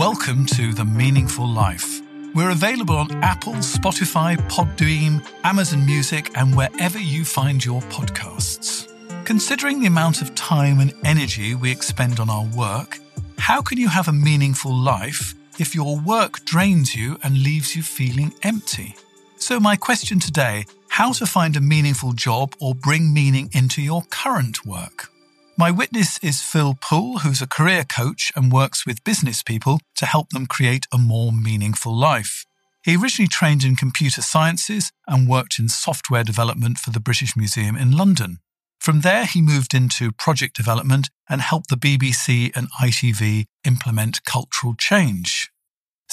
Welcome 0.00 0.46
to 0.46 0.72
The 0.72 0.86
Meaningful 0.86 1.46
Life. 1.46 2.00
We're 2.34 2.52
available 2.52 2.96
on 2.96 3.22
Apple, 3.22 3.52
Spotify, 3.56 4.34
Podbean, 4.48 5.22
Amazon 5.44 5.84
Music, 5.84 6.30
and 6.38 6.56
wherever 6.56 6.98
you 6.98 7.22
find 7.22 7.62
your 7.62 7.82
podcasts. 7.82 8.88
Considering 9.26 9.78
the 9.78 9.88
amount 9.88 10.22
of 10.22 10.34
time 10.34 10.80
and 10.80 10.94
energy 11.04 11.54
we 11.54 11.70
expend 11.70 12.18
on 12.18 12.30
our 12.30 12.46
work, 12.56 12.98
how 13.36 13.60
can 13.60 13.76
you 13.76 13.88
have 13.90 14.08
a 14.08 14.12
meaningful 14.12 14.74
life 14.74 15.34
if 15.58 15.74
your 15.74 15.98
work 15.98 16.46
drains 16.46 16.96
you 16.96 17.18
and 17.22 17.42
leaves 17.42 17.76
you 17.76 17.82
feeling 17.82 18.32
empty? 18.42 18.96
So, 19.36 19.60
my 19.60 19.76
question 19.76 20.18
today 20.18 20.64
how 20.88 21.12
to 21.12 21.26
find 21.26 21.58
a 21.58 21.60
meaningful 21.60 22.14
job 22.14 22.54
or 22.58 22.74
bring 22.74 23.12
meaning 23.12 23.50
into 23.52 23.82
your 23.82 24.04
current 24.08 24.64
work. 24.64 25.10
My 25.60 25.70
witness 25.70 26.16
is 26.20 26.40
Phil 26.40 26.74
Poole, 26.80 27.18
who's 27.18 27.42
a 27.42 27.46
career 27.46 27.84
coach 27.84 28.32
and 28.34 28.50
works 28.50 28.86
with 28.86 29.04
business 29.04 29.42
people 29.42 29.78
to 29.96 30.06
help 30.06 30.30
them 30.30 30.46
create 30.46 30.86
a 30.90 30.96
more 30.96 31.32
meaningful 31.32 31.94
life. 31.94 32.46
He 32.82 32.96
originally 32.96 33.28
trained 33.28 33.62
in 33.62 33.76
computer 33.76 34.22
sciences 34.22 34.90
and 35.06 35.28
worked 35.28 35.58
in 35.58 35.68
software 35.68 36.24
development 36.24 36.78
for 36.78 36.88
the 36.88 36.98
British 36.98 37.36
Museum 37.36 37.76
in 37.76 37.94
London. 37.94 38.38
From 38.80 39.02
there, 39.02 39.26
he 39.26 39.42
moved 39.42 39.74
into 39.74 40.12
project 40.12 40.56
development 40.56 41.10
and 41.28 41.42
helped 41.42 41.68
the 41.68 41.76
BBC 41.76 42.56
and 42.56 42.72
ITV 42.80 43.44
implement 43.66 44.24
cultural 44.24 44.72
change. 44.78 45.50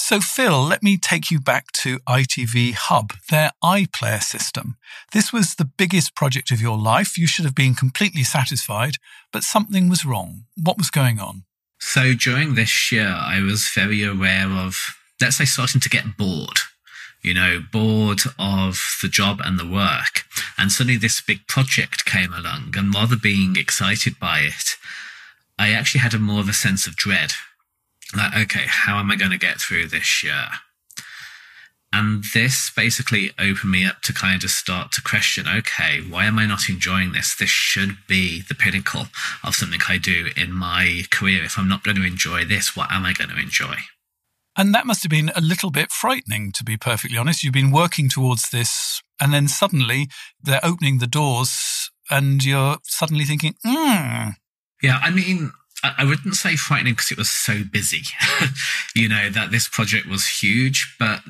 So, 0.00 0.20
Phil, 0.20 0.62
let 0.62 0.82
me 0.82 0.96
take 0.96 1.28
you 1.28 1.40
back 1.40 1.72
to 1.72 1.98
ITV 2.08 2.72
Hub, 2.74 3.12
their 3.30 3.50
iPlayer 3.62 4.22
system. 4.22 4.76
This 5.12 5.32
was 5.32 5.56
the 5.56 5.64
biggest 5.64 6.14
project 6.14 6.52
of 6.52 6.62
your 6.62 6.78
life. 6.78 7.18
You 7.18 7.26
should 7.26 7.44
have 7.44 7.54
been 7.54 7.74
completely 7.74 8.22
satisfied, 8.22 8.94
but 9.32 9.42
something 9.42 9.88
was 9.88 10.06
wrong. 10.06 10.44
What 10.56 10.78
was 10.78 10.90
going 10.90 11.18
on? 11.18 11.42
So, 11.80 12.14
during 12.14 12.54
this 12.54 12.92
year, 12.92 13.12
I 13.12 13.42
was 13.42 13.68
very 13.74 14.04
aware 14.04 14.46
of, 14.46 14.78
let's 15.20 15.36
say, 15.36 15.44
starting 15.44 15.80
to 15.80 15.90
get 15.90 16.16
bored. 16.16 16.60
You 17.20 17.34
know, 17.34 17.60
bored 17.72 18.20
of 18.38 18.80
the 19.02 19.08
job 19.08 19.40
and 19.44 19.58
the 19.58 19.68
work. 19.68 20.22
And 20.56 20.70
suddenly 20.70 20.96
this 20.96 21.20
big 21.20 21.46
project 21.48 22.04
came 22.04 22.32
along, 22.32 22.74
and 22.76 22.94
rather 22.94 23.16
being 23.16 23.56
excited 23.56 24.18
by 24.20 24.40
it, 24.40 24.76
I 25.58 25.72
actually 25.72 26.00
had 26.00 26.14
a 26.14 26.18
more 26.18 26.40
of 26.40 26.48
a 26.48 26.52
sense 26.52 26.86
of 26.86 26.94
dread 26.94 27.32
like, 28.16 28.36
okay, 28.36 28.64
how 28.66 28.98
am 28.98 29.10
I 29.10 29.16
going 29.16 29.30
to 29.30 29.38
get 29.38 29.60
through 29.60 29.88
this 29.88 30.22
year? 30.22 30.46
And 31.92 32.22
this 32.34 32.70
basically 32.74 33.30
opened 33.38 33.70
me 33.70 33.84
up 33.86 34.02
to 34.02 34.12
kind 34.12 34.44
of 34.44 34.50
start 34.50 34.92
to 34.92 35.02
question 35.02 35.46
okay, 35.48 36.00
why 36.00 36.26
am 36.26 36.38
I 36.38 36.46
not 36.46 36.68
enjoying 36.68 37.12
this? 37.12 37.34
This 37.34 37.48
should 37.48 37.96
be 38.06 38.42
the 38.42 38.54
pinnacle 38.54 39.06
of 39.42 39.54
something 39.54 39.80
I 39.88 39.96
do 39.96 40.28
in 40.36 40.52
my 40.52 41.04
career. 41.10 41.44
If 41.44 41.58
I'm 41.58 41.68
not 41.68 41.84
going 41.84 41.96
to 41.96 42.06
enjoy 42.06 42.44
this, 42.44 42.76
what 42.76 42.92
am 42.92 43.06
I 43.06 43.14
going 43.14 43.30
to 43.30 43.40
enjoy? 43.40 43.76
And 44.56 44.74
that 44.74 44.86
must 44.86 45.02
have 45.04 45.10
been 45.10 45.30
a 45.36 45.40
little 45.40 45.70
bit 45.70 45.90
frightening, 45.90 46.52
to 46.52 46.64
be 46.64 46.76
perfectly 46.76 47.16
honest. 47.16 47.42
You've 47.44 47.54
been 47.54 47.70
working 47.70 48.08
towards 48.08 48.50
this, 48.50 49.00
and 49.20 49.32
then 49.32 49.46
suddenly 49.46 50.08
they're 50.42 50.64
opening 50.64 50.98
the 50.98 51.06
doors, 51.06 51.90
and 52.10 52.44
you're 52.44 52.78
suddenly 52.82 53.24
thinking, 53.24 53.54
hmm. 53.64 54.30
Yeah, 54.82 54.98
I 55.00 55.10
mean, 55.10 55.52
I 55.84 56.04
wouldn't 56.04 56.34
say 56.34 56.56
frightening 56.56 56.94
because 56.94 57.12
it 57.12 57.18
was 57.18 57.30
so 57.30 57.62
busy, 57.70 58.02
you 58.96 59.08
know, 59.08 59.30
that 59.30 59.52
this 59.52 59.68
project 59.68 60.08
was 60.08 60.26
huge, 60.26 60.96
but 60.98 61.20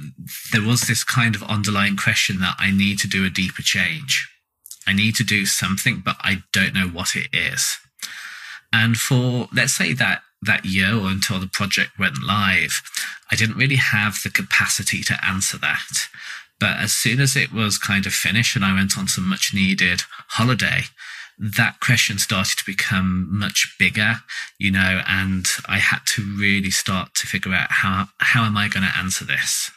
there 0.53 0.63
was 0.63 0.83
this 0.83 1.05
kind 1.05 1.35
of 1.35 1.43
underlying 1.43 1.97
question 1.97 2.41
that 2.41 2.57
I 2.59 2.71
need 2.71 2.99
to 3.01 3.09
do 3.09 3.27
a 3.27 3.31
deeper 3.31 3.63
change. 3.63 4.27
I 4.87 4.95
need 4.95 5.17
to 5.17 5.25
do 5.25 5.45
something, 5.45 6.01
but 6.03 6.17
I 6.21 6.43
don't 6.53 6.73
know 6.73 6.89
what 6.89 7.15
it 7.15 7.29
is. 7.33 7.77
And 8.73 8.97
for, 8.97 9.49
let's 9.53 9.75
say 9.75 9.93
that 9.95 10.23
that 10.41 10.65
year 10.65 10.95
or 10.95 11.09
until 11.09 11.41
the 11.41 11.47
project 11.47 11.99
went 11.99 12.23
live, 12.23 12.81
I 13.31 13.37
didn't 13.37 13.57
really 13.57 13.77
have 13.77 14.23
the 14.23 14.31
capacity 14.31 15.03
to 15.05 15.25
answer 15.25 15.59
that. 15.59 16.09
But 16.59 16.79
as 16.79 16.93
soon 16.93 17.21
as 17.21 17.37
it 17.37 17.53
was 17.53 17.79
kind 17.79 18.07
of 18.07 18.13
finished 18.13 18.57
and 18.57 18.65
I 18.65 18.75
went 18.75 18.97
on 18.97 19.09
some 19.09 19.29
much 19.29 19.53
needed 19.55 20.03
holiday, 20.29 20.85
that 21.39 21.81
question 21.81 22.19
started 22.19 22.59
to 22.59 22.65
become 22.67 23.29
much 23.31 23.77
bigger, 23.79 24.17
you 24.59 24.71
know, 24.71 25.03
and 25.07 25.47
I 25.67 25.79
had 25.79 26.01
to 26.15 26.23
really 26.37 26.71
start 26.71 27.15
to 27.17 27.27
figure 27.27 27.55
out 27.55 27.71
how, 27.71 28.09
how 28.19 28.45
am 28.45 28.57
I 28.57 28.69
going 28.69 28.85
to 28.85 28.99
answer 28.99 29.25
this? 29.25 29.71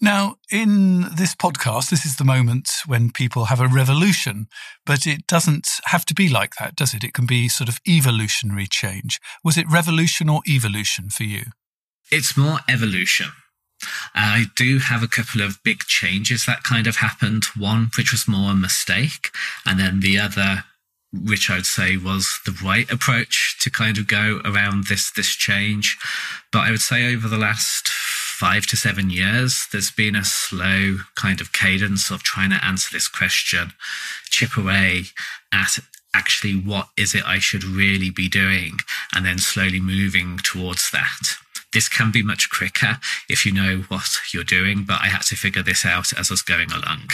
Now, 0.00 0.36
in 0.50 1.02
this 1.16 1.34
podcast, 1.34 1.90
this 1.90 2.06
is 2.06 2.16
the 2.16 2.24
moment 2.24 2.70
when 2.86 3.10
people 3.10 3.46
have 3.46 3.60
a 3.60 3.66
revolution, 3.66 4.46
but 4.86 5.06
it 5.06 5.26
doesn't 5.26 5.68
have 5.86 6.04
to 6.06 6.14
be 6.14 6.28
like 6.28 6.54
that, 6.60 6.76
does 6.76 6.94
it? 6.94 7.02
It 7.02 7.14
can 7.14 7.26
be 7.26 7.48
sort 7.48 7.68
of 7.68 7.80
evolutionary 7.86 8.68
change. 8.68 9.20
Was 9.42 9.58
it 9.58 9.66
revolution 9.68 10.28
or 10.28 10.40
evolution 10.46 11.10
for 11.10 11.24
you? 11.24 11.46
It's 12.12 12.36
more 12.36 12.60
evolution. 12.68 13.32
I 14.14 14.46
do 14.56 14.78
have 14.78 15.02
a 15.02 15.08
couple 15.08 15.40
of 15.40 15.62
big 15.62 15.80
changes 15.80 16.46
that 16.46 16.62
kind 16.62 16.86
of 16.86 16.96
happened. 16.96 17.44
One, 17.56 17.90
which 17.96 18.12
was 18.12 18.28
more 18.28 18.52
a 18.52 18.54
mistake, 18.54 19.30
and 19.66 19.78
then 19.78 20.00
the 20.00 20.18
other, 20.18 20.64
which 21.12 21.48
I'd 21.48 21.66
say 21.66 21.96
was 21.96 22.40
the 22.44 22.56
right 22.64 22.90
approach 22.90 23.56
to 23.60 23.70
kind 23.70 23.98
of 23.98 24.06
go 24.06 24.40
around 24.44 24.86
this 24.86 25.10
this 25.10 25.34
change. 25.34 25.98
But 26.52 26.60
I 26.60 26.70
would 26.70 26.80
say 26.80 27.12
over 27.12 27.28
the 27.28 27.38
last 27.38 27.88
five 27.88 28.66
to 28.66 28.76
seven 28.76 29.10
years, 29.10 29.66
there's 29.72 29.90
been 29.90 30.14
a 30.14 30.24
slow 30.24 30.98
kind 31.16 31.40
of 31.40 31.52
cadence 31.52 32.10
of 32.10 32.22
trying 32.22 32.50
to 32.50 32.64
answer 32.64 32.88
this 32.92 33.08
question, 33.08 33.72
chip 34.30 34.56
away 34.56 35.04
at 35.52 35.78
actually 36.14 36.54
what 36.54 36.88
is 36.96 37.14
it 37.14 37.24
I 37.26 37.38
should 37.38 37.64
really 37.64 38.10
be 38.10 38.28
doing, 38.28 38.78
and 39.14 39.24
then 39.24 39.38
slowly 39.38 39.80
moving 39.80 40.38
towards 40.38 40.90
that. 40.90 41.36
This 41.72 41.88
can 41.88 42.10
be 42.10 42.22
much 42.22 42.48
quicker 42.50 42.98
if 43.28 43.44
you 43.44 43.52
know 43.52 43.84
what 43.88 44.08
you're 44.32 44.44
doing, 44.44 44.84
but 44.84 45.00
I 45.02 45.08
had 45.08 45.22
to 45.22 45.36
figure 45.36 45.62
this 45.62 45.84
out 45.84 46.12
as 46.18 46.30
I 46.30 46.32
was 46.32 46.42
going 46.42 46.72
along. 46.72 47.10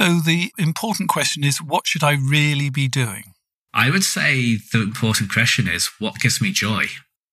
So 0.00 0.18
the 0.20 0.50
important 0.56 1.10
question 1.10 1.44
is 1.44 1.60
what 1.60 1.86
should 1.86 2.02
I 2.02 2.12
really 2.12 2.70
be 2.70 2.88
doing? 2.88 3.34
I 3.74 3.90
would 3.90 4.02
say 4.02 4.56
the 4.72 4.82
important 4.82 5.30
question 5.30 5.68
is 5.68 5.90
what 5.98 6.20
gives 6.20 6.40
me 6.40 6.52
joy? 6.52 6.86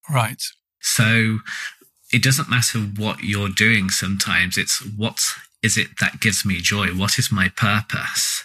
Right. 0.09 0.43
So 0.81 1.39
it 2.11 2.21
doesn't 2.21 2.49
matter 2.49 2.79
what 2.79 3.23
you're 3.23 3.47
doing 3.47 3.89
sometimes, 3.89 4.57
it's 4.57 4.85
what 4.97 5.21
is 5.63 5.77
it 5.77 5.99
that 6.01 6.19
gives 6.19 6.45
me 6.45 6.57
joy? 6.59 6.87
What 6.87 7.17
is 7.17 7.31
my 7.31 7.47
purpose? 7.47 8.43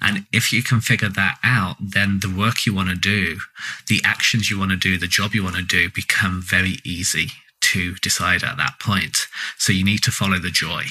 And 0.00 0.26
if 0.32 0.52
you 0.52 0.62
can 0.62 0.80
figure 0.80 1.08
that 1.08 1.38
out, 1.42 1.76
then 1.80 2.20
the 2.20 2.32
work 2.32 2.66
you 2.66 2.74
want 2.74 2.90
to 2.90 2.94
do, 2.94 3.40
the 3.88 4.00
actions 4.04 4.48
you 4.48 4.60
want 4.60 4.70
to 4.70 4.76
do, 4.76 4.96
the 4.96 5.08
job 5.08 5.34
you 5.34 5.42
want 5.42 5.56
to 5.56 5.62
do 5.62 5.90
become 5.90 6.40
very 6.40 6.76
easy 6.84 7.32
to 7.62 7.96
decide 7.96 8.44
at 8.44 8.58
that 8.58 8.78
point. 8.80 9.26
So 9.58 9.72
you 9.72 9.84
need 9.84 10.04
to 10.04 10.12
follow 10.12 10.38
the 10.38 10.50
joy. 10.50 10.84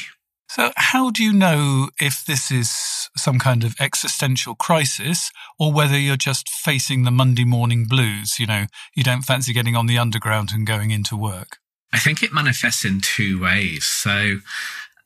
So, 0.56 0.72
how 0.78 1.10
do 1.10 1.22
you 1.22 1.34
know 1.34 1.90
if 2.00 2.24
this 2.24 2.50
is 2.50 3.10
some 3.18 3.40
kind 3.40 3.66
of 3.66 3.76
existential 3.78 4.56
crisis 4.56 5.30
or 5.60 5.74
whether 5.74 6.00
you're 6.00 6.16
just 6.16 6.48
facing 6.48 7.04
the 7.04 7.12
Monday 7.12 7.44
morning 7.44 7.88
blues? 7.90 8.40
You 8.40 8.48
know, 8.48 8.68
you 8.96 9.04
don't 9.04 9.24
fancy 9.24 9.52
getting 9.52 9.76
on 9.76 9.88
the 9.88 9.98
underground 9.98 10.54
and 10.54 10.66
going 10.66 10.92
into 10.92 11.18
work? 11.18 11.58
I 11.92 12.00
think 12.00 12.24
it 12.24 12.32
manifests 12.32 12.86
in 12.86 13.02
two 13.02 13.42
ways. 13.42 13.84
So, 13.84 14.38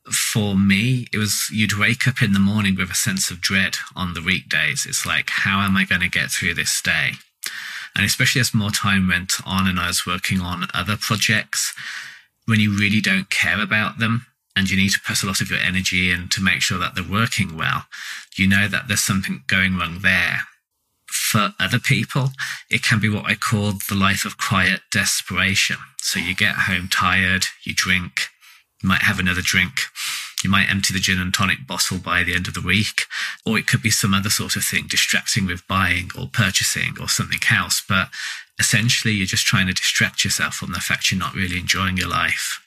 for 0.04 0.54
me, 0.54 1.08
it 1.12 1.18
was 1.18 1.48
you'd 1.50 1.76
wake 1.76 2.06
up 2.06 2.22
in 2.22 2.32
the 2.32 2.38
morning 2.38 2.76
with 2.76 2.92
a 2.92 2.94
sense 2.94 3.32
of 3.32 3.40
dread 3.40 3.74
on 3.96 4.14
the 4.14 4.22
weekdays. 4.22 4.86
It's 4.88 5.04
like, 5.04 5.30
how 5.30 5.62
am 5.62 5.76
I 5.76 5.84
going 5.84 6.02
to 6.02 6.08
get 6.08 6.30
through 6.30 6.54
this 6.54 6.80
day? 6.80 7.14
And 7.96 8.04
especially 8.04 8.40
as 8.40 8.54
more 8.54 8.70
time 8.70 9.08
went 9.08 9.44
on 9.44 9.66
and 9.66 9.80
I 9.80 9.88
was 9.88 10.06
working 10.06 10.40
on 10.40 10.68
other 10.72 10.96
projects, 10.96 11.74
when 12.46 12.60
you 12.60 12.70
really 12.78 13.00
don't 13.00 13.30
care 13.30 13.60
about 13.60 13.98
them, 13.98 14.26
and 14.56 14.68
you 14.68 14.76
need 14.76 14.90
to 14.90 15.00
put 15.00 15.22
a 15.22 15.26
lot 15.26 15.40
of 15.40 15.50
your 15.50 15.60
energy 15.60 16.10
in 16.10 16.28
to 16.28 16.42
make 16.42 16.60
sure 16.60 16.78
that 16.78 16.94
they're 16.94 17.04
working 17.04 17.56
well, 17.56 17.84
you 18.36 18.48
know 18.48 18.68
that 18.68 18.88
there's 18.88 19.00
something 19.00 19.42
going 19.46 19.76
wrong 19.76 20.00
there. 20.02 20.40
For 21.06 21.54
other 21.58 21.78
people, 21.78 22.30
it 22.70 22.82
can 22.82 23.00
be 23.00 23.08
what 23.08 23.26
I 23.26 23.34
call 23.34 23.72
the 23.88 23.94
life 23.94 24.24
of 24.24 24.38
quiet 24.38 24.80
desperation. 24.90 25.76
So 25.98 26.18
you 26.18 26.34
get 26.34 26.54
home 26.54 26.88
tired, 26.88 27.46
you 27.64 27.74
drink, 27.74 28.22
you 28.82 28.88
might 28.88 29.02
have 29.02 29.18
another 29.18 29.42
drink, 29.42 29.72
you 30.42 30.50
might 30.50 30.70
empty 30.70 30.94
the 30.94 31.00
gin 31.00 31.20
and 31.20 31.32
tonic 31.32 31.66
bottle 31.66 31.98
by 31.98 32.22
the 32.22 32.34
end 32.34 32.48
of 32.48 32.54
the 32.54 32.60
week, 32.60 33.02
or 33.44 33.58
it 33.58 33.66
could 33.66 33.82
be 33.82 33.90
some 33.90 34.14
other 34.14 34.30
sort 34.30 34.56
of 34.56 34.64
thing, 34.64 34.86
distracting 34.88 35.46
with 35.46 35.66
buying 35.68 36.10
or 36.18 36.28
purchasing 36.32 36.96
or 37.00 37.08
something 37.08 37.40
else. 37.50 37.82
But 37.86 38.08
essentially, 38.58 39.14
you're 39.14 39.26
just 39.26 39.46
trying 39.46 39.66
to 39.66 39.74
distract 39.74 40.24
yourself 40.24 40.54
from 40.54 40.72
the 40.72 40.80
fact 40.80 41.10
you're 41.10 41.20
not 41.20 41.34
really 41.34 41.58
enjoying 41.58 41.96
your 41.96 42.08
life. 42.08 42.60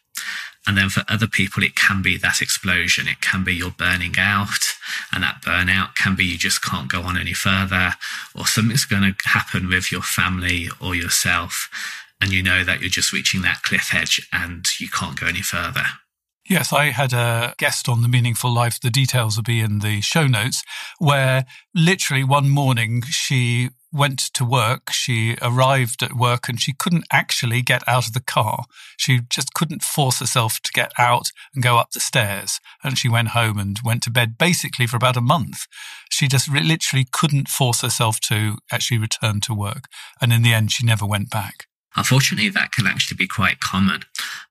And 0.66 0.78
then 0.78 0.90
for 0.90 1.04
other 1.10 1.28
people, 1.28 1.62
it 1.62 1.76
can 1.76 2.02
be 2.02 2.18
that 2.18 2.42
explosion. 2.42 3.08
It 3.08 3.20
can 3.20 3.44
be 3.44 3.54
you're 3.54 3.72
burning 3.72 4.16
out, 4.18 4.64
and 5.12 5.22
that 5.24 5.42
burnout 5.42 5.96
can 5.96 6.16
be 6.16 6.24
you 6.24 6.38
just 6.38 6.64
can't 6.64 6.90
go 6.90 7.02
on 7.02 7.18
any 7.18 7.34
further, 7.34 7.94
or 8.34 8.48
something's 8.48 8.86
going 8.86 9.04
to 9.04 9.30
happen 9.30 9.68
with 9.68 9.92
your 9.92 10.02
family 10.02 10.70
or 10.80 10.96
yourself, 10.96 11.70
and 12.22 12.32
you 12.32 12.42
know 12.42 12.64
that 12.64 12.80
you're 12.80 12.90
just 12.90 13.12
reaching 13.12 13.42
that 13.42 13.64
cliff 13.64 13.94
edge 13.94 14.26
and 14.32 14.68
you 14.80 14.88
can't 14.88 15.20
go 15.20 15.28
any 15.28 15.42
further. 15.42 15.84
Yes, 16.50 16.74
I 16.74 16.86
had 16.92 17.14
a 17.14 17.56
guest 17.58 17.88
on 17.88 18.02
The 18.02 18.10
Meaningful 18.10 18.54
Life. 18.54 18.80
The 18.80 18.90
details 18.90 19.38
will 19.38 19.44
be 19.44 19.62
in 19.62 19.80
the 19.80 20.02
show 20.02 20.28
notes, 20.28 20.64
where 21.00 21.46
literally 21.74 22.24
one 22.24 22.50
morning 22.50 23.02
she 23.04 23.70
went 23.94 24.20
to 24.34 24.44
work. 24.44 24.90
She 24.92 25.38
arrived 25.42 26.02
at 26.02 26.16
work 26.16 26.50
and 26.50 26.60
she 26.60 26.74
couldn't 26.74 27.06
actually 27.12 27.62
get 27.62 27.88
out 27.88 28.08
of 28.08 28.14
the 28.14 28.20
car. 28.20 28.66
She 28.98 29.22
just 29.30 29.54
couldn't 29.54 29.84
force 29.84 30.20
herself 30.20 30.60
to 30.62 30.72
get 30.74 30.92
out 30.98 31.32
and 31.54 31.64
go 31.64 31.78
up 31.78 31.92
the 31.92 32.00
stairs. 32.00 32.60
And 32.84 32.98
she 32.98 33.08
went 33.08 33.30
home 33.30 33.60
and 33.60 33.78
went 33.84 34.04
to 34.04 34.12
bed 34.12 34.38
basically 34.38 34.88
for 34.88 34.98
about 34.98 35.18
a 35.18 35.22
month. 35.22 35.68
She 36.10 36.28
just 36.28 36.50
literally 36.50 37.06
couldn't 37.12 37.48
force 37.48 37.82
herself 37.82 38.20
to 38.22 38.58
actually 38.72 38.98
return 38.98 39.40
to 39.42 39.54
work. 39.54 39.88
And 40.20 40.34
in 40.34 40.42
the 40.42 40.54
end, 40.54 40.72
she 40.72 40.86
never 40.86 41.06
went 41.06 41.30
back. 41.30 41.68
Unfortunately, 41.96 42.50
that 42.50 42.72
can 42.72 42.88
actually 42.88 43.18
be 43.18 43.28
quite 43.28 43.60
common. 43.60 44.02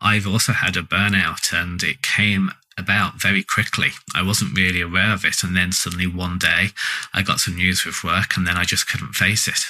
I've 0.01 0.27
also 0.27 0.53
had 0.53 0.77
a 0.77 0.83
burnout 0.83 1.53
and 1.53 1.83
it 1.83 2.03
came 2.03 2.53
about 2.79 3.21
very 3.21 3.43
quickly. 3.43 3.89
I 4.15 4.23
wasn't 4.23 4.57
really 4.57 4.81
aware 4.81 5.13
of 5.13 5.25
it. 5.25 5.43
And 5.43 5.57
then 5.57 5.73
suddenly 5.73 6.07
one 6.07 6.39
day 6.39 6.69
I 7.13 7.23
got 7.23 7.41
some 7.41 7.57
news 7.57 7.85
with 7.85 8.05
work 8.05 8.37
and 8.37 8.47
then 8.47 8.57
I 8.57 8.65
just 8.65 8.89
couldn't 8.89 9.15
face 9.15 9.49
it. 9.49 9.61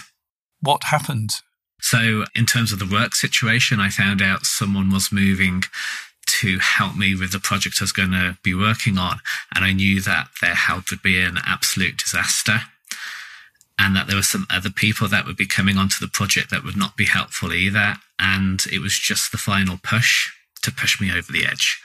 What 0.60 0.84
happened? 0.84 1.32
So, 1.80 2.24
in 2.36 2.46
terms 2.46 2.72
of 2.72 2.78
the 2.78 2.86
work 2.86 3.14
situation, 3.16 3.80
I 3.80 3.88
found 3.88 4.22
out 4.22 4.46
someone 4.46 4.92
was 4.92 5.10
moving 5.10 5.64
to 6.26 6.58
help 6.60 6.96
me 6.96 7.16
with 7.16 7.32
the 7.32 7.40
project 7.40 7.78
I 7.80 7.84
was 7.84 7.92
going 7.92 8.12
to 8.12 8.38
be 8.44 8.54
working 8.54 8.98
on. 8.98 9.18
And 9.54 9.64
I 9.64 9.72
knew 9.72 10.00
that 10.02 10.28
their 10.40 10.54
help 10.54 10.90
would 10.90 11.02
be 11.02 11.20
an 11.20 11.38
absolute 11.44 11.96
disaster 11.96 12.60
and 13.78 13.96
that 13.96 14.06
there 14.06 14.16
were 14.16 14.22
some 14.22 14.46
other 14.48 14.70
people 14.70 15.08
that 15.08 15.26
would 15.26 15.36
be 15.36 15.46
coming 15.46 15.76
onto 15.76 15.98
the 15.98 16.10
project 16.10 16.50
that 16.50 16.64
would 16.64 16.76
not 16.76 16.96
be 16.96 17.04
helpful 17.04 17.52
either. 17.52 17.96
And 18.18 18.64
it 18.72 18.78
was 18.78 18.96
just 18.96 19.32
the 19.32 19.38
final 19.38 19.78
push 19.82 20.30
to 20.62 20.70
push 20.70 21.00
me 21.00 21.10
over 21.10 21.32
the 21.32 21.44
edge. 21.44 21.80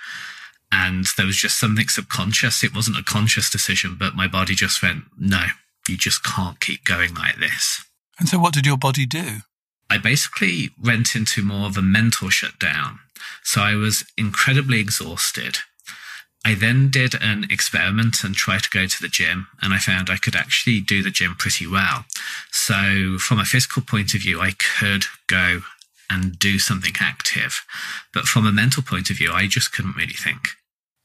And 0.71 1.07
there 1.15 1.25
was 1.25 1.37
just 1.37 1.59
something 1.59 1.87
subconscious. 1.87 2.63
It 2.63 2.75
wasn't 2.75 2.99
a 2.99 3.03
conscious 3.03 3.49
decision, 3.49 3.95
but 3.97 4.15
my 4.15 4.27
body 4.27 4.53
just 4.53 4.83
went, 4.83 5.03
no, 5.17 5.45
you 5.87 5.97
just 5.97 6.23
can't 6.23 6.59
keep 6.59 6.83
going 6.83 7.13
like 7.15 7.37
this. 7.37 7.85
And 8.19 8.27
so, 8.27 8.39
what 8.39 8.53
did 8.53 8.65
your 8.65 8.77
body 8.77 9.05
do? 9.05 9.41
I 9.89 9.97
basically 9.97 10.71
went 10.81 11.15
into 11.15 11.41
more 11.41 11.67
of 11.67 11.77
a 11.77 11.81
mental 11.81 12.29
shutdown. 12.29 12.99
So 13.43 13.61
I 13.61 13.75
was 13.75 14.05
incredibly 14.17 14.79
exhausted. 14.79 15.59
I 16.45 16.53
then 16.53 16.89
did 16.89 17.13
an 17.15 17.45
experiment 17.49 18.23
and 18.23 18.35
tried 18.35 18.63
to 18.63 18.69
go 18.69 18.85
to 18.85 19.01
the 19.01 19.09
gym, 19.09 19.47
and 19.61 19.73
I 19.73 19.79
found 19.79 20.09
I 20.09 20.17
could 20.17 20.35
actually 20.35 20.79
do 20.79 21.03
the 21.03 21.11
gym 21.11 21.35
pretty 21.35 21.67
well. 21.67 22.05
So, 22.51 23.17
from 23.19 23.39
a 23.39 23.45
physical 23.45 23.81
point 23.81 24.13
of 24.13 24.21
view, 24.21 24.39
I 24.39 24.51
could 24.51 25.05
go 25.27 25.61
and 26.09 26.39
do 26.39 26.59
something 26.59 26.93
active. 26.99 27.61
But 28.13 28.25
from 28.25 28.45
a 28.45 28.51
mental 28.51 28.83
point 28.83 29.09
of 29.09 29.17
view, 29.17 29.31
I 29.31 29.47
just 29.47 29.73
couldn't 29.73 29.95
really 29.95 30.13
think. 30.13 30.49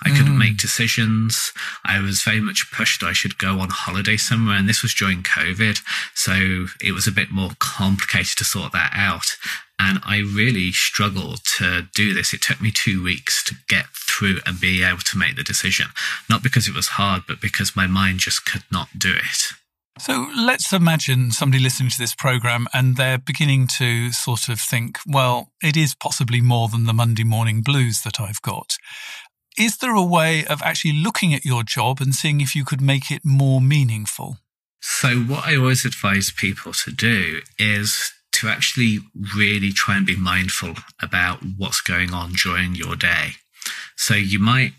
I 0.05 0.11
couldn't 0.11 0.35
mm. 0.35 0.39
make 0.39 0.57
decisions. 0.57 1.53
I 1.85 2.01
was 2.01 2.23
very 2.23 2.41
much 2.41 2.73
pushed 2.73 3.05
I 3.05 3.13
should 3.13 3.39
go 3.39 3.61
on 3.61 3.69
holiday 3.71 4.17
somewhere. 4.17 4.57
And 4.57 4.69
this 4.69 4.83
was 4.83 4.95
during 4.95 5.23
COVID. 5.23 5.79
So 6.15 6.67
it 6.85 6.93
was 6.93 7.07
a 7.07 7.13
bit 7.13 7.31
more 7.31 7.51
complicated 7.61 8.37
to 8.39 8.45
sort 8.45 8.73
that 8.73 8.93
out. 8.95 9.37
And 9.79 10.01
I 10.05 10.19
really 10.19 10.73
struggled 10.73 11.45
to 11.59 11.89
do 11.95 12.15
this. 12.15 12.33
It 12.33 12.43
took 12.43 12.61
me 12.61 12.73
two 12.73 13.03
weeks 13.03 13.45
to 13.45 13.55
get 13.69 13.87
through 13.95 14.39
and 14.45 14.61
be 14.61 14.83
able 14.83 14.99
to 14.99 15.19
make 15.19 15.37
the 15.37 15.45
decision. 15.45 15.87
Not 16.29 16.43
because 16.43 16.69
it 16.69 16.75
was 16.75 16.89
hard, 16.89 17.23
but 17.27 17.41
because 17.41 17.77
my 17.77 17.87
mind 17.87 18.21
just 18.21 18.45
could 18.45 18.65
not 18.71 18.89
do 18.99 19.13
it. 19.15 19.53
So 19.99 20.29
let's 20.37 20.73
imagine 20.73 21.31
somebody 21.31 21.63
listening 21.63 21.91
to 21.91 21.99
this 21.99 22.15
program 22.15 22.67
and 22.73 22.97
they're 22.97 23.19
beginning 23.19 23.67
to 23.79 24.11
sort 24.11 24.49
of 24.49 24.61
think, 24.61 24.99
well, 25.07 25.53
it 25.63 25.77
is 25.77 25.95
possibly 25.95 26.41
more 26.41 26.69
than 26.69 26.85
the 26.85 26.95
Monday 26.95 27.25
morning 27.25 27.63
blues 27.63 28.03
that 28.03 28.19
I've 28.19 28.43
got. 28.43 28.77
Is 29.59 29.77
there 29.77 29.95
a 29.95 30.05
way 30.05 30.47
of 30.47 30.63
actually 30.63 30.95
looking 30.95 31.35
at 31.35 31.45
your 31.45 31.63
job 31.63 32.01
and 32.01 32.15
seeing 32.15 32.41
if 32.41 32.57
you 32.57 32.65
could 32.65 32.81
make 32.81 33.11
it 33.11 33.23
more 33.25 33.61
meaningful? 33.61 34.39
So, 34.81 35.19
what 35.21 35.47
I 35.47 35.57
always 35.57 35.85
advise 35.85 36.33
people 36.33 36.73
to 36.73 36.91
do 36.91 37.43
is 37.59 38.13
to 38.33 38.49
actually 38.49 38.99
really 39.37 39.73
try 39.73 39.97
and 39.97 40.07
be 40.07 40.17
mindful 40.17 40.75
about 41.01 41.41
what's 41.57 41.81
going 41.81 42.13
on 42.13 42.33
during 42.33 42.75
your 42.75 42.97
day. 42.97 43.33
So 43.97 44.15
you 44.15 44.39
might 44.39 44.73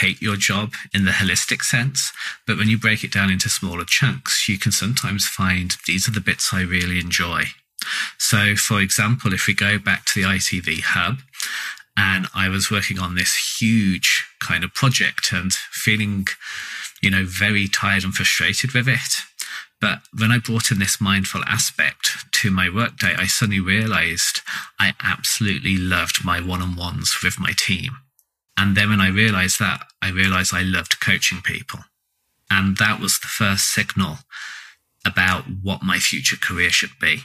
hate 0.00 0.20
your 0.20 0.36
job 0.36 0.72
in 0.92 1.04
the 1.04 1.12
holistic 1.12 1.62
sense, 1.62 2.12
but 2.46 2.56
when 2.56 2.68
you 2.68 2.78
break 2.78 3.04
it 3.04 3.12
down 3.12 3.30
into 3.30 3.48
smaller 3.48 3.84
chunks, 3.84 4.48
you 4.48 4.58
can 4.58 4.72
sometimes 4.72 5.26
find 5.26 5.76
these 5.86 6.08
are 6.08 6.12
the 6.12 6.20
bits 6.20 6.52
I 6.52 6.62
really 6.62 6.98
enjoy. 6.98 7.44
So, 8.18 8.56
for 8.56 8.80
example, 8.80 9.32
if 9.32 9.46
we 9.46 9.54
go 9.54 9.78
back 9.78 10.04
to 10.06 10.20
the 10.20 10.26
ITV 10.26 10.82
hub, 10.82 11.18
and 11.96 12.26
I 12.34 12.48
was 12.48 12.70
working 12.70 12.98
on 12.98 13.14
this 13.14 13.60
huge 13.60 14.26
kind 14.40 14.64
of 14.64 14.72
project 14.72 15.32
and 15.32 15.52
feeling, 15.52 16.26
you 17.02 17.10
know, 17.10 17.24
very 17.26 17.68
tired 17.68 18.04
and 18.04 18.14
frustrated 18.14 18.72
with 18.72 18.88
it. 18.88 19.22
But 19.80 20.00
when 20.16 20.30
I 20.30 20.38
brought 20.38 20.70
in 20.70 20.78
this 20.78 21.00
mindful 21.00 21.42
aspect 21.44 22.32
to 22.32 22.50
my 22.50 22.68
workday, 22.68 23.14
I 23.16 23.26
suddenly 23.26 23.60
realized 23.60 24.40
I 24.78 24.92
absolutely 25.02 25.76
loved 25.76 26.24
my 26.24 26.40
one 26.40 26.62
on 26.62 26.76
ones 26.76 27.18
with 27.22 27.40
my 27.40 27.52
team. 27.56 27.98
And 28.60 28.76
then 28.76 28.90
when 28.90 29.00
I 29.00 29.08
realized 29.08 29.58
that, 29.58 29.86
I 30.02 30.10
realized 30.10 30.52
I 30.52 30.60
loved 30.60 31.00
coaching 31.00 31.40
people. 31.40 31.80
And 32.50 32.76
that 32.76 33.00
was 33.00 33.18
the 33.18 33.26
first 33.26 33.72
signal 33.72 34.18
about 35.06 35.44
what 35.62 35.82
my 35.82 35.98
future 35.98 36.36
career 36.36 36.68
should 36.68 36.98
be. 37.00 37.22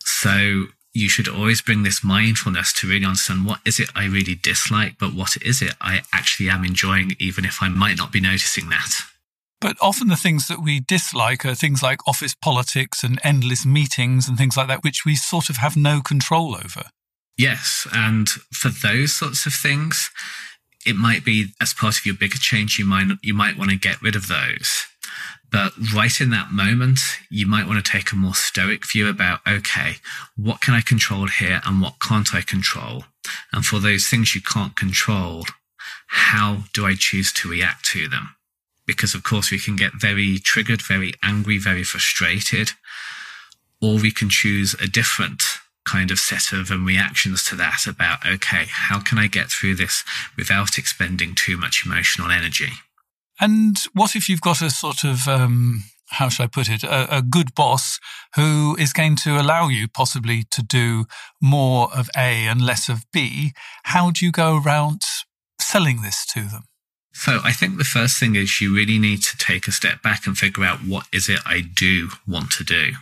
So 0.00 0.68
you 0.94 1.10
should 1.10 1.28
always 1.28 1.60
bring 1.60 1.82
this 1.82 2.02
mindfulness 2.02 2.72
to 2.72 2.88
really 2.88 3.04
understand 3.04 3.44
what 3.44 3.60
is 3.66 3.78
it 3.78 3.90
I 3.94 4.06
really 4.06 4.34
dislike, 4.34 4.94
but 4.98 5.12
what 5.12 5.36
is 5.42 5.60
it 5.60 5.74
I 5.78 6.00
actually 6.10 6.48
am 6.48 6.64
enjoying, 6.64 7.12
even 7.18 7.44
if 7.44 7.58
I 7.60 7.68
might 7.68 7.98
not 7.98 8.10
be 8.10 8.22
noticing 8.22 8.70
that. 8.70 9.02
But 9.60 9.76
often 9.82 10.08
the 10.08 10.16
things 10.16 10.48
that 10.48 10.62
we 10.62 10.80
dislike 10.80 11.44
are 11.44 11.54
things 11.54 11.82
like 11.82 12.06
office 12.08 12.34
politics 12.34 13.04
and 13.04 13.20
endless 13.22 13.66
meetings 13.66 14.26
and 14.26 14.38
things 14.38 14.56
like 14.56 14.68
that, 14.68 14.84
which 14.84 15.04
we 15.04 15.16
sort 15.16 15.50
of 15.50 15.58
have 15.58 15.76
no 15.76 16.00
control 16.00 16.54
over. 16.54 16.84
Yes. 17.36 17.86
And 17.92 18.28
for 18.28 18.68
those 18.68 19.14
sorts 19.14 19.46
of 19.46 19.52
things, 19.52 20.10
it 20.86 20.96
might 20.96 21.24
be 21.24 21.48
as 21.60 21.74
part 21.74 21.98
of 21.98 22.06
your 22.06 22.14
bigger 22.14 22.38
change, 22.38 22.78
you 22.78 22.84
might, 22.84 23.08
you 23.22 23.34
might 23.34 23.58
want 23.58 23.70
to 23.70 23.76
get 23.76 24.00
rid 24.00 24.16
of 24.16 24.28
those. 24.28 24.84
But 25.50 25.72
right 25.94 26.20
in 26.20 26.30
that 26.30 26.50
moment, 26.50 27.00
you 27.30 27.46
might 27.46 27.66
want 27.66 27.84
to 27.84 27.92
take 27.92 28.10
a 28.10 28.16
more 28.16 28.34
stoic 28.34 28.86
view 28.90 29.08
about, 29.08 29.40
okay, 29.46 29.96
what 30.36 30.60
can 30.60 30.74
I 30.74 30.80
control 30.80 31.28
here 31.28 31.60
and 31.64 31.80
what 31.80 32.00
can't 32.00 32.34
I 32.34 32.40
control? 32.40 33.04
And 33.52 33.64
for 33.64 33.78
those 33.78 34.08
things 34.08 34.34
you 34.34 34.40
can't 34.40 34.76
control, 34.76 35.44
how 36.08 36.64
do 36.72 36.84
I 36.84 36.94
choose 36.94 37.32
to 37.34 37.48
react 37.48 37.84
to 37.86 38.08
them? 38.08 38.36
because 38.86 39.14
of 39.14 39.24
course 39.24 39.50
we 39.50 39.58
can 39.58 39.76
get 39.76 39.92
very 39.94 40.38
triggered, 40.38 40.80
very 40.80 41.12
angry, 41.22 41.58
very 41.58 41.82
frustrated, 41.82 42.70
or 43.82 43.96
we 43.96 44.10
can 44.10 44.30
choose 44.30 44.74
a 44.74 44.86
different 44.86 45.42
kind 45.86 46.10
of 46.10 46.18
set 46.18 46.52
of 46.52 46.70
and 46.70 46.84
reactions 46.86 47.44
to 47.44 47.56
that 47.56 47.86
about, 47.86 48.26
okay, 48.26 48.64
how 48.68 49.00
can 49.00 49.18
I 49.18 49.28
get 49.28 49.48
through 49.48 49.76
this 49.76 50.04
without 50.36 50.76
expending 50.78 51.34
too 51.34 51.56
much 51.56 51.84
emotional 51.86 52.30
energy? 52.30 52.72
And 53.40 53.78
what 53.92 54.16
if 54.16 54.28
you've 54.28 54.40
got 54.40 54.62
a 54.62 54.70
sort 54.70 55.04
of, 55.04 55.28
um, 55.28 55.84
how 56.08 56.28
should 56.28 56.44
I 56.44 56.46
put 56.46 56.68
it, 56.68 56.82
a, 56.82 57.18
a, 57.18 57.22
good 57.22 57.54
boss 57.54 57.98
who 58.34 58.76
is 58.78 58.92
going 58.92 59.16
to 59.16 59.38
allow 59.40 59.68
you 59.68 59.88
possibly 59.88 60.44
to 60.50 60.62
do 60.62 61.04
more 61.40 61.88
of 61.94 62.08
A 62.16 62.46
and 62.46 62.64
less 62.64 62.88
of 62.88 63.04
B? 63.12 63.52
How 63.84 64.10
do 64.10 64.24
you 64.24 64.32
go 64.32 64.60
around 64.64 65.02
selling 65.60 66.02
this 66.02 66.24
to 66.26 66.42
them? 66.42 66.64
So 67.12 67.40
I 67.42 67.52
think 67.52 67.78
the 67.78 67.84
first 67.84 68.20
thing 68.20 68.36
is 68.36 68.60
you 68.60 68.74
really 68.74 68.98
need 68.98 69.22
to 69.22 69.38
take 69.38 69.66
a 69.66 69.72
step 69.72 70.02
back 70.02 70.26
and 70.26 70.36
figure 70.36 70.64
out 70.64 70.80
what 70.80 71.06
is 71.12 71.28
it 71.28 71.40
I 71.46 71.60
do 71.62 72.10
want 72.26 72.50
to 72.52 72.64
do. 72.64 72.92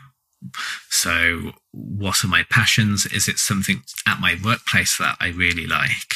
So 0.91 1.53
what 1.73 2.25
are 2.25 2.29
my 2.29 2.45
passions? 2.51 3.07
Is 3.07 3.29
it 3.29 3.39
something 3.39 3.83
at 4.07 4.21
my 4.21 4.37
workplace 4.43 4.99
that 4.99 5.17
I 5.21 5.29
really 5.29 5.67
like? 5.67 6.15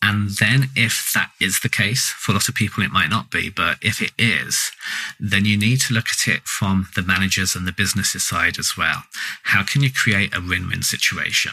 And 0.00 0.30
then 0.38 0.70
if 0.76 1.10
that 1.14 1.32
is 1.40 1.60
the 1.60 1.68
case, 1.68 2.10
for 2.10 2.30
a 2.30 2.34
lot 2.34 2.48
of 2.48 2.54
people 2.54 2.84
it 2.84 2.92
might 2.92 3.10
not 3.10 3.30
be, 3.30 3.50
but 3.50 3.78
if 3.82 4.00
it 4.00 4.12
is, 4.16 4.70
then 5.18 5.44
you 5.44 5.56
need 5.56 5.80
to 5.82 5.94
look 5.94 6.06
at 6.08 6.32
it 6.32 6.42
from 6.44 6.88
the 6.94 7.02
managers 7.02 7.56
and 7.56 7.66
the 7.66 7.72
businesses 7.72 8.24
side 8.24 8.58
as 8.58 8.76
well. 8.76 9.02
How 9.44 9.64
can 9.64 9.82
you 9.82 9.92
create 9.92 10.34
a 10.36 10.40
win-win 10.40 10.82
situation? 10.82 11.52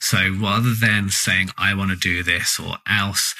So 0.00 0.34
rather 0.40 0.72
than 0.72 1.10
saying, 1.10 1.50
I 1.58 1.74
want 1.74 1.90
to 1.90 1.96
do 1.96 2.22
this 2.22 2.58
or 2.58 2.78
else, 2.88 3.34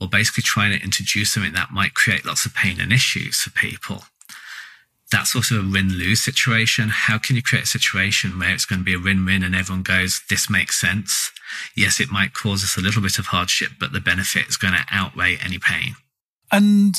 or 0.00 0.08
basically 0.08 0.42
trying 0.42 0.76
to 0.76 0.84
introduce 0.84 1.32
something 1.32 1.54
that 1.54 1.72
might 1.72 1.94
create 1.94 2.24
lots 2.24 2.46
of 2.46 2.54
pain 2.54 2.80
and 2.80 2.92
issues 2.92 3.40
for 3.40 3.50
people, 3.50 4.04
that 5.14 5.26
sort 5.26 5.50
of 5.52 5.58
a 5.58 5.70
win 5.70 5.90
lose 5.90 6.20
situation. 6.20 6.88
How 6.88 7.18
can 7.18 7.36
you 7.36 7.42
create 7.42 7.64
a 7.64 7.68
situation 7.68 8.38
where 8.38 8.52
it's 8.52 8.64
going 8.64 8.80
to 8.80 8.84
be 8.84 8.94
a 8.94 8.98
win 8.98 9.24
win 9.24 9.44
and 9.44 9.54
everyone 9.54 9.84
goes, 9.84 10.22
this 10.28 10.50
makes 10.50 10.80
sense? 10.80 11.30
Yes, 11.76 12.00
it 12.00 12.10
might 12.10 12.34
cause 12.34 12.64
us 12.64 12.76
a 12.76 12.80
little 12.80 13.00
bit 13.00 13.18
of 13.18 13.26
hardship, 13.26 13.72
but 13.78 13.92
the 13.92 14.00
benefit 14.00 14.48
is 14.48 14.56
going 14.56 14.74
to 14.74 14.84
outweigh 14.90 15.38
any 15.44 15.58
pain. 15.58 15.94
And 16.50 16.96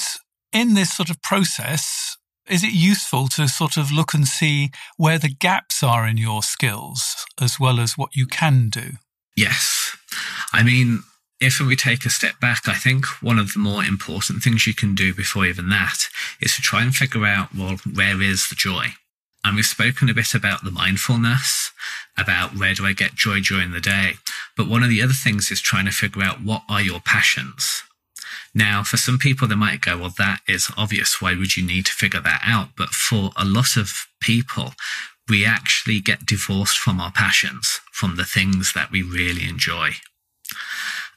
in 0.53 0.75
this 0.75 0.93
sort 0.93 1.10
of 1.10 1.22
process, 1.22 2.17
is 2.48 2.63
it 2.63 2.74
useful 2.74 3.27
to 3.29 3.50
sort 3.50 3.75
of 3.75 3.91
look 3.91 4.13
and 4.13 4.27
see 4.27 4.69
where 4.95 5.19
the 5.19 5.34
gaps 5.34 5.84
are 5.84 6.07
in 6.07 6.17
your 6.17 6.41
skills 6.41 7.25
as 7.41 7.60
well 7.60 7.79
as 7.79 7.98
what 7.98 8.15
you 8.15 8.27
can 8.27 8.69
do? 8.69 8.91
Yes. 9.36 9.98
I 10.53 10.63
mean, 10.63 11.03
if 11.39 11.60
we 11.60 11.75
take 11.75 12.06
a 12.06 12.10
step 12.10 12.39
back, 12.39 12.68
I 12.68 12.74
think 12.74 13.06
one 13.22 13.39
of 13.39 13.54
the 13.54 13.60
more 13.60 13.84
important 13.84 14.42
things 14.42 14.65
you 14.65 14.74
can 14.74 14.96
do 14.96 15.13
before 15.13 15.46
even 15.46 15.70
that 15.70 16.08
is 16.42 16.56
to 16.56 16.62
try 16.62 16.82
and 16.82 16.96
figure 16.96 17.25
out, 17.25 17.50
well, 17.56 17.77
where 17.94 18.22
is 18.22 18.48
the 18.50 18.56
joy? 18.56 18.88
And 19.44 19.56
we've 19.56 19.65
spoken 19.65 20.10
a 20.10 20.13
bit 20.13 20.34
about 20.34 20.63
the 20.63 20.72
mindfulness, 20.72 21.72
about 22.18 22.58
where 22.58 22.74
do 22.74 22.86
I 22.86 22.94
get 22.94 23.13
joy 23.13 23.42
during 23.42 23.72
the 23.72 23.82
day. 23.82 24.13
But 24.58 24.68
one 24.68 24.82
of 24.82 24.89
the 24.89 25.04
other 25.04 25.13
things 25.13 25.51
is 25.51 25.62
trying 25.62 25.86
to 25.86 25.92
figure 25.92 26.24
out 26.24 26.42
what 26.42 26.63
are 26.68 26.82
your 26.82 27.00
passions? 27.00 27.84
Now, 28.56 28.84
for 28.84 28.98
some 28.98 29.20
people, 29.20 29.48
they 29.48 29.56
might 29.56 29.82
go, 29.82 29.98
well, 29.98 30.13
that 30.18 30.39
is 30.48 30.72
obvious. 30.77 31.22
Why 31.22 31.36
would 31.36 31.58
you 31.58 31.65
need 31.65 31.86
to 31.88 31.92
figure 31.92 32.22
that 32.22 32.42
out? 32.44 32.70
But 32.77 32.89
for 32.89 33.32
a 33.36 33.46
lot 33.46 33.75
of 33.75 34.08
people, 34.22 34.74
we 35.27 35.46
actually 35.46 36.00
get 36.00 36.25
divorced 36.25 36.77
from 36.77 37.00
our 37.00 37.12
passions, 37.12 37.82
from 37.92 38.15
the 38.15 38.24
things 38.24 38.74
that 38.74 38.92
we 38.92 39.04
really 39.04 39.48
enjoy. 39.48 39.92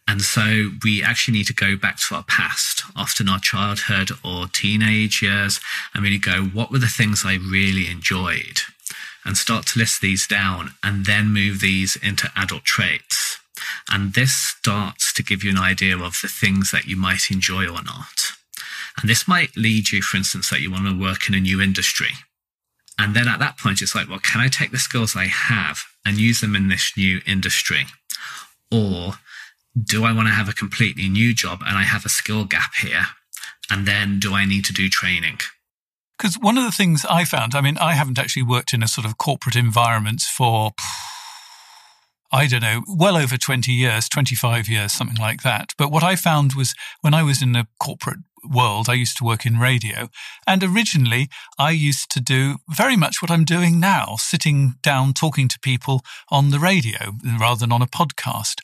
And 0.09 0.23
so 0.23 0.71
we 0.83 1.03
actually 1.03 1.37
need 1.37 1.47
to 1.49 1.55
go 1.55 1.77
back 1.77 2.01
to 2.01 2.15
our 2.15 2.25
past, 2.25 2.83
often 2.97 3.29
our 3.29 3.39
childhood 3.39 4.11
or 4.25 4.47
teenage 4.47 5.21
years, 5.21 5.61
and 5.93 6.03
really 6.03 6.19
go, 6.19 6.45
what 6.45 6.71
were 6.71 6.79
the 6.79 6.87
things 6.87 7.25
I 7.27 7.35
really 7.35 7.91
enjoyed? 7.91 8.61
And 9.27 9.37
start 9.37 9.67
to 9.67 9.79
list 9.79 10.01
these 10.01 10.27
down 10.27 10.71
and 10.83 11.05
then 11.05 11.27
move 11.27 11.61
these 11.61 11.97
into 11.97 12.31
adult 12.35 12.65
traits. 12.65 13.39
And 13.91 14.15
this 14.15 14.33
starts 14.33 15.13
to 15.13 15.23
give 15.23 15.45
you 15.45 15.51
an 15.51 15.59
idea 15.59 15.99
of 15.99 16.17
the 16.23 16.29
things 16.29 16.71
that 16.71 16.87
you 16.87 16.97
might 16.97 17.31
enjoy 17.31 17.67
or 17.67 17.83
not. 17.83 18.33
And 18.99 19.11
this 19.11 19.29
might 19.29 19.57
lead 19.59 19.93
you, 19.93 20.01
for 20.01 20.17
instance, 20.17 20.49
that 20.49 20.63
you 20.63 20.71
want 20.71 20.87
to 20.87 20.99
work 20.99 21.29
in 21.29 21.35
a 21.35 21.41
new 21.41 21.61
industry. 21.61 22.13
And 22.99 23.15
then 23.15 23.29
at 23.29 23.41
that 23.41 23.59
point, 23.59 23.83
it's 23.83 23.95
like, 23.95 24.09
well, 24.09 24.21
can 24.21 24.41
I 24.41 24.49
take 24.49 24.71
the 24.71 24.79
skills 24.79 25.15
I 25.15 25.27
have 25.27 25.81
and 26.07 26.17
use 26.17 26.41
them 26.41 26.57
in 26.57 26.69
this 26.69 26.95
new 26.97 27.21
industry? 27.27 27.87
Or 28.73 29.15
do 29.85 30.05
I 30.05 30.13
want 30.13 30.29
to 30.29 30.35
have 30.35 30.49
a 30.49 30.53
completely 30.53 31.09
new 31.09 31.35
job 31.35 31.61
and 31.67 31.77
I 31.77 31.83
have 31.83 32.05
a 32.05 32.09
skill 32.09 32.45
gap 32.45 32.75
here? 32.75 33.07
And 33.71 33.87
then 33.87 34.19
do 34.19 34.35
I 34.35 34.45
need 34.45 34.65
to 34.67 34.73
do 34.73 34.89
training? 34.89 35.39
Because 36.17 36.37
one 36.37 36.59
of 36.59 36.65
the 36.65 36.73
things 36.73 37.05
I 37.09 37.25
found, 37.25 37.55
I 37.55 37.61
mean, 37.61 37.79
I 37.79 37.93
haven't 37.93 38.19
actually 38.19 38.43
worked 38.43 38.73
in 38.73 38.83
a 38.83 38.89
sort 38.89 39.07
of 39.07 39.19
corporate 39.19 39.55
environment 39.55 40.23
for, 40.23 40.73
I 42.33 42.47
don't 42.47 42.63
know, 42.63 42.83
well 42.89 43.17
over 43.17 43.37
20 43.37 43.71
years, 43.71 44.09
25 44.09 44.69
years, 44.69 44.93
something 44.93 45.17
like 45.17 45.43
that. 45.43 45.75
But 45.79 45.93
what 45.93 46.03
I 46.03 46.17
found 46.17 46.55
was 46.55 46.75
when 47.03 47.15
I 47.15 47.23
was 47.23 47.41
in 47.41 47.53
the 47.53 47.67
corporate 47.79 48.19
world, 48.45 48.89
I 48.89 48.95
used 48.95 49.17
to 49.19 49.25
work 49.25 49.47
in 49.47 49.59
radio. 49.59 50.09
And 50.47 50.65
originally, 50.65 51.29
I 51.59 51.71
used 51.71 52.11
to 52.13 52.21
do 52.21 52.57
very 52.69 52.97
much 52.97 53.23
what 53.23 53.31
I'm 53.31 53.45
doing 53.45 53.79
now, 53.79 54.17
sitting 54.19 54.75
down 54.83 55.13
talking 55.13 55.49
to 55.49 55.59
people 55.61 56.03
on 56.31 56.51
the 56.51 56.59
radio 56.59 57.13
rather 57.39 57.61
than 57.61 57.73
on 57.73 57.83
a 57.83 57.87
podcast. 57.87 58.57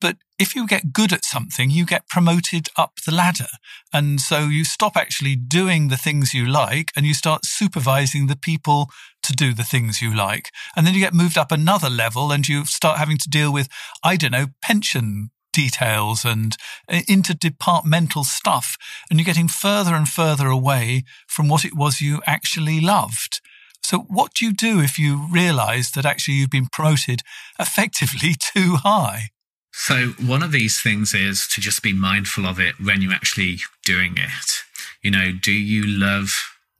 But 0.00 0.16
if 0.38 0.56
you 0.56 0.66
get 0.66 0.92
good 0.92 1.12
at 1.12 1.24
something, 1.24 1.70
you 1.70 1.84
get 1.84 2.08
promoted 2.08 2.68
up 2.76 3.00
the 3.04 3.14
ladder. 3.14 3.48
And 3.92 4.20
so 4.20 4.46
you 4.46 4.64
stop 4.64 4.96
actually 4.96 5.36
doing 5.36 5.88
the 5.88 5.98
things 5.98 6.32
you 6.32 6.46
like 6.46 6.90
and 6.96 7.04
you 7.04 7.12
start 7.12 7.44
supervising 7.44 8.26
the 8.26 8.36
people 8.36 8.88
to 9.22 9.32
do 9.32 9.52
the 9.52 9.64
things 9.64 10.00
you 10.00 10.14
like. 10.14 10.50
And 10.74 10.86
then 10.86 10.94
you 10.94 11.00
get 11.00 11.12
moved 11.12 11.36
up 11.36 11.52
another 11.52 11.90
level 11.90 12.32
and 12.32 12.48
you 12.48 12.64
start 12.64 12.98
having 12.98 13.18
to 13.18 13.28
deal 13.28 13.52
with, 13.52 13.68
I 14.02 14.16
don't 14.16 14.32
know, 14.32 14.46
pension 14.62 15.30
details 15.52 16.24
and 16.24 16.56
uh, 16.88 17.00
interdepartmental 17.08 18.24
stuff. 18.24 18.76
And 19.10 19.18
you're 19.18 19.26
getting 19.26 19.48
further 19.48 19.94
and 19.94 20.08
further 20.08 20.46
away 20.46 21.04
from 21.26 21.48
what 21.48 21.64
it 21.64 21.76
was 21.76 22.00
you 22.00 22.22
actually 22.26 22.80
loved. 22.80 23.40
So, 23.82 24.00
what 24.08 24.34
do 24.34 24.44
you 24.44 24.52
do 24.52 24.80
if 24.80 24.98
you 24.98 25.26
realize 25.30 25.90
that 25.92 26.06
actually 26.06 26.34
you've 26.34 26.50
been 26.50 26.68
promoted 26.70 27.22
effectively 27.58 28.34
too 28.54 28.76
high? 28.76 29.30
So, 29.72 30.08
one 30.20 30.42
of 30.42 30.52
these 30.52 30.80
things 30.80 31.14
is 31.14 31.46
to 31.48 31.60
just 31.60 31.82
be 31.82 31.92
mindful 31.92 32.46
of 32.46 32.58
it 32.58 32.74
when 32.82 33.02
you're 33.02 33.12
actually 33.12 33.58
doing 33.84 34.14
it. 34.16 34.62
You 35.02 35.10
know, 35.10 35.32
do 35.32 35.52
you 35.52 35.86
love 35.86 36.32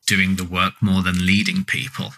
doing 0.07 0.37
the 0.37 0.45
work 0.45 0.75
more 0.81 1.03
than 1.03 1.25
leading 1.25 1.65
people? 1.65 2.13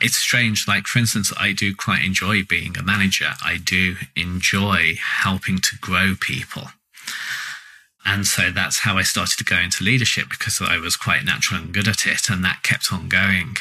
It's 0.00 0.16
strange. 0.16 0.66
Like, 0.66 0.86
for 0.86 0.98
instance, 0.98 1.32
I 1.38 1.52
do 1.52 1.74
quite 1.74 2.04
enjoy 2.04 2.44
being 2.44 2.76
a 2.76 2.82
manager. 2.82 3.32
I 3.44 3.58
do 3.62 3.96
enjoy 4.16 4.94
helping 5.22 5.58
to 5.58 5.76
grow 5.80 6.14
people. 6.18 6.68
And 8.04 8.26
so 8.26 8.50
that's 8.50 8.80
how 8.80 8.96
I 8.96 9.02
started 9.02 9.36
to 9.38 9.44
go 9.44 9.58
into 9.58 9.84
leadership 9.84 10.30
because 10.30 10.60
I 10.62 10.78
was 10.78 10.96
quite 10.96 11.24
natural 11.24 11.60
and 11.60 11.72
good 11.74 11.86
at 11.86 12.06
it. 12.06 12.30
And 12.30 12.42
that 12.44 12.62
kept 12.62 12.92
on 12.92 13.08
going. 13.08 13.56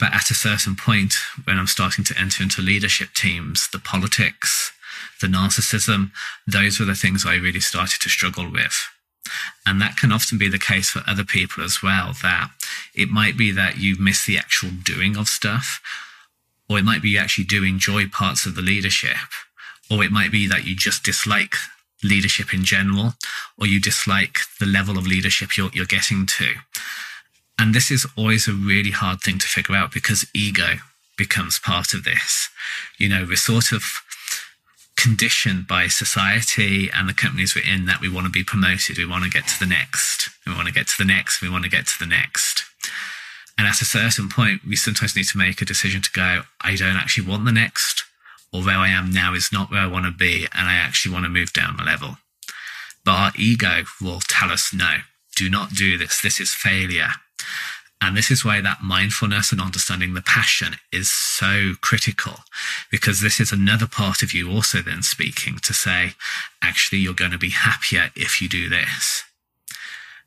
But 0.00 0.14
at 0.14 0.30
a 0.30 0.34
certain 0.34 0.74
point, 0.74 1.14
when 1.44 1.58
I'm 1.58 1.66
starting 1.66 2.04
to 2.04 2.18
enter 2.18 2.42
into 2.42 2.62
leadership 2.62 3.10
teams, 3.14 3.68
the 3.68 3.78
politics, 3.78 4.72
the 5.20 5.26
narcissism, 5.26 6.10
those 6.46 6.78
were 6.78 6.86
the 6.86 6.94
things 6.94 7.24
I 7.24 7.36
really 7.36 7.60
started 7.60 8.00
to 8.00 8.08
struggle 8.08 8.50
with. 8.50 8.76
And 9.66 9.80
that 9.80 9.96
can 9.96 10.12
often 10.12 10.38
be 10.38 10.48
the 10.48 10.58
case 10.58 10.90
for 10.90 11.02
other 11.06 11.24
people 11.24 11.64
as 11.64 11.82
well, 11.82 12.12
that 12.22 12.50
it 12.94 13.08
might 13.08 13.36
be 13.36 13.50
that 13.52 13.78
you 13.78 13.96
miss 13.98 14.26
the 14.26 14.38
actual 14.38 14.70
doing 14.70 15.16
of 15.16 15.28
stuff, 15.28 15.80
or 16.68 16.78
it 16.78 16.84
might 16.84 17.02
be 17.02 17.10
you 17.10 17.18
actually 17.18 17.44
do 17.44 17.64
enjoy 17.64 18.06
parts 18.08 18.46
of 18.46 18.54
the 18.54 18.62
leadership, 18.62 19.16
or 19.90 20.04
it 20.04 20.10
might 20.10 20.30
be 20.30 20.46
that 20.46 20.66
you 20.66 20.76
just 20.76 21.02
dislike 21.04 21.54
leadership 22.02 22.52
in 22.52 22.64
general, 22.64 23.14
or 23.58 23.66
you 23.66 23.80
dislike 23.80 24.38
the 24.60 24.66
level 24.66 24.98
of 24.98 25.06
leadership 25.06 25.56
you're, 25.56 25.70
you're 25.72 25.86
getting 25.86 26.26
to. 26.26 26.54
And 27.58 27.74
this 27.74 27.90
is 27.90 28.06
always 28.16 28.46
a 28.46 28.52
really 28.52 28.90
hard 28.90 29.20
thing 29.20 29.38
to 29.38 29.46
figure 29.46 29.74
out 29.74 29.92
because 29.92 30.26
ego 30.34 30.74
becomes 31.16 31.58
part 31.58 31.94
of 31.94 32.04
this. 32.04 32.48
You 32.98 33.08
know, 33.08 33.24
we're 33.26 33.36
sort 33.36 33.72
of 33.72 33.84
conditioned 35.04 35.66
by 35.66 35.86
society 35.86 36.88
and 36.90 37.06
the 37.06 37.12
companies 37.12 37.54
we're 37.54 37.70
in 37.70 37.84
that 37.84 38.00
we 38.00 38.08
want 38.08 38.24
to 38.24 38.30
be 38.30 38.42
promoted. 38.42 38.96
We 38.96 39.04
want 39.04 39.22
to 39.22 39.28
get 39.28 39.46
to 39.48 39.58
the 39.60 39.66
next. 39.66 40.30
We 40.46 40.54
want 40.54 40.66
to 40.66 40.72
get 40.72 40.86
to 40.88 40.94
the 40.96 41.04
next. 41.04 41.42
We 41.42 41.50
want 41.50 41.64
to 41.64 41.70
get 41.70 41.86
to 41.88 41.98
the 41.98 42.06
next. 42.06 42.64
And 43.58 43.68
at 43.68 43.82
a 43.82 43.84
certain 43.84 44.30
point, 44.30 44.62
we 44.66 44.76
sometimes 44.76 45.14
need 45.14 45.26
to 45.26 45.36
make 45.36 45.60
a 45.60 45.66
decision 45.66 46.00
to 46.00 46.10
go, 46.10 46.44
I 46.62 46.74
don't 46.76 46.96
actually 46.96 47.28
want 47.28 47.44
the 47.44 47.52
next, 47.52 48.04
or 48.50 48.62
where 48.62 48.78
I 48.78 48.88
am 48.88 49.10
now 49.10 49.34
is 49.34 49.52
not 49.52 49.70
where 49.70 49.82
I 49.82 49.86
want 49.86 50.06
to 50.06 50.10
be, 50.10 50.48
and 50.54 50.68
I 50.68 50.74
actually 50.74 51.12
want 51.12 51.26
to 51.26 51.30
move 51.30 51.52
down 51.52 51.78
a 51.78 51.84
level. 51.84 52.16
But 53.04 53.12
our 53.12 53.32
ego 53.36 53.82
will 54.00 54.20
tell 54.26 54.50
us, 54.50 54.72
no, 54.72 55.00
do 55.36 55.50
not 55.50 55.74
do 55.74 55.98
this. 55.98 56.22
This 56.22 56.40
is 56.40 56.54
failure. 56.54 57.10
And 58.04 58.14
this 58.14 58.30
is 58.30 58.44
why 58.44 58.60
that 58.60 58.82
mindfulness 58.82 59.50
and 59.50 59.62
understanding 59.62 60.12
the 60.12 60.20
passion 60.20 60.74
is 60.92 61.10
so 61.10 61.72
critical 61.80 62.34
because 62.90 63.22
this 63.22 63.40
is 63.40 63.50
another 63.50 63.86
part 63.86 64.22
of 64.22 64.34
you 64.34 64.50
also 64.50 64.82
then 64.82 65.02
speaking 65.02 65.56
to 65.62 65.72
say, 65.72 66.12
actually, 66.60 66.98
you're 66.98 67.14
going 67.14 67.30
to 67.30 67.38
be 67.38 67.48
happier 67.48 68.10
if 68.14 68.42
you 68.42 68.48
do 68.48 68.68
this. 68.68 69.24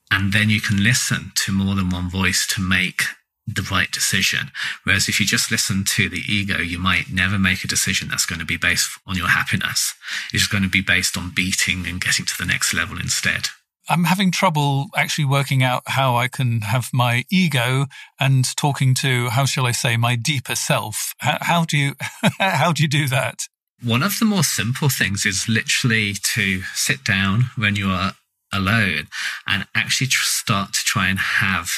And 0.09 0.33
then 0.33 0.49
you 0.49 0.59
can 0.59 0.83
listen 0.83 1.31
to 1.35 1.51
more 1.51 1.75
than 1.75 1.91
one 1.91 2.09
voice 2.09 2.47
to 2.55 2.61
make 2.61 3.03
the 3.45 3.67
right 3.69 3.91
decision. 3.91 4.49
Whereas 4.83 5.07
if 5.07 5.19
you 5.19 5.27
just 5.27 5.51
listen 5.51 5.83
to 5.89 6.09
the 6.09 6.23
ego, 6.27 6.57
you 6.57 6.79
might 6.79 7.13
never 7.13 7.37
make 7.37 7.63
a 7.63 7.67
decision 7.67 8.07
that's 8.07 8.25
going 8.25 8.39
to 8.39 8.45
be 8.45 8.57
based 8.57 8.89
on 9.05 9.17
your 9.17 9.29
happiness. 9.29 9.93
It's 10.33 10.47
going 10.47 10.63
to 10.63 10.69
be 10.69 10.81
based 10.81 11.15
on 11.15 11.29
beating 11.29 11.85
and 11.85 12.01
getting 12.01 12.25
to 12.25 12.37
the 12.39 12.45
next 12.45 12.73
level 12.73 12.97
instead. 12.97 13.49
I'm 13.89 14.03
having 14.03 14.31
trouble 14.31 14.87
actually 14.95 15.25
working 15.25 15.63
out 15.63 15.83
how 15.85 16.15
I 16.15 16.27
can 16.27 16.61
have 16.61 16.89
my 16.93 17.23
ego 17.31 17.85
and 18.19 18.45
talking 18.55 18.93
to, 18.95 19.29
how 19.29 19.45
shall 19.45 19.65
I 19.65 19.71
say, 19.71 19.97
my 19.97 20.15
deeper 20.15 20.55
self. 20.55 21.13
How, 21.19 21.37
how 21.41 21.65
do 21.65 21.77
you, 21.77 21.93
how 22.39 22.73
do 22.73 22.83
you 22.83 22.89
do 22.89 23.07
that? 23.07 23.47
One 23.83 24.03
of 24.03 24.19
the 24.19 24.25
more 24.25 24.43
simple 24.43 24.89
things 24.89 25.25
is 25.25 25.47
literally 25.47 26.13
to 26.33 26.61
sit 26.73 27.03
down 27.03 27.51
when 27.55 27.75
you 27.75 27.89
are 27.89 28.13
alone 28.51 29.07
and 29.45 29.67
actually 29.75 30.07
start 30.07 30.73
to 30.73 30.79
try 30.83 31.09
and 31.09 31.19
have 31.19 31.69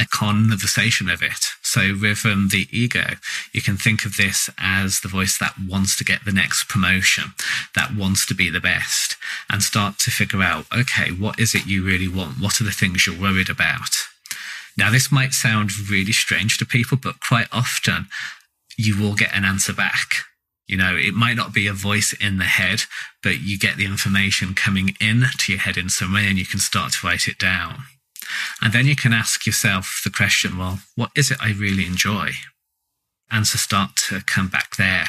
a 0.00 0.06
conversation 0.06 1.10
of 1.10 1.22
it. 1.22 1.46
So 1.62 1.94
with 2.00 2.24
um, 2.24 2.48
the 2.50 2.66
ego, 2.72 3.04
you 3.52 3.60
can 3.60 3.76
think 3.76 4.04
of 4.04 4.16
this 4.16 4.48
as 4.58 5.00
the 5.00 5.08
voice 5.08 5.38
that 5.38 5.54
wants 5.68 5.96
to 5.98 6.04
get 6.04 6.24
the 6.24 6.32
next 6.32 6.68
promotion, 6.68 7.34
that 7.74 7.94
wants 7.94 8.24
to 8.26 8.34
be 8.34 8.48
the 8.48 8.60
best, 8.60 9.16
and 9.50 9.62
start 9.62 9.98
to 10.00 10.10
figure 10.10 10.42
out, 10.42 10.64
okay, 10.74 11.10
what 11.10 11.38
is 11.38 11.54
it 11.54 11.66
you 11.66 11.84
really 11.84 12.08
want? 12.08 12.40
What 12.40 12.60
are 12.60 12.64
the 12.64 12.70
things 12.70 13.06
you're 13.06 13.20
worried 13.20 13.50
about? 13.50 13.94
Now, 14.76 14.90
this 14.90 15.12
might 15.12 15.34
sound 15.34 15.90
really 15.90 16.12
strange 16.12 16.56
to 16.58 16.64
people, 16.64 16.96
but 17.00 17.20
quite 17.20 17.48
often 17.52 18.06
you 18.76 18.98
will 18.98 19.14
get 19.14 19.36
an 19.36 19.44
answer 19.44 19.74
back. 19.74 20.14
You 20.66 20.76
know, 20.76 20.96
it 20.96 21.14
might 21.14 21.36
not 21.36 21.52
be 21.52 21.66
a 21.66 21.72
voice 21.72 22.14
in 22.18 22.38
the 22.38 22.44
head, 22.44 22.82
but 23.22 23.40
you 23.40 23.58
get 23.58 23.76
the 23.76 23.84
information 23.84 24.54
coming 24.54 24.96
in 25.00 25.24
to 25.38 25.52
your 25.52 25.60
head 25.60 25.76
in 25.76 25.90
some 25.90 26.14
way 26.14 26.28
and 26.28 26.38
you 26.38 26.46
can 26.46 26.60
start 26.60 26.92
to 26.92 27.06
write 27.06 27.28
it 27.28 27.38
down. 27.38 27.82
And 28.60 28.72
then 28.72 28.86
you 28.86 28.96
can 28.96 29.12
ask 29.12 29.46
yourself 29.46 30.00
the 30.04 30.10
question, 30.10 30.58
well, 30.58 30.80
what 30.96 31.10
is 31.16 31.30
it 31.30 31.38
I 31.40 31.52
really 31.52 31.86
enjoy? 31.86 32.30
And 33.30 33.46
to 33.46 33.58
start 33.58 33.96
to 34.08 34.22
come 34.26 34.48
back 34.48 34.76
there. 34.76 35.06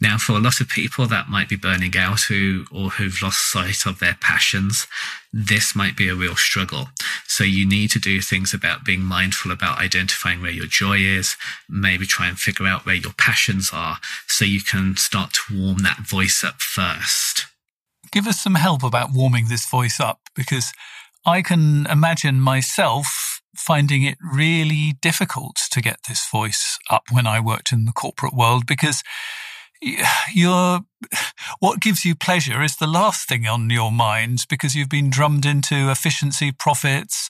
Now, 0.00 0.18
for 0.18 0.32
a 0.32 0.40
lot 0.40 0.60
of 0.60 0.68
people 0.68 1.06
that 1.06 1.28
might 1.28 1.48
be 1.48 1.56
burning 1.56 1.96
out 1.96 2.22
who, 2.22 2.64
or 2.72 2.90
who've 2.90 3.22
lost 3.22 3.52
sight 3.52 3.86
of 3.86 4.00
their 4.00 4.16
passions, 4.20 4.86
this 5.32 5.76
might 5.76 5.96
be 5.96 6.08
a 6.08 6.14
real 6.14 6.36
struggle. 6.36 6.88
So 7.26 7.44
you 7.44 7.68
need 7.68 7.90
to 7.92 8.00
do 8.00 8.20
things 8.20 8.52
about 8.52 8.84
being 8.84 9.02
mindful 9.02 9.52
about 9.52 9.78
identifying 9.78 10.42
where 10.42 10.50
your 10.50 10.66
joy 10.66 10.98
is, 10.98 11.36
maybe 11.68 12.06
try 12.06 12.28
and 12.28 12.38
figure 12.38 12.66
out 12.66 12.86
where 12.86 12.94
your 12.94 13.12
passions 13.12 13.70
are 13.72 13.98
so 14.26 14.44
you 14.44 14.62
can 14.62 14.96
start 14.96 15.34
to 15.34 15.40
warm 15.56 15.78
that 15.78 16.00
voice 16.00 16.42
up 16.42 16.60
first. 16.60 17.46
Give 18.10 18.26
us 18.26 18.40
some 18.40 18.56
help 18.56 18.82
about 18.82 19.10
warming 19.12 19.48
this 19.48 19.68
voice 19.68 20.00
up 20.00 20.20
because 20.34 20.72
I 21.24 21.42
can 21.42 21.86
imagine 21.86 22.40
myself 22.40 23.42
finding 23.56 24.02
it 24.02 24.16
really 24.20 24.94
difficult 25.00 25.56
to 25.70 25.80
get 25.80 26.00
this 26.08 26.28
voice 26.28 26.78
up 26.88 27.04
when 27.10 27.26
I 27.26 27.40
worked 27.40 27.72
in 27.72 27.84
the 27.84 27.92
corporate 27.92 28.34
world 28.34 28.66
because 28.66 29.02
you're, 30.32 30.80
what 31.58 31.80
gives 31.80 32.04
you 32.04 32.14
pleasure 32.14 32.62
is 32.62 32.76
the 32.76 32.86
last 32.86 33.28
thing 33.28 33.46
on 33.46 33.70
your 33.70 33.92
mind 33.92 34.46
because 34.48 34.74
you've 34.74 34.88
been 34.88 35.10
drummed 35.10 35.46
into 35.46 35.90
efficiency, 35.90 36.52
profits, 36.52 37.28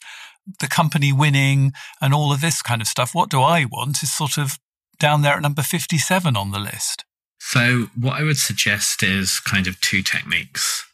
the 0.59 0.67
company 0.67 1.13
winning, 1.13 1.73
and 2.01 2.13
all 2.13 2.33
of 2.33 2.41
this 2.41 2.63
kind 2.63 2.81
of 2.81 2.89
stuff. 2.89 3.15
What 3.15 3.31
do 3.31 3.41
I 3.41 3.65
want 3.65 4.03
is 4.03 4.13
sort 4.13 4.39
of 4.39 4.59
down 4.99 5.23
there 5.23 5.35
at 5.35 5.43
number 5.43 5.63
57 5.63 6.37
on 6.37 6.51
the 6.51 6.59
list. 6.59 7.05
So, 7.39 7.87
what 7.99 8.21
I 8.21 8.23
would 8.23 8.37
suggest 8.37 9.03
is 9.03 9.41
kind 9.41 9.67
of 9.67 9.81
two 9.81 10.03
techniques. 10.03 10.87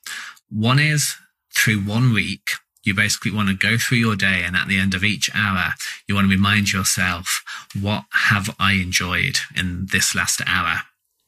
One 0.49 0.79
is 0.79 1.17
through 1.55 1.81
one 1.81 2.13
week, 2.13 2.51
you 2.87 2.95
basically 2.95 3.33
want 3.33 3.49
to 3.49 3.55
go 3.55 3.77
through 3.77 3.99
your 3.99 4.17
day 4.17 4.43
and 4.45 4.57
at 4.57 4.69
the 4.69 4.79
end 4.79 4.95
of 4.95 5.05
each 5.05 5.29
hour, 5.35 5.75
you 6.07 6.15
want 6.15 6.29
to 6.29 6.35
remind 6.35 6.73
yourself, 6.73 7.43
what 7.79 8.05
have 8.11 8.55
I 8.59 8.75
enjoyed 8.75 9.39
in 9.57 9.89
this 9.91 10.15
last 10.15 10.41
hour? 10.47 10.83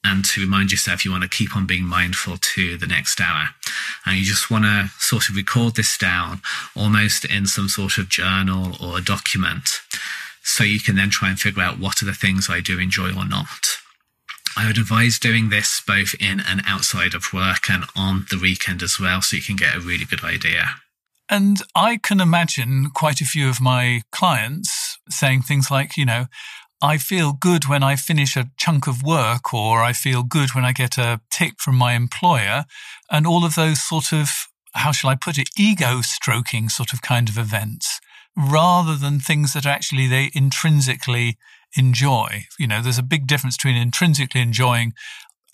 And 0.05 0.25
to 0.27 0.41
remind 0.41 0.71
yourself, 0.71 1.05
you 1.05 1.11
want 1.11 1.25
to 1.25 1.29
keep 1.29 1.57
on 1.57 1.67
being 1.67 1.85
mindful 1.85 2.37
to 2.39 2.79
the 2.79 2.87
next 2.87 3.21
hour. 3.21 3.49
And 4.07 4.17
you 4.17 4.25
just 4.25 4.51
want 4.51 4.65
to 4.65 4.91
sort 4.99 5.29
of 5.29 5.37
record 5.37 5.75
this 5.75 5.99
down 5.99 6.41
almost 6.77 7.25
in 7.25 7.47
some 7.47 7.69
sort 7.69 7.99
of 7.99 8.09
journal 8.09 8.77
or 8.81 9.01
document. 9.01 9.81
So 10.43 10.65
you 10.65 10.81
can 10.81 10.97
then 10.97 11.11
try 11.11 11.29
and 11.29 11.39
figure 11.39 11.63
out 11.63 11.79
what 11.79 12.01
are 12.01 12.07
the 12.07 12.15
things 12.15 12.49
I 12.49 12.61
do 12.61 12.79
enjoy 12.79 13.09
or 13.09 13.27
not. 13.27 13.79
I 14.57 14.67
would 14.67 14.79
advise 14.79 15.19
doing 15.19 15.51
this 15.51 15.83
both 15.87 16.15
in 16.19 16.41
and 16.41 16.63
outside 16.67 17.15
of 17.15 17.33
work 17.33 17.69
and 17.69 17.85
on 17.95 18.27
the 18.31 18.39
weekend 18.39 18.83
as 18.83 18.99
well, 18.99 19.21
so 19.21 19.37
you 19.37 19.43
can 19.43 19.57
get 19.57 19.77
a 19.77 19.81
really 19.81 20.05
good 20.05 20.25
idea. 20.25 20.71
And 21.31 21.63
I 21.75 21.99
can 21.99 22.21
imagine 22.21 22.91
quite 22.95 23.21
a 23.21 23.27
few 23.27 23.49
of 23.49 23.61
my 23.61 24.03
clients 24.13 24.99
saying 25.11 25.43
things 25.43 25.71
like, 25.71 25.97
you 25.97 26.07
know, 26.07 26.27
I 26.81 26.97
feel 26.97 27.33
good 27.33 27.67
when 27.67 27.83
I 27.83 27.97
finish 27.97 28.37
a 28.37 28.51
chunk 28.57 28.87
of 28.87 29.03
work, 29.03 29.53
or 29.53 29.83
I 29.83 29.93
feel 29.93 30.23
good 30.23 30.55
when 30.55 30.65
I 30.65 30.73
get 30.73 30.97
a 30.97 31.21
tick 31.31 31.55
from 31.59 31.75
my 31.75 31.95
employer, 31.95 32.65
and 33.11 33.27
all 33.27 33.45
of 33.45 33.57
those 33.57 33.83
sort 33.83 34.13
of, 34.13 34.47
how 34.75 34.93
shall 34.93 35.11
I 35.11 35.17
put 35.17 35.39
it, 35.39 35.51
ego 35.59 36.01
stroking 36.03 36.69
sort 36.69 36.93
of 36.93 37.03
kind 37.03 37.29
of 37.29 37.37
events, 37.37 38.01
rather 38.37 38.95
than 38.95 39.19
things 39.19 39.55
that 39.55 39.67
actually 39.67 40.07
they 40.07 40.31
intrinsically 40.35 41.37
enjoy. 41.77 42.45
You 42.59 42.69
know, 42.69 42.81
there's 42.81 42.99
a 42.99 43.03
big 43.03 43.27
difference 43.27 43.57
between 43.57 43.77
intrinsically 43.77 44.41
enjoying 44.41 44.93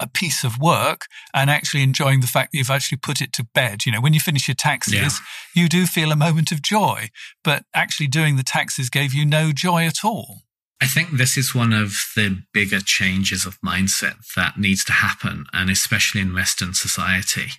a 0.00 0.08
piece 0.08 0.44
of 0.44 0.58
work 0.58 1.06
and 1.32 1.50
actually 1.50 1.82
enjoying 1.82 2.20
the 2.20 2.26
fact 2.26 2.52
that 2.52 2.58
you've 2.58 2.70
actually 2.70 2.98
put 2.98 3.20
it 3.20 3.32
to 3.34 3.46
bed. 3.54 3.86
You 3.86 3.92
know, 3.92 4.00
when 4.00 4.14
you 4.14 4.20
finish 4.20 4.48
your 4.48 4.54
taxes, 4.54 4.94
yeah. 4.94 5.10
you 5.54 5.68
do 5.68 5.86
feel 5.86 6.12
a 6.12 6.16
moment 6.16 6.52
of 6.52 6.62
joy, 6.62 7.10
but 7.42 7.64
actually 7.74 8.08
doing 8.08 8.36
the 8.36 8.42
taxes 8.42 8.90
gave 8.90 9.14
you 9.14 9.24
no 9.24 9.52
joy 9.52 9.86
at 9.86 10.04
all. 10.04 10.42
I 10.80 10.86
think 10.86 11.12
this 11.12 11.38
is 11.38 11.54
one 11.54 11.72
of 11.72 12.04
the 12.16 12.42
bigger 12.52 12.80
changes 12.80 13.46
of 13.46 13.60
mindset 13.60 14.16
that 14.36 14.58
needs 14.58 14.84
to 14.84 14.92
happen, 14.92 15.46
and 15.52 15.70
especially 15.70 16.20
in 16.20 16.34
Western 16.34 16.74
society. 16.74 17.52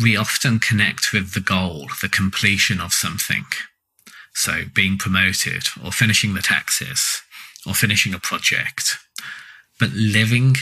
We 0.00 0.16
often 0.16 0.60
connect 0.60 1.12
with 1.12 1.32
the 1.32 1.40
goal, 1.40 1.88
the 2.00 2.08
completion 2.08 2.80
of 2.80 2.92
something. 2.92 3.46
So, 4.34 4.64
being 4.72 4.96
promoted, 4.96 5.64
or 5.82 5.90
finishing 5.90 6.34
the 6.34 6.42
taxes, 6.42 7.22
or 7.66 7.74
finishing 7.74 8.14
a 8.14 8.20
project. 8.20 8.98
But 9.80 9.90
living 9.90 10.54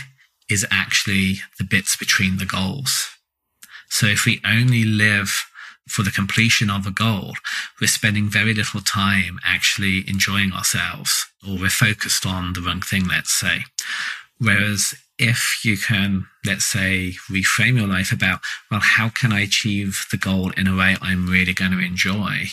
is 0.48 0.66
actually 0.70 1.40
the 1.58 1.64
bits 1.64 1.96
between 1.96 2.38
the 2.38 2.46
goals. 2.46 3.08
So 3.88 4.06
if 4.06 4.24
we 4.24 4.40
only 4.44 4.84
live 4.84 5.44
for 5.88 6.02
the 6.02 6.10
completion 6.10 6.70
of 6.70 6.86
a 6.86 6.90
goal, 6.90 7.34
we're 7.80 7.86
spending 7.86 8.28
very 8.28 8.54
little 8.54 8.80
time 8.80 9.38
actually 9.44 10.08
enjoying 10.08 10.52
ourselves 10.52 11.26
or 11.46 11.56
we're 11.58 11.70
focused 11.70 12.26
on 12.26 12.52
the 12.52 12.60
wrong 12.60 12.80
thing, 12.80 13.06
let's 13.06 13.32
say. 13.32 13.64
Whereas 14.38 14.94
if 15.18 15.60
you 15.64 15.76
can, 15.76 16.26
let's 16.44 16.64
say, 16.64 17.14
reframe 17.30 17.78
your 17.78 17.88
life 17.88 18.12
about, 18.12 18.40
well, 18.70 18.80
how 18.82 19.08
can 19.08 19.32
I 19.32 19.40
achieve 19.40 20.06
the 20.10 20.18
goal 20.18 20.50
in 20.50 20.66
a 20.66 20.76
way 20.76 20.96
I'm 21.00 21.28
really 21.28 21.54
going 21.54 21.72
to 21.72 21.78
enjoy? 21.78 22.46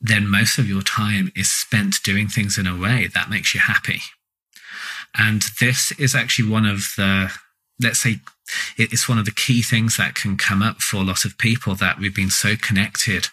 Then 0.00 0.28
most 0.28 0.58
of 0.58 0.68
your 0.68 0.82
time 0.82 1.32
is 1.34 1.50
spent 1.50 2.02
doing 2.04 2.28
things 2.28 2.58
in 2.58 2.66
a 2.66 2.78
way 2.78 3.08
that 3.14 3.30
makes 3.30 3.54
you 3.54 3.60
happy. 3.60 4.00
And 5.16 5.42
this 5.60 5.92
is 5.92 6.14
actually 6.14 6.50
one 6.50 6.66
of 6.66 6.92
the, 6.96 7.30
let's 7.80 8.00
say, 8.00 8.20
it's 8.76 9.08
one 9.08 9.18
of 9.18 9.24
the 9.24 9.30
key 9.30 9.62
things 9.62 9.96
that 9.96 10.14
can 10.14 10.36
come 10.36 10.62
up 10.62 10.82
for 10.82 10.98
a 10.98 11.04
lot 11.04 11.24
of 11.24 11.38
people 11.38 11.74
that 11.76 11.98
we've 11.98 12.14
been 12.14 12.30
so 12.30 12.56
connected 12.56 13.28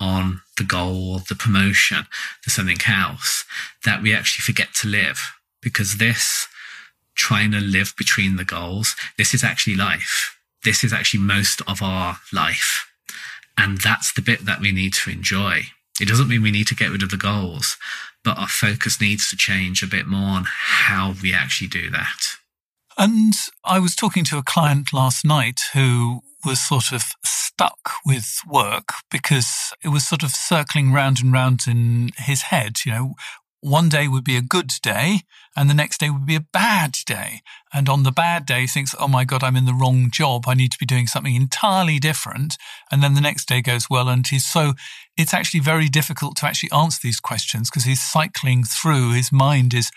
on 0.00 0.42
the 0.56 0.64
goal, 0.64 1.20
the 1.28 1.34
promotion, 1.34 2.06
the 2.44 2.50
something 2.50 2.78
else, 2.88 3.44
that 3.84 4.02
we 4.02 4.14
actually 4.14 4.42
forget 4.42 4.74
to 4.74 4.88
live 4.88 5.32
because 5.62 5.98
this 5.98 6.48
trying 7.14 7.50
to 7.50 7.60
live 7.60 7.94
between 7.96 8.36
the 8.36 8.44
goals, 8.44 8.94
this 9.16 9.34
is 9.34 9.42
actually 9.42 9.76
life. 9.76 10.36
This 10.64 10.84
is 10.84 10.92
actually 10.92 11.20
most 11.20 11.62
of 11.66 11.82
our 11.82 12.18
life. 12.32 12.86
And 13.56 13.78
that's 13.80 14.12
the 14.12 14.22
bit 14.22 14.44
that 14.44 14.60
we 14.60 14.72
need 14.72 14.92
to 14.94 15.10
enjoy. 15.10 15.62
It 16.00 16.08
doesn't 16.08 16.28
mean 16.28 16.42
we 16.42 16.50
need 16.50 16.66
to 16.68 16.74
get 16.74 16.90
rid 16.90 17.02
of 17.02 17.10
the 17.10 17.16
goals, 17.16 17.78
but 18.26 18.36
our 18.38 18.48
focus 18.48 19.00
needs 19.00 19.30
to 19.30 19.36
change 19.36 19.84
a 19.84 19.86
bit 19.86 20.06
more 20.06 20.36
on 20.36 20.44
how 20.48 21.14
we 21.22 21.32
actually 21.32 21.68
do 21.68 21.88
that. 21.90 22.36
And 22.98 23.34
I 23.64 23.78
was 23.78 23.94
talking 23.94 24.24
to 24.24 24.38
a 24.38 24.42
client 24.42 24.92
last 24.92 25.24
night 25.24 25.60
who 25.72 26.22
was 26.44 26.60
sort 26.60 26.90
of 26.90 27.04
stuck 27.24 27.92
with 28.04 28.40
work 28.48 28.88
because 29.12 29.72
it 29.84 29.88
was 29.88 30.08
sort 30.08 30.24
of 30.24 30.30
circling 30.30 30.92
round 30.92 31.20
and 31.22 31.32
round 31.32 31.60
in 31.68 32.10
his 32.18 32.42
head. 32.42 32.78
You 32.84 32.92
know, 32.92 33.14
one 33.60 33.88
day 33.88 34.06
would 34.06 34.24
be 34.24 34.36
a 34.36 34.42
good 34.42 34.70
day 34.82 35.20
and 35.56 35.68
the 35.68 35.74
next 35.74 35.98
day 35.98 36.10
would 36.10 36.26
be 36.26 36.36
a 36.36 36.46
bad 36.52 36.98
day. 37.06 37.40
And 37.72 37.88
on 37.88 38.02
the 38.02 38.12
bad 38.12 38.46
day, 38.46 38.66
thinks, 38.66 38.94
oh 38.98 39.08
my 39.08 39.24
God, 39.24 39.42
I'm 39.42 39.56
in 39.56 39.64
the 39.64 39.74
wrong 39.74 40.10
job. 40.10 40.44
I 40.46 40.54
need 40.54 40.72
to 40.72 40.78
be 40.78 40.86
doing 40.86 41.06
something 41.06 41.34
entirely 41.34 41.98
different. 41.98 42.56
And 42.92 43.02
then 43.02 43.14
the 43.14 43.20
next 43.20 43.48
day 43.48 43.62
goes 43.62 43.88
well. 43.88 44.08
And 44.08 44.26
he's 44.26 44.46
so, 44.46 44.74
it's 45.16 45.34
actually 45.34 45.60
very 45.60 45.88
difficult 45.88 46.36
to 46.36 46.46
actually 46.46 46.70
answer 46.72 47.00
these 47.02 47.20
questions 47.20 47.70
because 47.70 47.84
he's 47.84 48.02
cycling 48.02 48.64
through. 48.64 49.12
His 49.12 49.32
mind 49.32 49.72
is 49.72 49.90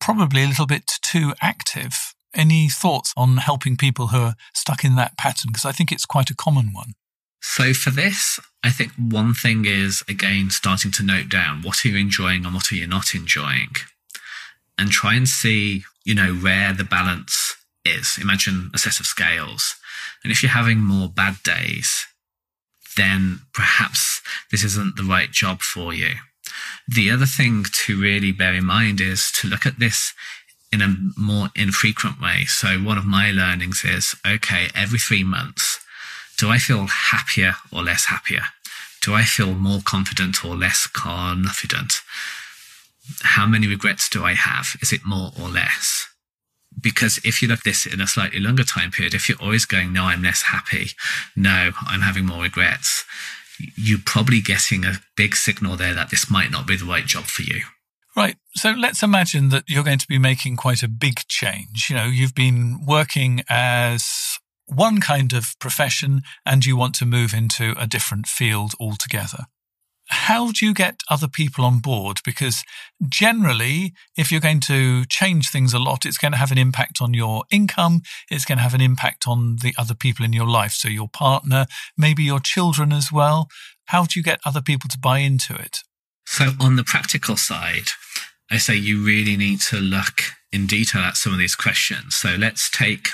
probably 0.00 0.44
a 0.44 0.48
little 0.48 0.66
bit 0.66 0.86
too 1.02 1.34
active. 1.40 2.14
Any 2.34 2.68
thoughts 2.68 3.12
on 3.16 3.38
helping 3.38 3.76
people 3.76 4.08
who 4.08 4.18
are 4.18 4.34
stuck 4.54 4.84
in 4.84 4.94
that 4.94 5.18
pattern? 5.18 5.48
Because 5.48 5.64
I 5.64 5.72
think 5.72 5.90
it's 5.90 6.06
quite 6.06 6.30
a 6.30 6.36
common 6.36 6.72
one. 6.72 6.92
So 7.40 7.72
for 7.72 7.90
this, 7.90 8.38
I 8.62 8.70
think 8.70 8.92
one 8.98 9.32
thing 9.34 9.64
is 9.64 10.04
again 10.08 10.50
starting 10.50 10.92
to 10.92 11.02
note 11.02 11.28
down 11.28 11.62
what 11.62 11.84
are 11.84 11.88
you 11.88 11.96
enjoying 11.96 12.44
and 12.44 12.54
what 12.54 12.70
are 12.70 12.76
you 12.76 12.86
not 12.86 13.14
enjoying, 13.14 13.70
and 14.78 14.90
try 14.90 15.14
and 15.14 15.28
see 15.28 15.84
you 16.04 16.14
know 16.14 16.34
where 16.34 16.72
the 16.72 16.84
balance 16.84 17.56
is. 17.84 18.18
Imagine 18.20 18.70
a 18.74 18.78
set 18.78 19.00
of 19.00 19.06
scales, 19.06 19.76
and 20.22 20.30
if 20.30 20.42
you're 20.42 20.52
having 20.52 20.78
more 20.78 21.08
bad 21.08 21.36
days, 21.42 22.06
then 22.96 23.40
perhaps 23.54 24.20
this 24.50 24.62
isn't 24.62 24.96
the 24.96 25.02
right 25.04 25.30
job 25.30 25.62
for 25.62 25.94
you. 25.94 26.14
The 26.86 27.10
other 27.10 27.26
thing 27.26 27.64
to 27.86 28.00
really 28.00 28.32
bear 28.32 28.54
in 28.54 28.66
mind 28.66 29.00
is 29.00 29.32
to 29.40 29.48
look 29.48 29.64
at 29.64 29.78
this 29.78 30.12
in 30.72 30.82
a 30.82 30.94
more 31.16 31.48
infrequent 31.56 32.20
way. 32.20 32.44
So 32.44 32.78
one 32.78 32.98
of 32.98 33.06
my 33.06 33.30
learnings 33.32 33.84
is 33.84 34.14
okay, 34.26 34.68
every 34.74 34.98
three 34.98 35.24
months 35.24 35.79
do 36.40 36.48
I 36.48 36.56
feel 36.56 36.86
happier 36.86 37.56
or 37.70 37.82
less 37.82 38.06
happier? 38.06 38.44
Do 39.02 39.14
I 39.14 39.24
feel 39.24 39.52
more 39.54 39.80
confident 39.84 40.42
or 40.42 40.56
less 40.56 40.86
confident? 40.86 42.00
How 43.22 43.46
many 43.46 43.66
regrets 43.66 44.08
do 44.08 44.24
I 44.24 44.32
have? 44.32 44.76
Is 44.80 44.90
it 44.90 45.02
more 45.04 45.32
or 45.38 45.48
less? 45.48 46.06
Because 46.80 47.20
if 47.24 47.42
you 47.42 47.48
look 47.48 47.58
at 47.58 47.64
this 47.64 47.84
in 47.84 48.00
a 48.00 48.06
slightly 48.06 48.40
longer 48.40 48.64
time 48.64 48.90
period, 48.90 49.12
if 49.12 49.28
you're 49.28 49.40
always 49.40 49.66
going, 49.66 49.92
no, 49.92 50.04
I'm 50.04 50.22
less 50.22 50.42
happy, 50.42 50.92
no, 51.36 51.72
I'm 51.86 52.00
having 52.00 52.24
more 52.24 52.44
regrets, 52.44 53.04
you're 53.76 53.98
probably 54.02 54.40
getting 54.40 54.86
a 54.86 55.02
big 55.18 55.36
signal 55.36 55.76
there 55.76 55.92
that 55.92 56.08
this 56.08 56.30
might 56.30 56.50
not 56.50 56.66
be 56.66 56.76
the 56.76 56.86
right 56.86 57.04
job 57.04 57.24
for 57.24 57.42
you. 57.42 57.64
Right. 58.16 58.36
So 58.54 58.70
let's 58.70 59.02
imagine 59.02 59.50
that 59.50 59.64
you're 59.68 59.84
going 59.84 59.98
to 59.98 60.08
be 60.08 60.18
making 60.18 60.56
quite 60.56 60.82
a 60.82 60.88
big 60.88 61.20
change. 61.28 61.88
You 61.90 61.96
know, 61.96 62.06
you've 62.06 62.34
been 62.34 62.86
working 62.86 63.42
as 63.50 64.38
one 64.70 65.00
kind 65.00 65.32
of 65.32 65.58
profession 65.58 66.22
and 66.46 66.64
you 66.64 66.76
want 66.76 66.94
to 66.96 67.06
move 67.06 67.34
into 67.34 67.74
a 67.78 67.86
different 67.86 68.26
field 68.26 68.72
altogether. 68.80 69.46
how 70.10 70.50
do 70.50 70.66
you 70.66 70.74
get 70.74 71.02
other 71.08 71.28
people 71.28 71.64
on 71.64 71.78
board? 71.78 72.18
Because 72.24 72.64
generally, 73.08 73.94
if 74.16 74.30
you're 74.30 74.40
going 74.40 74.60
to 74.60 75.04
change 75.06 75.50
things 75.50 75.72
a 75.72 75.78
lot, 75.78 76.04
it's 76.04 76.18
going 76.18 76.32
to 76.32 76.38
have 76.38 76.50
an 76.50 76.58
impact 76.58 77.00
on 77.00 77.14
your 77.14 77.44
income. 77.50 78.02
It's 78.28 78.44
going 78.44 78.58
to 78.58 78.62
have 78.62 78.74
an 78.74 78.80
impact 78.80 79.28
on 79.28 79.56
the 79.62 79.72
other 79.78 79.94
people 79.94 80.24
in 80.24 80.32
your 80.32 80.48
life. 80.48 80.72
So 80.72 80.88
your 80.88 81.08
partner, 81.08 81.66
maybe 81.96 82.24
your 82.24 82.40
children 82.40 82.92
as 82.92 83.12
well. 83.12 83.48
How 83.86 84.04
do 84.04 84.18
you 84.18 84.24
get 84.24 84.40
other 84.44 84.60
people 84.60 84.88
to 84.90 84.98
buy 84.98 85.18
into 85.18 85.54
it? 85.54 85.78
So 86.26 86.50
on 86.60 86.74
the 86.74 86.84
practical 86.84 87.36
side, 87.36 87.90
I 88.50 88.58
say 88.58 88.74
you 88.74 89.04
really 89.04 89.36
need 89.36 89.60
to 89.62 89.76
look 89.76 90.22
in 90.50 90.66
detail 90.66 91.02
at 91.02 91.16
some 91.16 91.32
of 91.32 91.38
these 91.38 91.54
questions. 91.54 92.16
So 92.16 92.34
let's 92.36 92.68
take 92.68 93.10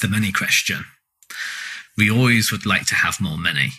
the 0.00 0.08
money 0.08 0.32
question. 0.32 0.84
We 1.96 2.10
always 2.10 2.50
would 2.50 2.66
like 2.66 2.86
to 2.86 2.94
have 2.94 3.20
more 3.20 3.38
money, 3.38 3.70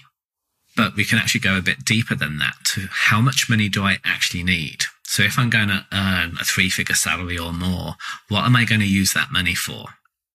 but 0.76 0.96
we 0.96 1.06
can 1.06 1.18
actually 1.18 1.42
go 1.42 1.58
a 1.58 1.62
bit 1.62 1.86
deeper 1.86 2.16
than 2.16 2.38
that 2.38 2.56
to 2.66 2.88
how 2.90 3.22
much 3.22 3.50
money 3.50 3.70
do 3.70 3.84
I 3.84 3.98
actually 4.04 4.44
need? 4.44 4.86
So 5.04 5.24
if 5.24 5.38
I'm 5.38 5.50
going 5.50 5.68
to 5.68 5.86
earn 5.92 6.38
a 6.40 6.46
three 6.46 6.70
figure 6.70 6.96
salary 6.96 7.38
or 7.38 7.52
more, 7.52 7.96
what 8.30 8.46
am 8.46 8.56
I 8.56 8.66
going 8.66 8.82
to 8.82 8.88
use 8.88 9.14
that 9.14 9.32
money 9.32 9.56
for? 9.56 9.86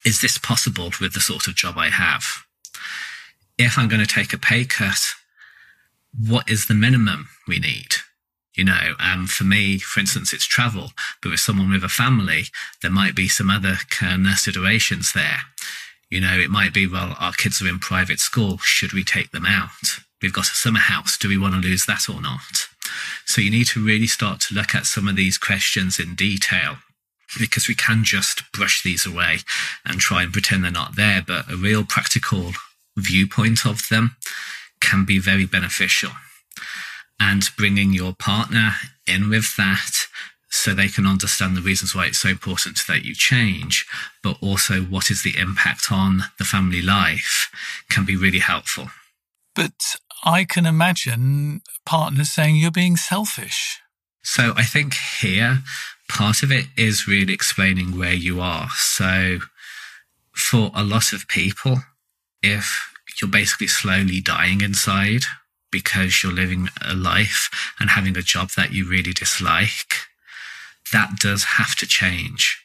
Is 0.05 0.21
this 0.21 0.39
possible 0.39 0.91
with 1.01 1.15
the 1.15 1.21
sort 1.21 1.47
of 1.47 1.55
job 1.55 1.77
I 1.79 1.89
have? 1.89 2.25
If 3.59 3.79
I'm 3.79 3.89
going 3.89 4.05
to 4.05 4.07
take 4.07 4.33
a 4.33 4.39
pay 4.39 4.65
cut, 4.65 5.15
what 6.19 6.49
is 6.51 6.67
the 6.67 6.75
minimum 6.75 7.29
we 7.49 7.59
need? 7.59 7.97
You 8.57 8.65
know, 8.65 8.95
for 9.27 9.45
me, 9.45 9.79
for 9.79 10.01
instance, 10.01 10.33
it's 10.33 10.47
travel, 10.47 10.93
but 11.23 11.29
with 11.29 11.41
someone 11.41 11.71
with 11.71 11.85
a 11.85 11.91
family, 11.91 12.45
there 12.81 12.91
might 12.91 13.15
be 13.15 13.29
some 13.29 13.51
other 13.51 13.77
considerations 13.91 15.13
there. 15.13 15.41
You 16.09 16.23
know, 16.23 16.39
it 16.39 16.51
might 16.51 16.73
be, 16.73 16.87
well, 16.87 17.17
our 17.21 17.33
kids 17.33 17.61
are 17.61 17.69
in 17.69 17.79
private 17.79 18.19
school. 18.19 18.59
Should 18.59 18.95
we 18.95 19.05
take 19.05 19.31
them 19.31 19.45
out? 19.45 19.99
We've 20.23 20.33
got 20.33 20.47
a 20.47 20.55
summer 20.55 20.79
house. 20.79 21.19
Do 21.19 21.29
we 21.29 21.37
want 21.37 21.55
to 21.55 21.61
lose 21.61 21.85
that 21.85 22.09
or 22.09 22.23
not? 22.23 22.69
So 23.27 23.43
you 23.43 23.51
need 23.51 23.67
to 23.69 23.85
really 23.85 24.07
start 24.07 24.41
to 24.43 24.55
look 24.55 24.75
at 24.75 24.87
some 24.87 25.07
of 25.07 25.17
these 25.17 25.37
questions 25.37 25.99
in 25.99 26.15
detail 26.15 26.77
because 27.39 27.69
we 27.69 27.75
can 27.75 28.05
just 28.05 28.51
brush 28.53 28.83
these 28.83 29.05
away 29.05 29.39
and 29.85 30.01
try 30.01 30.23
and 30.23 30.33
pretend 30.33 30.65
they're 30.65 30.71
not 30.71 30.97
there. 30.97 31.23
But 31.27 31.53
a 31.53 31.57
real 31.57 31.85
practical 31.85 32.53
viewpoint 32.97 33.67
of 33.67 33.89
them 33.91 34.17
can 34.81 35.05
be 35.05 35.19
very 35.19 35.45
beneficial 35.45 36.13
and 37.21 37.49
bringing 37.57 37.93
your 37.93 38.15
partner 38.15 38.73
in 39.07 39.29
with 39.29 39.57
that 39.57 40.07
so 40.51 40.73
they 40.73 40.89
can 40.89 41.07
understand 41.07 41.57
the 41.57 41.61
reasons 41.63 41.95
why 41.95 42.07
it's 42.07 42.19
so 42.19 42.29
important 42.29 42.79
that 42.89 43.05
you 43.05 43.15
change, 43.15 43.87
but 44.23 44.37
also 44.41 44.81
what 44.83 45.11
is 45.11 45.23
the 45.23 45.37
impact 45.37 45.91
on 45.91 46.25
the 46.39 46.45
family 46.45 46.83
life 46.83 47.51
can 47.91 48.05
be 48.05 48.17
really 48.17 48.39
helpful. 48.39 48.89
But 49.55 49.97
I 50.25 50.45
can 50.45 50.67
imagine 50.67 51.63
partners 51.85 52.33
saying 52.33 52.57
you're 52.57 52.71
being 52.71 52.97
selfish. 52.97 53.81
So 54.23 54.53
I 54.57 54.65
think 54.65 54.95
here, 55.21 55.61
part 56.09 56.43
of 56.43 56.51
it 56.51 56.67
is 56.77 57.07
really 57.07 57.33
explaining 57.33 57.97
where 57.97 58.15
you 58.15 58.41
are. 58.41 58.69
So 58.75 59.39
for 60.33 60.71
a 60.75 60.83
lot 60.83 61.13
of 61.13 61.29
people, 61.29 61.83
if 62.43 62.93
you're 63.21 63.31
basically 63.31 63.69
slowly 63.69 64.21
dying 64.21 64.61
inside 64.61 65.23
because 65.77 66.23
you're 66.23 66.33
living 66.33 66.71
a 66.81 66.95
life 66.95 67.51
and 67.79 67.91
having 67.91 68.17
a 68.17 68.23
job 68.23 68.49
that 68.57 68.73
you 68.73 68.89
really 68.89 69.13
dislike, 69.13 69.93
that 70.91 71.19
does 71.19 71.45
have 71.59 71.75
to 71.75 71.87
change. 71.87 72.65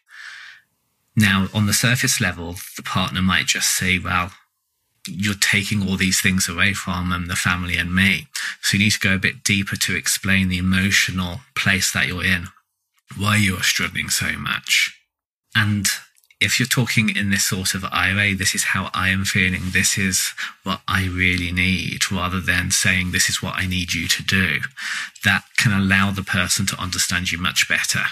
Now, 1.14 1.50
on 1.54 1.66
the 1.66 1.74
surface 1.74 2.22
level, 2.22 2.56
the 2.78 2.84
partner 2.84 3.22
might 3.22 3.48
just 3.48 3.76
say, 3.76 4.00
well, 4.00 4.32
you're 5.06 5.34
taking 5.34 5.86
all 5.86 5.98
these 5.98 6.22
things 6.22 6.48
away 6.48 6.74
from 6.74 7.10
them, 7.10 7.28
the 7.28 7.36
family 7.36 7.76
and 7.76 7.94
me. 7.94 8.28
So 8.62 8.78
you 8.78 8.86
need 8.86 8.92
to 8.92 9.00
go 9.00 9.16
a 9.16 9.26
bit 9.28 9.44
deeper 9.44 9.76
to 9.76 9.96
explain 9.98 10.48
the 10.48 10.60
emotional 10.60 11.42
place 11.54 11.92
that 11.92 12.08
you're 12.08 12.24
in, 12.24 12.48
why 13.18 13.36
you 13.36 13.58
are 13.58 13.64
struggling 13.64 14.08
so 14.08 14.38
much. 14.38 14.98
And 15.54 15.90
if 16.42 16.60
you're 16.60 16.68
talking 16.68 17.16
in 17.16 17.30
this 17.30 17.46
sort 17.46 17.76
of 17.76 17.86
IRA, 17.92 18.36
this 18.36 18.56
is 18.56 18.64
how 18.66 18.90
I 18.94 19.10
am 19.10 19.24
feeling, 19.24 19.62
this 19.72 19.98
is 19.98 20.34
what 20.64 20.82
I 20.88 21.06
really 21.08 21.52
need, 21.52 22.12
rather 22.12 22.42
than 22.42 22.72
saying 22.72 23.12
this 23.12 23.30
is 23.30 23.42
what 23.42 23.56
I 23.56 23.68
need 23.68 23.94
you 23.94 24.08
to 24.08 24.24
do, 24.24 24.60
that 25.24 25.44
can 25.58 25.72
allow 25.72 26.12
the 26.12 26.24
person 26.24 26.66
to 26.68 26.82
understand 26.82 27.32
you 27.32 27.38
much 27.38 27.70
better. 27.70 28.04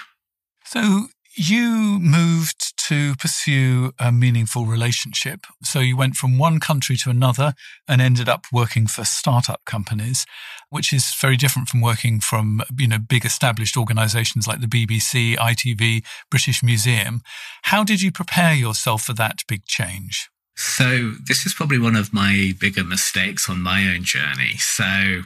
So 0.65 1.07
you 1.35 1.99
moved 1.99 2.78
to 2.89 3.15
pursue 3.17 3.91
a 3.99 4.11
meaningful 4.11 4.65
relationship. 4.65 5.45
So 5.63 5.79
you 5.79 5.95
went 5.95 6.15
from 6.15 6.39
one 6.39 6.59
country 6.59 6.97
to 6.97 7.11
another 7.11 7.53
and 7.87 8.01
ended 8.01 8.27
up 8.27 8.45
working 8.51 8.87
for 8.87 9.05
startup 9.05 9.63
companies, 9.65 10.25
which 10.71 10.91
is 10.91 11.13
very 11.13 11.37
different 11.37 11.67
from 11.67 11.81
working 11.81 12.19
from, 12.19 12.63
you 12.79 12.87
know, 12.87 12.97
big 12.97 13.25
established 13.25 13.77
organizations 13.77 14.47
like 14.47 14.59
the 14.59 14.65
BBC, 14.65 15.37
ITV, 15.37 16.03
British 16.31 16.63
Museum. 16.63 17.21
How 17.63 17.83
did 17.83 18.01
you 18.01 18.11
prepare 18.11 18.55
yourself 18.55 19.03
for 19.03 19.13
that 19.13 19.43
big 19.47 19.65
change? 19.65 20.27
So, 20.55 21.13
this 21.25 21.45
is 21.45 21.53
probably 21.53 21.79
one 21.79 21.95
of 21.95 22.11
my 22.11 22.53
bigger 22.59 22.83
mistakes 22.83 23.47
on 23.47 23.61
my 23.61 23.87
own 23.87 24.03
journey. 24.03 24.57
So, 24.57 25.21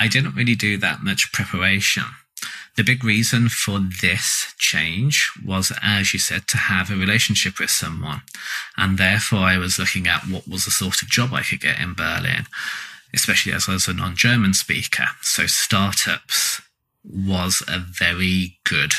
I 0.00 0.08
didn't 0.08 0.34
really 0.34 0.56
do 0.56 0.76
that 0.78 1.02
much 1.02 1.32
preparation. 1.32 2.04
The 2.76 2.82
big 2.82 3.04
reason 3.04 3.48
for 3.48 3.78
this 3.78 4.52
change 4.58 5.30
was, 5.44 5.72
as 5.80 6.12
you 6.12 6.18
said, 6.18 6.48
to 6.48 6.56
have 6.56 6.90
a 6.90 6.96
relationship 6.96 7.60
with 7.60 7.70
someone. 7.70 8.22
And 8.76 8.98
therefore, 8.98 9.40
I 9.40 9.58
was 9.58 9.78
looking 9.78 10.08
at 10.08 10.26
what 10.26 10.48
was 10.48 10.64
the 10.64 10.72
sort 10.72 11.02
of 11.02 11.08
job 11.08 11.32
I 11.32 11.42
could 11.42 11.60
get 11.60 11.80
in 11.80 11.94
Berlin, 11.94 12.46
especially 13.12 13.52
as 13.52 13.68
I 13.68 13.72
was 13.72 13.86
a 13.86 13.94
non 13.94 14.16
German 14.16 14.54
speaker. 14.54 15.06
So, 15.22 15.46
startups 15.46 16.60
was 17.04 17.62
a 17.68 17.78
very 17.78 18.58
good 18.64 18.94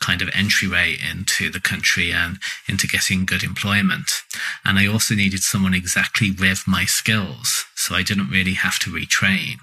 kind 0.00 0.20
of 0.20 0.28
entryway 0.34 0.96
into 1.10 1.50
the 1.50 1.60
country 1.60 2.12
and 2.12 2.38
into 2.68 2.86
getting 2.86 3.24
good 3.24 3.42
employment. 3.42 4.22
And 4.64 4.78
I 4.78 4.86
also 4.86 5.14
needed 5.14 5.42
someone 5.42 5.72
exactly 5.72 6.30
with 6.30 6.64
my 6.66 6.84
skills. 6.84 7.64
So 7.74 7.94
I 7.94 8.02
didn't 8.02 8.30
really 8.30 8.54
have 8.54 8.78
to 8.80 8.90
retrain. 8.90 9.56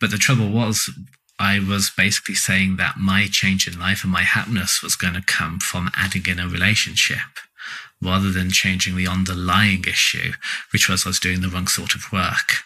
But 0.00 0.10
the 0.10 0.18
trouble 0.18 0.50
was, 0.50 0.90
I 1.38 1.58
was 1.58 1.90
basically 1.90 2.34
saying 2.34 2.76
that 2.76 2.96
my 2.96 3.26
change 3.30 3.68
in 3.68 3.78
life 3.78 4.02
and 4.02 4.12
my 4.12 4.22
happiness 4.22 4.82
was 4.82 4.96
going 4.96 5.14
to 5.14 5.22
come 5.22 5.58
from 5.58 5.90
adding 5.94 6.26
in 6.26 6.38
a 6.38 6.48
relationship 6.48 7.18
rather 8.00 8.30
than 8.30 8.50
changing 8.50 8.96
the 8.96 9.06
underlying 9.06 9.84
issue, 9.84 10.32
which 10.72 10.88
was 10.88 11.06
I 11.06 11.10
was 11.10 11.20
doing 11.20 11.40
the 11.40 11.48
wrong 11.48 11.66
sort 11.66 11.94
of 11.94 12.12
work. 12.12 12.64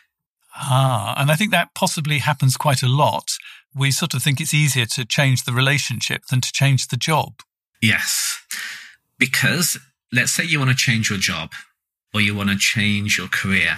Ah, 0.56 1.14
and 1.16 1.30
I 1.30 1.37
think 1.37 1.50
that 1.52 1.74
possibly 1.74 2.18
happens 2.18 2.56
quite 2.56 2.83
a 2.83 2.88
lot. 2.88 3.37
We 3.74 3.90
sort 3.90 4.14
of 4.14 4.22
think 4.22 4.40
it's 4.40 4.54
easier 4.54 4.87
to 4.87 5.04
change 5.04 5.44
the 5.44 5.52
relationship 5.52 6.26
than 6.26 6.40
to 6.40 6.52
change 6.52 6.88
the 6.88 6.96
job. 6.96 7.40
Yes. 7.80 8.40
Because 9.18 9.78
let's 10.12 10.33
say 10.33 10.44
you 10.44 10.59
want 10.59 10.70
to 10.70 10.76
change 10.76 11.09
your 11.09 11.18
job 11.18 11.52
or 12.12 12.20
you 12.20 12.35
want 12.35 12.50
to 12.50 12.56
change 12.56 13.16
your 13.16 13.28
career. 13.28 13.76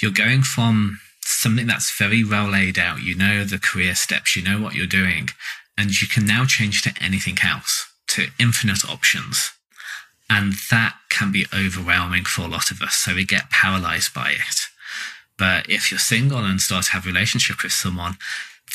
You're 0.00 0.12
going 0.12 0.42
from 0.42 1.00
something 1.26 1.66
that's 1.66 1.96
very 1.96 2.24
well 2.24 2.50
laid 2.50 2.78
out. 2.78 3.02
You 3.02 3.14
know 3.14 3.44
the 3.44 3.58
career 3.58 3.94
steps, 3.94 4.36
you 4.36 4.42
know 4.42 4.60
what 4.60 4.74
you're 4.74 4.86
doing, 4.86 5.28
and 5.76 6.00
you 6.00 6.08
can 6.08 6.26
now 6.26 6.44
change 6.44 6.82
to 6.82 6.94
anything 7.00 7.38
else, 7.42 7.92
to 8.08 8.28
infinite 8.38 8.84
options. 8.88 9.52
And 10.30 10.54
that 10.70 10.96
can 11.10 11.32
be 11.32 11.46
overwhelming 11.52 12.24
for 12.24 12.42
a 12.42 12.48
lot 12.48 12.70
of 12.70 12.80
us. 12.80 12.94
So 12.96 13.14
we 13.14 13.24
get 13.24 13.50
paralyzed 13.50 14.14
by 14.14 14.30
it. 14.30 14.60
But 15.36 15.68
if 15.68 15.90
you're 15.90 15.98
single 15.98 16.38
and 16.38 16.60
start 16.60 16.86
to 16.86 16.92
have 16.92 17.04
a 17.04 17.08
relationship 17.08 17.62
with 17.62 17.72
someone, 17.72 18.16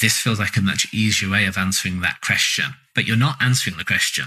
this 0.01 0.17
feels 0.19 0.39
like 0.39 0.57
a 0.57 0.61
much 0.61 0.93
easier 0.93 1.29
way 1.29 1.45
of 1.45 1.57
answering 1.57 2.01
that 2.01 2.21
question. 2.21 2.75
But 2.93 3.05
you're 3.05 3.17
not 3.17 3.41
answering 3.41 3.77
the 3.77 3.85
question. 3.85 4.25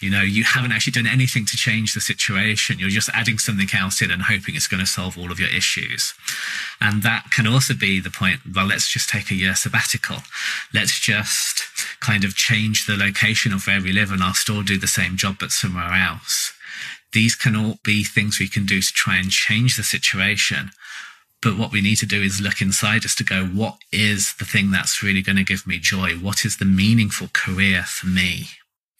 You 0.00 0.10
know, 0.10 0.20
you 0.20 0.44
haven't 0.44 0.72
actually 0.72 0.92
done 0.92 1.06
anything 1.06 1.46
to 1.46 1.56
change 1.56 1.94
the 1.94 2.02
situation. 2.02 2.78
You're 2.78 2.90
just 2.90 3.08
adding 3.14 3.38
something 3.38 3.68
else 3.72 4.02
in 4.02 4.10
and 4.10 4.22
hoping 4.22 4.54
it's 4.54 4.68
going 4.68 4.80
to 4.80 4.86
solve 4.86 5.16
all 5.16 5.32
of 5.32 5.40
your 5.40 5.48
issues. 5.48 6.12
And 6.82 7.02
that 7.02 7.30
can 7.30 7.46
also 7.46 7.72
be 7.72 7.98
the 7.98 8.10
point. 8.10 8.40
Well, 8.54 8.66
let's 8.66 8.92
just 8.92 9.08
take 9.08 9.30
a 9.30 9.34
year 9.34 9.54
sabbatical. 9.54 10.18
Let's 10.74 11.00
just 11.00 11.64
kind 12.00 12.24
of 12.24 12.36
change 12.36 12.86
the 12.86 12.96
location 12.96 13.54
of 13.54 13.66
where 13.66 13.80
we 13.80 13.92
live 13.92 14.12
and 14.12 14.22
I'll 14.22 14.34
still 14.34 14.62
do 14.62 14.76
the 14.78 14.86
same 14.86 15.16
job, 15.16 15.36
but 15.40 15.50
somewhere 15.50 15.94
else. 15.94 16.52
These 17.14 17.34
can 17.34 17.56
all 17.56 17.78
be 17.82 18.04
things 18.04 18.38
we 18.38 18.48
can 18.48 18.66
do 18.66 18.82
to 18.82 18.92
try 18.92 19.16
and 19.16 19.30
change 19.30 19.76
the 19.76 19.82
situation. 19.82 20.72
But 21.40 21.56
what 21.56 21.72
we 21.72 21.80
need 21.80 21.96
to 21.96 22.06
do 22.06 22.20
is 22.22 22.40
look 22.40 22.60
inside 22.60 23.06
us 23.06 23.14
to 23.14 23.24
go, 23.24 23.46
what 23.46 23.78
is 23.92 24.34
the 24.38 24.44
thing 24.44 24.70
that's 24.70 25.02
really 25.02 25.22
going 25.22 25.36
to 25.36 25.44
give 25.44 25.66
me 25.66 25.78
joy? 25.78 26.14
What 26.14 26.44
is 26.44 26.58
the 26.58 26.66
meaningful 26.66 27.28
career 27.32 27.84
for 27.84 28.06
me? 28.06 28.48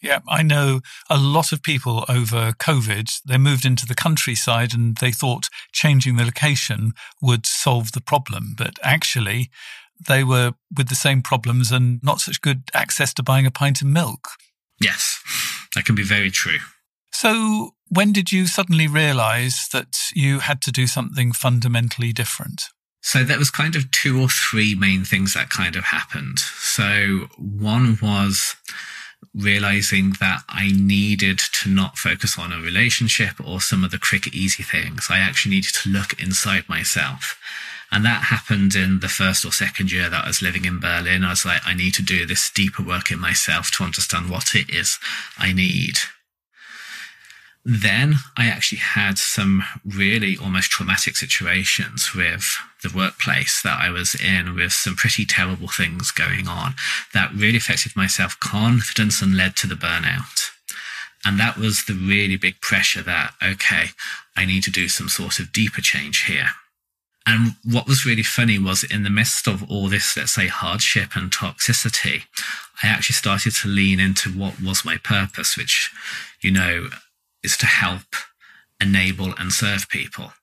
Yeah, 0.07 0.19
I 0.29 0.41
know 0.41 0.79
a 1.09 1.17
lot 1.17 1.51
of 1.51 1.61
people 1.61 2.05
over 2.07 2.53
COVID, 2.53 3.23
they 3.25 3.37
moved 3.37 3.65
into 3.65 3.85
the 3.85 3.93
countryside 3.93 4.73
and 4.73 4.95
they 4.95 5.11
thought 5.11 5.49
changing 5.73 6.15
the 6.15 6.23
location 6.23 6.93
would 7.21 7.45
solve 7.45 7.91
the 7.91 7.99
problem. 7.99 8.55
But 8.57 8.79
actually, 8.81 9.49
they 10.07 10.23
were 10.23 10.53
with 10.73 10.87
the 10.87 10.95
same 10.95 11.21
problems 11.21 11.73
and 11.73 12.01
not 12.01 12.21
such 12.21 12.39
good 12.39 12.69
access 12.73 13.13
to 13.15 13.23
buying 13.23 13.45
a 13.45 13.51
pint 13.51 13.81
of 13.81 13.87
milk. 13.87 14.29
Yes, 14.79 15.21
that 15.75 15.83
can 15.83 15.95
be 15.95 16.03
very 16.03 16.31
true. 16.31 16.59
So, 17.11 17.71
when 17.89 18.13
did 18.13 18.31
you 18.31 18.47
suddenly 18.47 18.87
realize 18.87 19.67
that 19.73 19.97
you 20.13 20.39
had 20.39 20.61
to 20.61 20.71
do 20.71 20.87
something 20.87 21.33
fundamentally 21.33 22.13
different? 22.13 22.69
So 23.01 23.25
there 23.25 23.39
was 23.39 23.49
kind 23.49 23.75
of 23.75 23.91
two 23.91 24.21
or 24.21 24.29
three 24.29 24.73
main 24.73 25.03
things 25.03 25.33
that 25.33 25.49
kind 25.49 25.75
of 25.75 25.85
happened. 25.85 26.39
So 26.39 27.27
one 27.37 27.97
was 28.01 28.55
realizing 29.33 30.13
that 30.19 30.43
I 30.49 30.71
needed 30.71 31.39
to 31.61 31.69
not 31.69 31.97
focus 31.97 32.37
on 32.37 32.51
a 32.51 32.59
relationship 32.59 33.35
or 33.43 33.61
some 33.61 33.83
of 33.83 33.91
the 33.91 33.99
quick, 33.99 34.33
easy 34.33 34.63
things. 34.63 35.07
I 35.09 35.19
actually 35.19 35.55
needed 35.55 35.73
to 35.75 35.89
look 35.89 36.19
inside 36.21 36.67
myself. 36.67 37.39
And 37.91 38.03
that 38.03 38.23
happened 38.23 38.75
in 38.75 38.99
the 38.99 39.07
first 39.07 39.45
or 39.45 39.51
second 39.51 39.91
year 39.91 40.09
that 40.09 40.25
I 40.25 40.27
was 40.27 40.41
living 40.41 40.65
in 40.65 40.79
Berlin. 40.79 41.23
I 41.23 41.29
was 41.29 41.45
like, 41.45 41.61
I 41.65 41.73
need 41.73 41.93
to 41.95 42.03
do 42.03 42.25
this 42.25 42.49
deeper 42.49 42.83
work 42.83 43.11
in 43.11 43.19
myself 43.19 43.71
to 43.71 43.83
understand 43.83 44.29
what 44.29 44.55
it 44.55 44.69
is 44.69 44.99
I 45.37 45.53
need. 45.53 45.99
Then 47.69 48.15
I 48.37 48.47
actually 48.47 48.77
had 48.77 49.17
some 49.17 49.61
really 49.83 50.37
almost 50.37 50.71
traumatic 50.71 51.17
situations 51.17 52.15
with 52.15 52.55
the 52.81 52.89
workplace 52.95 53.61
that 53.61 53.77
I 53.81 53.89
was 53.89 54.15
in 54.15 54.55
with 54.55 54.71
some 54.71 54.95
pretty 54.95 55.25
terrible 55.25 55.67
things 55.67 56.11
going 56.11 56.47
on 56.47 56.75
that 57.13 57.33
really 57.33 57.57
affected 57.57 57.91
my 57.93 58.07
self 58.07 58.39
confidence 58.39 59.21
and 59.21 59.35
led 59.35 59.57
to 59.57 59.67
the 59.67 59.75
burnout. 59.75 60.51
And 61.25 61.37
that 61.41 61.57
was 61.57 61.83
the 61.83 61.93
really 61.93 62.37
big 62.37 62.61
pressure 62.61 63.01
that, 63.01 63.33
okay, 63.43 63.87
I 64.37 64.45
need 64.45 64.63
to 64.63 64.71
do 64.71 64.87
some 64.87 65.09
sort 65.09 65.39
of 65.39 65.51
deeper 65.51 65.81
change 65.81 66.23
here. 66.23 66.51
And 67.25 67.55
what 67.65 67.85
was 67.85 68.05
really 68.05 68.23
funny 68.23 68.57
was 68.57 68.85
in 68.85 69.03
the 69.03 69.09
midst 69.09 69.45
of 69.45 69.69
all 69.69 69.89
this, 69.89 70.15
let's 70.15 70.33
say, 70.33 70.47
hardship 70.47 71.17
and 71.17 71.29
toxicity, 71.29 72.21
I 72.81 72.87
actually 72.87 73.15
started 73.15 73.55
to 73.55 73.67
lean 73.67 73.99
into 73.99 74.29
what 74.29 74.61
was 74.61 74.85
my 74.85 74.95
purpose, 74.95 75.57
which, 75.57 75.91
you 76.39 76.51
know, 76.51 76.87
is 77.47 77.55
to 77.55 77.65
help, 77.65 78.09
enable, 78.81 79.33
and 79.39 79.53
serve 79.53 79.87
people. 79.87 80.33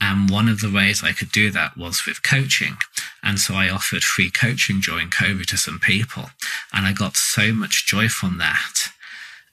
And 0.00 0.30
one 0.30 0.48
of 0.48 0.60
the 0.60 0.70
ways 0.70 1.02
I 1.02 1.10
could 1.10 1.32
do 1.32 1.50
that 1.50 1.76
was 1.76 2.06
with 2.06 2.22
coaching. 2.22 2.76
And 3.24 3.40
so 3.40 3.54
I 3.54 3.68
offered 3.68 4.04
free 4.04 4.30
coaching 4.30 4.78
during 4.80 5.08
COVID 5.08 5.46
to 5.46 5.56
some 5.56 5.80
people. 5.80 6.26
And 6.72 6.86
I 6.86 6.92
got 6.92 7.16
so 7.16 7.52
much 7.52 7.88
joy 7.88 8.08
from 8.08 8.38
that. 8.38 8.74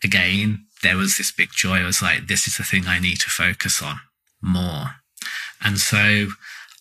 Again, 0.04 0.66
there 0.84 0.98
was 0.98 1.18
this 1.18 1.32
big 1.32 1.50
joy. 1.52 1.78
I 1.80 1.86
was 1.86 2.04
like, 2.04 2.28
this 2.28 2.46
is 2.46 2.58
the 2.58 2.64
thing 2.64 2.84
I 2.86 3.00
need 3.00 3.20
to 3.22 3.30
focus 3.30 3.82
on 3.82 4.02
more. 4.40 4.98
And 5.64 5.80
so 5.80 6.28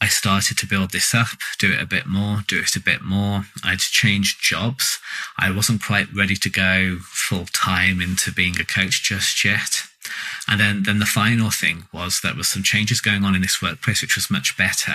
I 0.03 0.09
started 0.09 0.59
to 0.59 0.67
build 0.67 0.91
this 0.91 1.15
up, 1.15 1.29
do 1.59 1.73
it 1.73 1.81
a 1.81 1.87
bit 1.87 2.07
more, 2.07 2.45
do 2.47 2.61
it 2.61 2.77
a 2.77 2.81
bit 2.81 3.01
more. 3.03 3.45
I'd 3.65 3.81
changed 3.81 4.43
jobs. 4.43 4.99
I 5.39 5.51
wasn't 5.51 5.83
quite 5.83 6.13
ready 6.15 6.37
to 6.37 6.51
go 6.51 6.99
full 7.01 7.47
time 7.47 8.03
into 8.03 8.33
being 8.33 8.61
a 8.61 8.65
coach 8.65 9.03
just 9.03 9.45
yet. 9.45 9.90
And 10.49 10.59
then, 10.59 10.83
then 10.85 10.99
the 10.99 11.07
final 11.07 11.51
thing 11.51 11.85
was 11.93 12.21
there 12.21 12.35
was 12.35 12.49
some 12.49 12.63
changes 12.63 13.01
going 13.01 13.25
on 13.25 13.35
in 13.35 13.43
this 13.43 13.61
workplace, 13.61 14.03
which 14.03 14.17
was 14.17 14.31
much 14.31 14.57
better. 14.57 14.95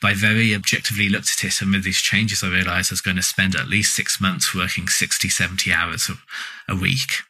But 0.00 0.10
I 0.10 0.14
very 0.14 0.54
objectively 0.54 1.08
looked 1.08 1.32
at 1.32 1.44
it, 1.44 1.60
and 1.62 1.72
with 1.72 1.84
these 1.84 2.00
changes, 2.00 2.42
I 2.42 2.48
realized 2.48 2.90
I 2.90 2.94
was 2.94 3.00
going 3.00 3.16
to 3.16 3.22
spend 3.22 3.54
at 3.54 3.68
least 3.68 3.94
six 3.94 4.20
months 4.20 4.54
working 4.54 4.88
60, 4.88 5.28
70 5.28 5.72
hours 5.72 6.10
a, 6.10 6.72
a 6.72 6.76
week. 6.76 7.22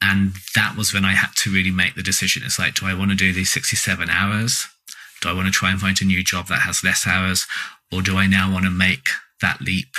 And 0.00 0.34
that 0.54 0.76
was 0.76 0.92
when 0.92 1.04
I 1.04 1.12
had 1.12 1.34
to 1.36 1.52
really 1.52 1.70
make 1.70 1.94
the 1.94 2.02
decision. 2.02 2.42
It's 2.44 2.58
like, 2.58 2.74
do 2.74 2.86
I 2.86 2.94
want 2.94 3.10
to 3.10 3.16
do 3.16 3.32
these 3.32 3.52
67 3.52 4.10
hours? 4.10 4.66
Do 5.20 5.28
I 5.28 5.32
want 5.32 5.46
to 5.46 5.52
try 5.52 5.70
and 5.70 5.80
find 5.80 6.00
a 6.00 6.04
new 6.04 6.24
job 6.24 6.48
that 6.48 6.62
has 6.62 6.82
less 6.82 7.06
hours? 7.06 7.46
Or 7.92 8.02
do 8.02 8.16
I 8.16 8.26
now 8.26 8.52
want 8.52 8.64
to 8.64 8.70
make 8.70 9.08
that 9.40 9.60
leap 9.60 9.94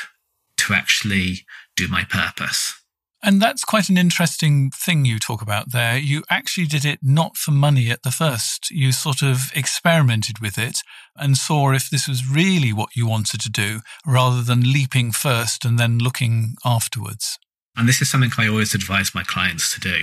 to 0.57 0.73
actually 0.73 1.45
do 1.77 1.87
my 1.87 2.03
purpose? 2.03 2.82
And 3.25 3.41
that's 3.41 3.63
quite 3.63 3.87
an 3.87 3.97
interesting 3.97 4.69
thing 4.69 5.05
you 5.05 5.17
talk 5.17 5.41
about 5.41 5.71
there. 5.71 5.97
You 5.97 6.23
actually 6.29 6.67
did 6.67 6.83
it 6.83 6.99
not 7.01 7.37
for 7.37 7.51
money 7.51 7.89
at 7.89 8.03
the 8.03 8.11
first. 8.11 8.69
You 8.69 8.91
sort 8.91 9.21
of 9.21 9.49
experimented 9.55 10.39
with 10.39 10.57
it 10.57 10.79
and 11.15 11.37
saw 11.37 11.71
if 11.71 11.89
this 11.89 12.05
was 12.05 12.27
really 12.27 12.73
what 12.73 12.97
you 12.97 13.07
wanted 13.07 13.39
to 13.39 13.49
do 13.49 13.79
rather 14.05 14.41
than 14.41 14.73
leaping 14.73 15.13
first 15.13 15.63
and 15.63 15.79
then 15.79 15.99
looking 15.99 16.55
afterwards. 16.65 17.39
And 17.77 17.87
this 17.87 18.01
is 18.01 18.11
something 18.11 18.31
I 18.37 18.49
always 18.49 18.75
advise 18.75 19.15
my 19.15 19.23
clients 19.23 19.73
to 19.73 19.79
do. 19.79 20.01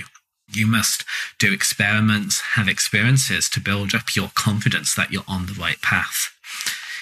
You 0.51 0.65
must 0.65 1.05
do 1.37 1.53
experiments, 1.53 2.41
have 2.55 2.67
experiences 2.67 3.49
to 3.51 3.59
build 3.59 3.93
up 3.93 4.15
your 4.15 4.31
confidence 4.33 4.95
that 4.95 5.11
you're 5.11 5.23
on 5.27 5.45
the 5.45 5.53
right 5.53 5.81
path. 5.83 6.31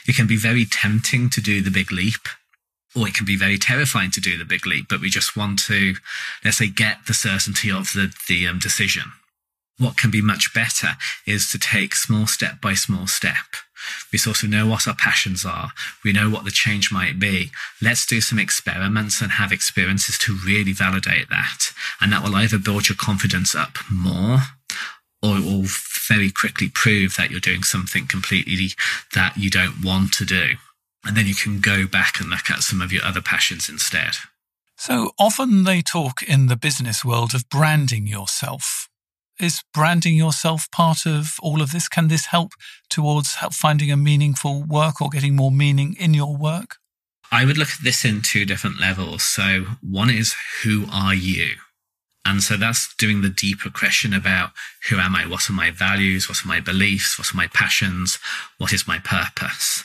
It 0.06 0.18
can 0.18 0.28
be 0.28 0.38
very 0.38 0.66
tempting 0.66 1.30
to 1.30 1.42
do 1.42 1.62
the 1.62 1.72
big 1.72 1.94
leap 1.94 2.28
or 2.96 3.08
it 3.08 3.14
can 3.14 3.26
be 3.26 3.38
very 3.38 3.58
terrifying 3.58 4.12
to 4.12 4.22
do 4.22 4.38
the 4.38 4.46
big 4.46 4.66
leap, 4.66 4.88
but 4.90 5.02
we 5.02 5.10
just 5.10 5.38
want 5.38 5.60
to, 5.60 5.96
let's 6.44 6.58
say, 6.58 6.68
get 6.68 7.06
the 7.08 7.14
certainty 7.14 7.72
of 7.72 7.94
the, 7.94 8.14
the 8.28 8.48
um, 8.48 8.60
decision. 8.60 9.04
What 9.78 9.98
can 9.98 10.12
be 10.12 10.22
much 10.22 10.54
better 10.54 10.98
is 11.26 11.50
to 11.52 11.60
take 11.60 11.96
small 11.96 12.28
step 12.28 12.60
by 12.60 12.74
small 12.74 13.08
step. 13.08 13.56
We 14.12 14.20
sort 14.20 14.44
of 14.44 14.50
know 14.50 14.68
what 14.68 14.88
our 14.88 14.96
passions 14.96 15.46
are. 15.46 15.72
We 16.04 16.12
know 16.12 16.30
what 16.30 16.44
the 16.44 16.52
change 16.52 16.92
might 16.92 17.18
be. 17.18 17.52
Let's 17.82 18.06
do 18.06 18.20
some 18.20 18.40
experiments 18.40 19.22
and 19.22 19.32
have 19.32 19.54
experiences 19.54 20.18
to 20.20 20.38
really 20.46 20.74
validate 20.74 21.30
that. 21.30 21.72
And 22.02 22.12
that 22.12 22.24
will 22.24 22.36
either 22.36 22.60
build 22.60 22.90
your 22.90 22.98
confidence 22.98 23.56
up 23.56 23.78
more 23.90 24.40
or 25.22 25.38
it 25.38 25.46
will 25.46 25.66
very 26.08 26.32
quickly 26.32 26.70
prove 26.74 27.16
that 27.18 27.30
you're 27.30 27.40
doing 27.40 27.64
something 27.64 28.08
completely 28.08 28.70
that 29.14 29.38
you 29.38 29.50
don't 29.50 29.84
want 29.84 30.14
to 30.14 30.26
do. 30.26 30.56
And 31.06 31.16
then 31.16 31.26
you 31.26 31.36
can 31.36 31.60
go 31.62 31.88
back 31.88 32.20
and 32.20 32.30
look 32.30 32.50
at 32.50 32.60
some 32.60 32.82
of 32.82 32.92
your 32.92 33.04
other 33.04 33.22
passions 33.22 33.70
instead. 33.70 34.16
So 34.78 35.12
often 35.20 35.64
they 35.64 35.82
talk 35.82 36.22
in 36.24 36.48
the 36.48 36.56
business 36.56 37.04
world 37.04 37.34
of 37.34 37.50
branding 37.50 38.08
yourself. 38.08 38.88
Is 39.40 39.64
branding 39.74 40.16
yourself 40.16 40.70
part 40.72 41.06
of 41.06 41.36
all 41.42 41.62
of 41.62 41.72
this? 41.72 41.88
Can 41.88 42.10
this 42.10 42.28
help 42.28 42.52
towards 42.90 43.36
help 43.36 43.54
finding 43.54 43.92
a 43.92 43.98
meaningful 43.98 44.64
work 44.64 45.02
or 45.02 45.10
getting 45.10 45.36
more 45.36 45.52
meaning 45.52 45.96
in 46.00 46.14
your 46.14 46.36
work? 46.36 46.78
I 47.32 47.46
would 47.46 47.58
look 47.58 47.70
at 47.70 47.84
this 47.84 48.04
in 48.04 48.22
two 48.22 48.46
different 48.46 48.80
levels. 48.80 49.24
So 49.24 49.66
one 49.82 50.10
is 50.10 50.36
who 50.64 50.86
are 50.92 51.14
you? 51.14 51.56
And 52.26 52.44
so 52.44 52.58
that's 52.58 52.94
doing 52.96 53.22
the 53.22 53.30
deeper 53.30 53.70
question 53.70 54.14
about 54.14 54.52
who 54.90 54.98
am 54.98 55.16
I? 55.16 55.26
What 55.26 55.50
are 55.50 55.54
my 55.54 55.72
values? 55.72 56.28
What 56.28 56.44
are 56.44 56.48
my 56.48 56.60
beliefs? 56.60 57.18
What 57.18 57.34
are 57.34 57.38
my 57.38 57.48
passions? 57.48 58.20
What 58.58 58.74
is 58.74 58.88
my 58.88 59.00
purpose? 59.00 59.84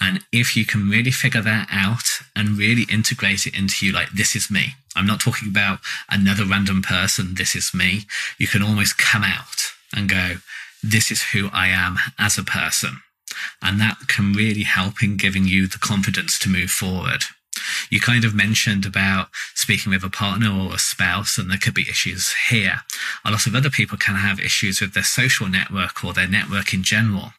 And 0.00 0.20
if 0.32 0.56
you 0.56 0.66
can 0.66 0.90
really 0.90 1.10
figure 1.10 1.42
that 1.42 1.68
out 1.70 2.20
and 2.34 2.58
really 2.58 2.84
integrate 2.90 3.46
it 3.46 3.56
into 3.56 3.86
you, 3.86 3.92
like, 3.92 4.10
this 4.10 4.36
is 4.36 4.50
me. 4.50 4.74
I'm 4.94 5.06
not 5.06 5.20
talking 5.20 5.48
about 5.48 5.80
another 6.10 6.44
random 6.44 6.82
person. 6.82 7.34
This 7.34 7.54
is 7.54 7.74
me. 7.74 8.02
You 8.38 8.46
can 8.46 8.62
almost 8.62 8.98
come 8.98 9.24
out 9.24 9.72
and 9.94 10.08
go, 10.08 10.36
this 10.82 11.10
is 11.10 11.22
who 11.22 11.48
I 11.52 11.68
am 11.68 11.96
as 12.18 12.38
a 12.38 12.44
person. 12.44 13.00
And 13.62 13.80
that 13.80 14.08
can 14.08 14.32
really 14.32 14.62
help 14.62 15.02
in 15.02 15.16
giving 15.16 15.46
you 15.46 15.66
the 15.66 15.78
confidence 15.78 16.38
to 16.40 16.48
move 16.48 16.70
forward. 16.70 17.24
You 17.90 18.00
kind 18.00 18.24
of 18.24 18.34
mentioned 18.34 18.86
about 18.86 19.28
speaking 19.54 19.90
with 19.90 20.04
a 20.04 20.10
partner 20.10 20.50
or 20.50 20.74
a 20.74 20.78
spouse, 20.78 21.38
and 21.38 21.50
there 21.50 21.58
could 21.58 21.74
be 21.74 21.88
issues 21.88 22.34
here. 22.50 22.82
A 23.24 23.30
lot 23.30 23.46
of 23.46 23.54
other 23.54 23.70
people 23.70 23.98
can 23.98 24.14
have 24.16 24.38
issues 24.38 24.80
with 24.80 24.94
their 24.94 25.02
social 25.02 25.48
network 25.48 26.04
or 26.04 26.12
their 26.12 26.28
network 26.28 26.72
in 26.74 26.82
general. 26.82 27.32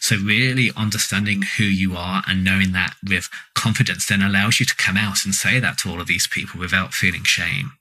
So 0.00 0.16
really 0.16 0.70
understanding 0.76 1.42
who 1.56 1.64
you 1.64 1.96
are 1.96 2.22
and 2.26 2.44
knowing 2.44 2.72
that 2.72 2.94
with 3.08 3.28
confidence 3.54 4.06
then 4.06 4.22
allows 4.22 4.60
you 4.60 4.66
to 4.66 4.76
come 4.76 4.96
out 4.96 5.24
and 5.24 5.34
say 5.34 5.60
that 5.60 5.78
to 5.78 5.90
all 5.90 6.00
of 6.00 6.06
these 6.06 6.26
people 6.26 6.60
without 6.60 6.94
feeling 6.94 7.24
shame. 7.24 7.72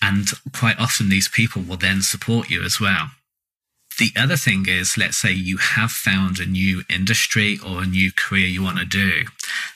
And 0.00 0.28
quite 0.52 0.78
often 0.78 1.08
these 1.08 1.28
people 1.28 1.62
will 1.62 1.76
then 1.76 2.02
support 2.02 2.50
you 2.50 2.62
as 2.62 2.80
well. 2.80 3.10
The 3.98 4.12
other 4.16 4.36
thing 4.36 4.64
is, 4.68 4.96
let's 4.96 5.18
say 5.18 5.32
you 5.32 5.58
have 5.58 5.90
found 5.90 6.40
a 6.40 6.46
new 6.46 6.82
industry 6.88 7.58
or 7.64 7.82
a 7.82 7.86
new 7.86 8.10
career 8.10 8.46
you 8.46 8.62
want 8.62 8.78
to 8.78 8.84
do, 8.84 9.24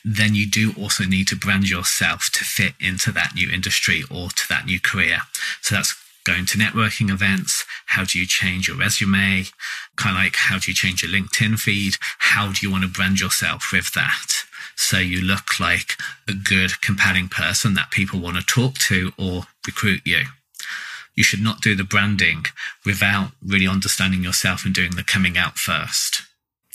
then 0.04 0.34
you 0.34 0.48
do 0.48 0.72
also 0.78 1.04
need 1.04 1.28
to 1.28 1.36
brand 1.36 1.68
yourself 1.68 2.30
to 2.32 2.44
fit 2.44 2.72
into 2.80 3.12
that 3.12 3.34
new 3.34 3.50
industry 3.52 4.02
or 4.10 4.30
to 4.30 4.48
that 4.48 4.64
new 4.64 4.80
career. 4.80 5.20
So 5.60 5.74
that's 5.74 5.94
going 6.26 6.44
to 6.46 6.58
networking 6.58 7.10
events? 7.10 7.64
How 7.86 8.04
do 8.04 8.18
you 8.18 8.26
change 8.26 8.66
your 8.66 8.76
resume? 8.76 9.44
Kind 9.94 10.16
of 10.16 10.24
like 10.24 10.34
how 10.36 10.58
do 10.58 10.70
you 10.70 10.74
change 10.74 11.02
your 11.02 11.12
LinkedIn 11.12 11.58
feed? 11.58 11.94
How 12.18 12.52
do 12.52 12.58
you 12.62 12.70
want 12.70 12.82
to 12.82 12.90
brand 12.90 13.20
yourself 13.20 13.70
with 13.72 13.92
that? 13.94 14.32
So 14.74 14.98
you 14.98 15.22
look 15.22 15.60
like 15.60 15.92
a 16.28 16.32
good, 16.32 16.80
compelling 16.82 17.28
person 17.28 17.74
that 17.74 17.92
people 17.92 18.20
want 18.20 18.36
to 18.36 18.42
talk 18.42 18.74
to 18.88 19.12
or 19.16 19.44
recruit 19.66 20.02
you. 20.04 20.22
You 21.14 21.22
should 21.22 21.40
not 21.40 21.62
do 21.62 21.76
the 21.76 21.84
branding 21.84 22.44
without 22.84 23.30
really 23.44 23.68
understanding 23.68 24.22
yourself 24.22 24.64
and 24.64 24.74
doing 24.74 24.96
the 24.96 25.04
coming 25.04 25.38
out 25.38 25.56
first. 25.56 26.22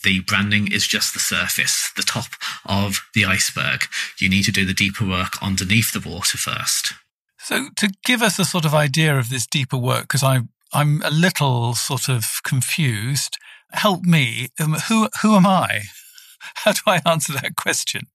The 0.04 0.22
branding 0.22 0.72
is 0.72 0.88
just 0.88 1.14
the 1.14 1.20
surface, 1.20 1.92
the 1.96 2.02
top 2.02 2.26
of 2.66 3.02
the 3.14 3.26
iceberg. 3.26 3.84
You 4.18 4.30
need 4.30 4.46
to 4.46 4.52
do 4.52 4.66
the 4.66 4.74
deeper 4.74 5.06
work 5.06 5.34
underneath 5.44 5.92
the 5.92 6.10
water 6.10 6.40
first. 6.40 6.94
So, 7.44 7.70
to 7.78 7.92
give 8.06 8.22
us 8.22 8.40
a 8.40 8.46
sort 8.46 8.66
of 8.66 8.74
idea 8.74 9.18
of 9.18 9.30
this 9.30 9.48
deeper 9.48 9.78
work, 9.78 10.04
because 10.04 10.24
I 10.24 10.42
I'm 10.74 11.02
a 11.04 11.12
little 11.12 11.74
sort 11.74 12.08
of 12.08 12.42
confused. 12.44 13.38
Help 13.72 14.04
me. 14.04 14.50
Um, 14.60 14.74
who 14.88 15.10
who 15.22 15.36
am 15.36 15.46
I? 15.46 15.82
How 16.56 16.74
do 16.74 16.82
I 16.88 17.02
answer 17.06 17.34
that 17.34 17.56
question? 17.56 18.08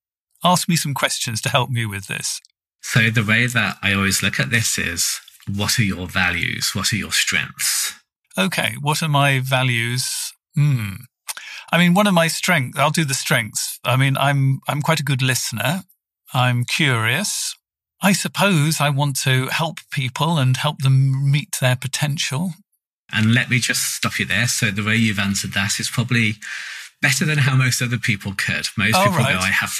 Ask 0.44 0.68
me 0.68 0.76
some 0.76 0.94
questions 0.94 1.40
to 1.42 1.48
help 1.48 1.70
me 1.70 1.86
with 1.86 2.06
this. 2.06 2.40
So 2.82 3.10
the 3.10 3.24
way 3.24 3.46
that 3.46 3.78
I 3.82 3.94
always 3.94 4.22
look 4.22 4.38
at 4.38 4.50
this 4.50 4.78
is, 4.78 5.18
what 5.52 5.78
are 5.78 5.82
your 5.82 6.06
values? 6.06 6.72
What 6.74 6.92
are 6.92 6.96
your 6.96 7.12
strengths? 7.12 7.94
Okay, 8.38 8.74
what 8.80 9.02
are 9.02 9.08
my 9.08 9.40
values? 9.40 10.32
Hmm. 10.54 10.94
I 11.72 11.78
mean, 11.78 11.94
one 11.94 12.06
of 12.06 12.14
my 12.14 12.28
strengths. 12.28 12.78
I'll 12.78 12.90
do 12.90 13.04
the 13.04 13.14
strengths 13.14 13.76
I 13.84 13.96
mean, 13.96 14.16
I'm 14.16 14.60
I'm 14.68 14.82
quite 14.82 15.00
a 15.00 15.04
good 15.04 15.22
listener. 15.22 15.84
I'm 16.34 16.64
curious. 16.64 17.54
I 18.02 18.12
suppose 18.12 18.80
I 18.80 18.90
want 18.90 19.16
to 19.20 19.46
help 19.46 19.78
people 19.90 20.38
and 20.38 20.56
help 20.56 20.80
them 20.82 21.30
meet 21.30 21.56
their 21.60 21.76
potential. 21.76 22.52
And 23.12 23.32
let 23.34 23.48
me 23.50 23.58
just 23.58 23.94
stop 23.96 24.18
you 24.18 24.26
there. 24.26 24.48
So 24.48 24.70
the 24.70 24.84
way 24.84 24.96
you've 24.96 25.18
answered 25.18 25.52
that 25.52 25.78
is 25.80 25.88
probably 25.88 26.34
better 27.02 27.24
than 27.24 27.38
how 27.38 27.54
most 27.56 27.80
other 27.82 27.98
people 27.98 28.32
could. 28.36 28.66
Most 28.76 28.94
Oh, 28.96 29.04
people 29.04 29.18
right. 29.18 29.34
go, 29.34 29.38
I 29.40 29.48
have, 29.50 29.72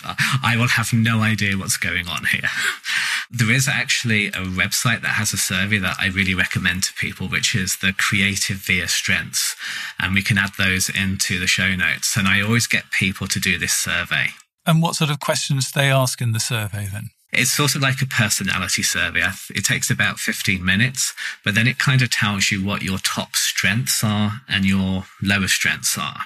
I 0.42 0.57
will 0.57 0.68
have 0.68 0.92
no 0.92 1.20
idea 1.22 1.57
what's 1.57 1.76
going 1.76 2.09
on 2.09 2.24
here. 2.26 2.48
there 3.31 3.50
is 3.50 3.66
actually 3.68 4.29
a 4.29 4.44
website 4.44 5.02
that 5.02 5.14
has 5.16 5.33
a 5.33 5.37
survey 5.38 5.79
that 5.79 5.96
I 5.98 6.07
really 6.09 6.35
recommend 6.35 6.85
to 6.85 6.92
people, 6.94 7.29
which 7.29 7.55
is 7.55 7.79
the 7.79 7.92
Creative 7.92 8.57
Via 8.59 8.87
Strengths. 8.87 9.57
And 9.98 10.14
we 10.14 10.22
can 10.22 10.38
add 10.38 10.52
those 10.59 10.88
into 10.88 11.38
the 11.40 11.46
show 11.46 11.74
notes. 11.74 12.16
And 12.16 12.29
I 12.29 12.40
always 12.42 12.66
get 12.66 12.90
people 12.92 13.26
to 13.29 13.40
do 13.40 13.59
this 13.59 13.72
survey. 13.72 14.29
And 14.64 14.83
what 14.83 14.94
sort 14.94 15.11
of 15.11 15.18
questions 15.20 15.70
do 15.72 15.81
they 15.81 15.90
ask 15.90 16.20
in 16.20 16.33
the 16.33 16.40
survey 16.40 16.87
then? 16.92 17.11
It's 17.33 17.53
sort 17.53 17.75
of 17.75 17.83
like 17.83 18.01
a 18.01 18.07
personality 18.07 18.83
survey. 18.83 19.23
It 19.51 19.65
takes 19.65 19.91
about 19.91 20.19
15 20.19 20.65
minutes, 20.65 21.12
but 21.45 21.55
then 21.55 21.67
it 21.67 21.79
kind 21.79 22.01
of 22.03 22.11
tells 22.11 22.51
you 22.51 22.65
what 22.65 22.83
your 22.83 22.99
top 22.99 23.37
strengths 23.37 24.03
are 24.03 24.43
and 24.49 24.65
your 24.65 25.05
lower 25.23 25.49
strengths 25.49 25.99
are. 25.99 26.21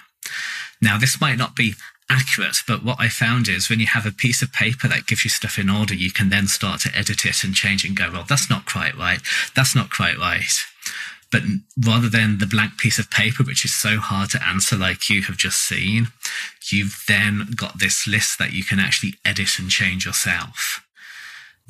Now, 0.80 0.98
this 0.98 1.20
might 1.20 1.38
not 1.38 1.56
be 1.56 1.74
accurate, 2.10 2.58
but 2.66 2.84
what 2.84 3.00
I 3.00 3.08
found 3.08 3.48
is 3.48 3.68
when 3.68 3.80
you 3.80 3.86
have 3.86 4.06
a 4.06 4.12
piece 4.12 4.42
of 4.42 4.52
paper 4.52 4.88
that 4.88 5.06
gives 5.06 5.24
you 5.24 5.30
stuff 5.30 5.58
in 5.58 5.70
order, 5.70 5.94
you 5.94 6.10
can 6.10 6.28
then 6.28 6.48
start 6.48 6.80
to 6.80 6.96
edit 6.96 7.24
it 7.24 7.44
and 7.44 7.54
change 7.54 7.84
and 7.84 7.96
go, 7.96 8.10
well, 8.12 8.24
that's 8.28 8.50
not 8.50 8.66
quite 8.66 8.96
right. 8.96 9.20
That's 9.54 9.74
not 9.74 9.90
quite 9.90 10.18
right. 10.18 10.52
But 11.30 11.42
rather 11.86 12.08
than 12.08 12.38
the 12.38 12.46
blank 12.46 12.78
piece 12.78 12.98
of 12.98 13.10
paper, 13.10 13.44
which 13.44 13.64
is 13.64 13.72
so 13.72 13.98
hard 13.98 14.30
to 14.30 14.44
answer, 14.44 14.76
like 14.76 15.08
you 15.08 15.22
have 15.22 15.36
just 15.36 15.58
seen, 15.58 16.08
you've 16.70 17.04
then 17.06 17.46
got 17.54 17.78
this 17.78 18.06
list 18.06 18.38
that 18.38 18.52
you 18.52 18.64
can 18.64 18.80
actually 18.80 19.14
edit 19.24 19.58
and 19.58 19.70
change 19.70 20.04
yourself. 20.04 20.84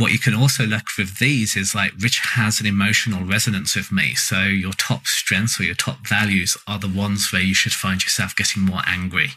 What 0.00 0.12
you 0.12 0.18
can 0.18 0.34
also 0.34 0.64
look 0.64 0.86
with 0.96 1.18
these 1.18 1.56
is 1.56 1.74
like 1.74 1.92
which 2.00 2.20
has 2.20 2.58
an 2.58 2.64
emotional 2.64 3.22
resonance 3.22 3.76
with 3.76 3.92
me. 3.92 4.14
So 4.14 4.40
your 4.44 4.72
top 4.72 5.06
strengths 5.06 5.60
or 5.60 5.64
your 5.64 5.74
top 5.74 6.06
values 6.06 6.56
are 6.66 6.78
the 6.78 6.88
ones 6.88 7.30
where 7.30 7.42
you 7.42 7.52
should 7.52 7.74
find 7.74 8.02
yourself 8.02 8.34
getting 8.34 8.62
more 8.62 8.80
angry. 8.86 9.32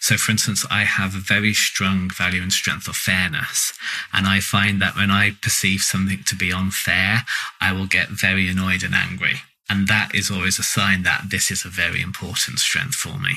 So 0.00 0.16
for 0.16 0.32
instance, 0.32 0.64
I 0.70 0.84
have 0.84 1.14
a 1.14 1.18
very 1.18 1.52
strong 1.52 2.08
value 2.08 2.40
and 2.40 2.50
strength 2.50 2.88
of 2.88 2.96
fairness. 2.96 3.74
And 4.10 4.26
I 4.26 4.40
find 4.40 4.80
that 4.80 4.96
when 4.96 5.10
I 5.10 5.32
perceive 5.32 5.82
something 5.82 6.22
to 6.24 6.34
be 6.34 6.50
unfair, 6.50 7.24
I 7.60 7.74
will 7.74 7.86
get 7.86 8.08
very 8.08 8.48
annoyed 8.48 8.84
and 8.84 8.94
angry. 8.94 9.42
And 9.68 9.86
that 9.88 10.14
is 10.14 10.30
always 10.30 10.58
a 10.58 10.62
sign 10.62 11.02
that 11.02 11.24
this 11.28 11.50
is 11.50 11.66
a 11.66 11.68
very 11.68 12.00
important 12.00 12.58
strength 12.58 12.94
for 12.94 13.18
me. 13.18 13.34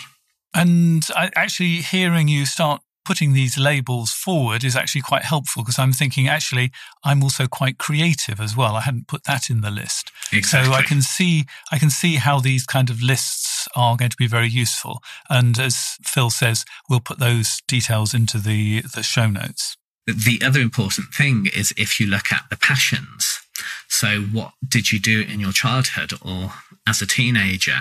And 0.53 1.05
I, 1.13 1.29
actually, 1.35 1.81
hearing 1.81 2.29
you 2.29 2.45
start 2.45 2.81
putting 3.09 3.33
these 3.33 3.57
labels 3.57 4.11
forward 4.11 4.63
is 4.63 4.75
actually 4.75 5.01
quite 5.01 5.25
helpful 5.33 5.63
because 5.63 5.79
I'm 5.79 5.91
thinking 5.93 6.27
actually 6.27 6.71
I'm 7.03 7.23
also 7.23 7.47
quite 7.47 7.77
creative 7.79 8.39
as 8.39 8.55
well. 8.55 8.75
I 8.75 8.81
hadn't 8.81 9.07
put 9.07 9.23
that 9.23 9.49
in 9.49 9.61
the 9.61 9.71
list, 9.71 10.11
Exactly. 10.31 10.71
so 10.71 10.77
I 10.79 10.83
can 10.83 11.01
see 11.01 11.45
I 11.71 11.77
can 11.79 11.89
see 11.89 12.13
how 12.27 12.39
these 12.39 12.65
kind 12.75 12.89
of 12.91 13.01
lists 13.01 13.67
are 13.75 13.97
going 13.97 14.11
to 14.11 14.23
be 14.25 14.27
very 14.37 14.47
useful. 14.47 15.01
And 15.29 15.57
as 15.59 15.75
Phil 16.03 16.29
says, 16.29 16.65
we'll 16.87 16.99
put 17.09 17.19
those 17.19 17.47
details 17.67 18.13
into 18.13 18.37
the 18.37 18.81
the 18.95 19.03
show 19.03 19.27
notes. 19.41 19.75
The 20.05 20.39
other 20.47 20.59
important 20.59 21.07
thing 21.19 21.47
is 21.61 21.73
if 21.77 21.99
you 21.99 22.05
look 22.07 22.31
at 22.31 22.43
the 22.51 22.57
passions. 22.57 23.39
So, 23.87 24.09
what 24.37 24.51
did 24.75 24.91
you 24.91 24.99
do 24.99 25.21
in 25.21 25.39
your 25.39 25.51
childhood 25.63 26.11
or 26.21 26.53
as 26.87 27.01
a 27.01 27.07
teenager? 27.07 27.79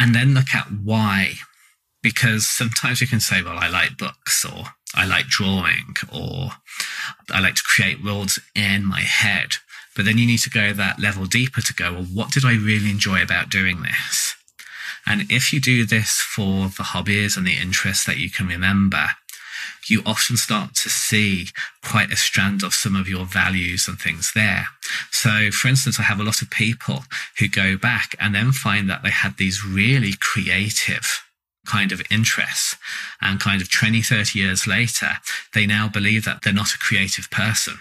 And 0.00 0.14
then 0.14 0.34
look 0.34 0.54
at 0.54 0.66
why. 0.90 1.34
Because 2.06 2.46
sometimes 2.46 3.00
you 3.00 3.08
can 3.08 3.18
say, 3.18 3.42
well, 3.42 3.58
I 3.58 3.68
like 3.68 3.98
books 3.98 4.44
or 4.44 4.66
I 4.94 5.06
like 5.06 5.26
drawing 5.26 5.96
or 6.12 6.50
I 7.32 7.40
like 7.40 7.56
to 7.56 7.64
create 7.64 8.00
worlds 8.00 8.38
in 8.54 8.84
my 8.84 9.00
head. 9.00 9.56
But 9.96 10.04
then 10.04 10.16
you 10.16 10.24
need 10.24 10.38
to 10.42 10.50
go 10.50 10.72
that 10.72 11.00
level 11.00 11.24
deeper 11.24 11.62
to 11.62 11.74
go, 11.74 11.92
well, 11.92 12.04
what 12.04 12.30
did 12.30 12.44
I 12.44 12.52
really 12.52 12.90
enjoy 12.90 13.20
about 13.20 13.50
doing 13.50 13.82
this? 13.82 14.36
And 15.04 15.22
if 15.28 15.52
you 15.52 15.58
do 15.58 15.84
this 15.84 16.20
for 16.20 16.68
the 16.68 16.84
hobbies 16.84 17.36
and 17.36 17.44
the 17.44 17.56
interests 17.60 18.04
that 18.06 18.18
you 18.18 18.30
can 18.30 18.46
remember, 18.46 19.08
you 19.88 20.02
often 20.06 20.36
start 20.36 20.76
to 20.76 20.88
see 20.88 21.48
quite 21.82 22.12
a 22.12 22.16
strand 22.16 22.62
of 22.62 22.72
some 22.72 22.94
of 22.94 23.08
your 23.08 23.24
values 23.24 23.88
and 23.88 23.98
things 23.98 24.30
there. 24.32 24.66
So, 25.10 25.50
for 25.50 25.66
instance, 25.66 25.98
I 25.98 26.04
have 26.04 26.20
a 26.20 26.24
lot 26.24 26.40
of 26.40 26.50
people 26.50 27.02
who 27.40 27.48
go 27.48 27.76
back 27.76 28.14
and 28.20 28.32
then 28.32 28.52
find 28.52 28.88
that 28.90 29.02
they 29.02 29.10
had 29.10 29.38
these 29.38 29.66
really 29.66 30.12
creative 30.20 31.25
kind 31.66 31.92
of 31.92 32.02
interests 32.10 32.76
and 33.20 33.40
kind 33.40 33.60
of 33.60 33.70
20, 33.70 34.02
30 34.02 34.38
years 34.38 34.66
later, 34.66 35.10
they 35.54 35.66
now 35.66 35.88
believe 35.88 36.24
that 36.24 36.42
they're 36.42 36.52
not 36.52 36.74
a 36.74 36.78
creative 36.78 37.30
person. 37.30 37.78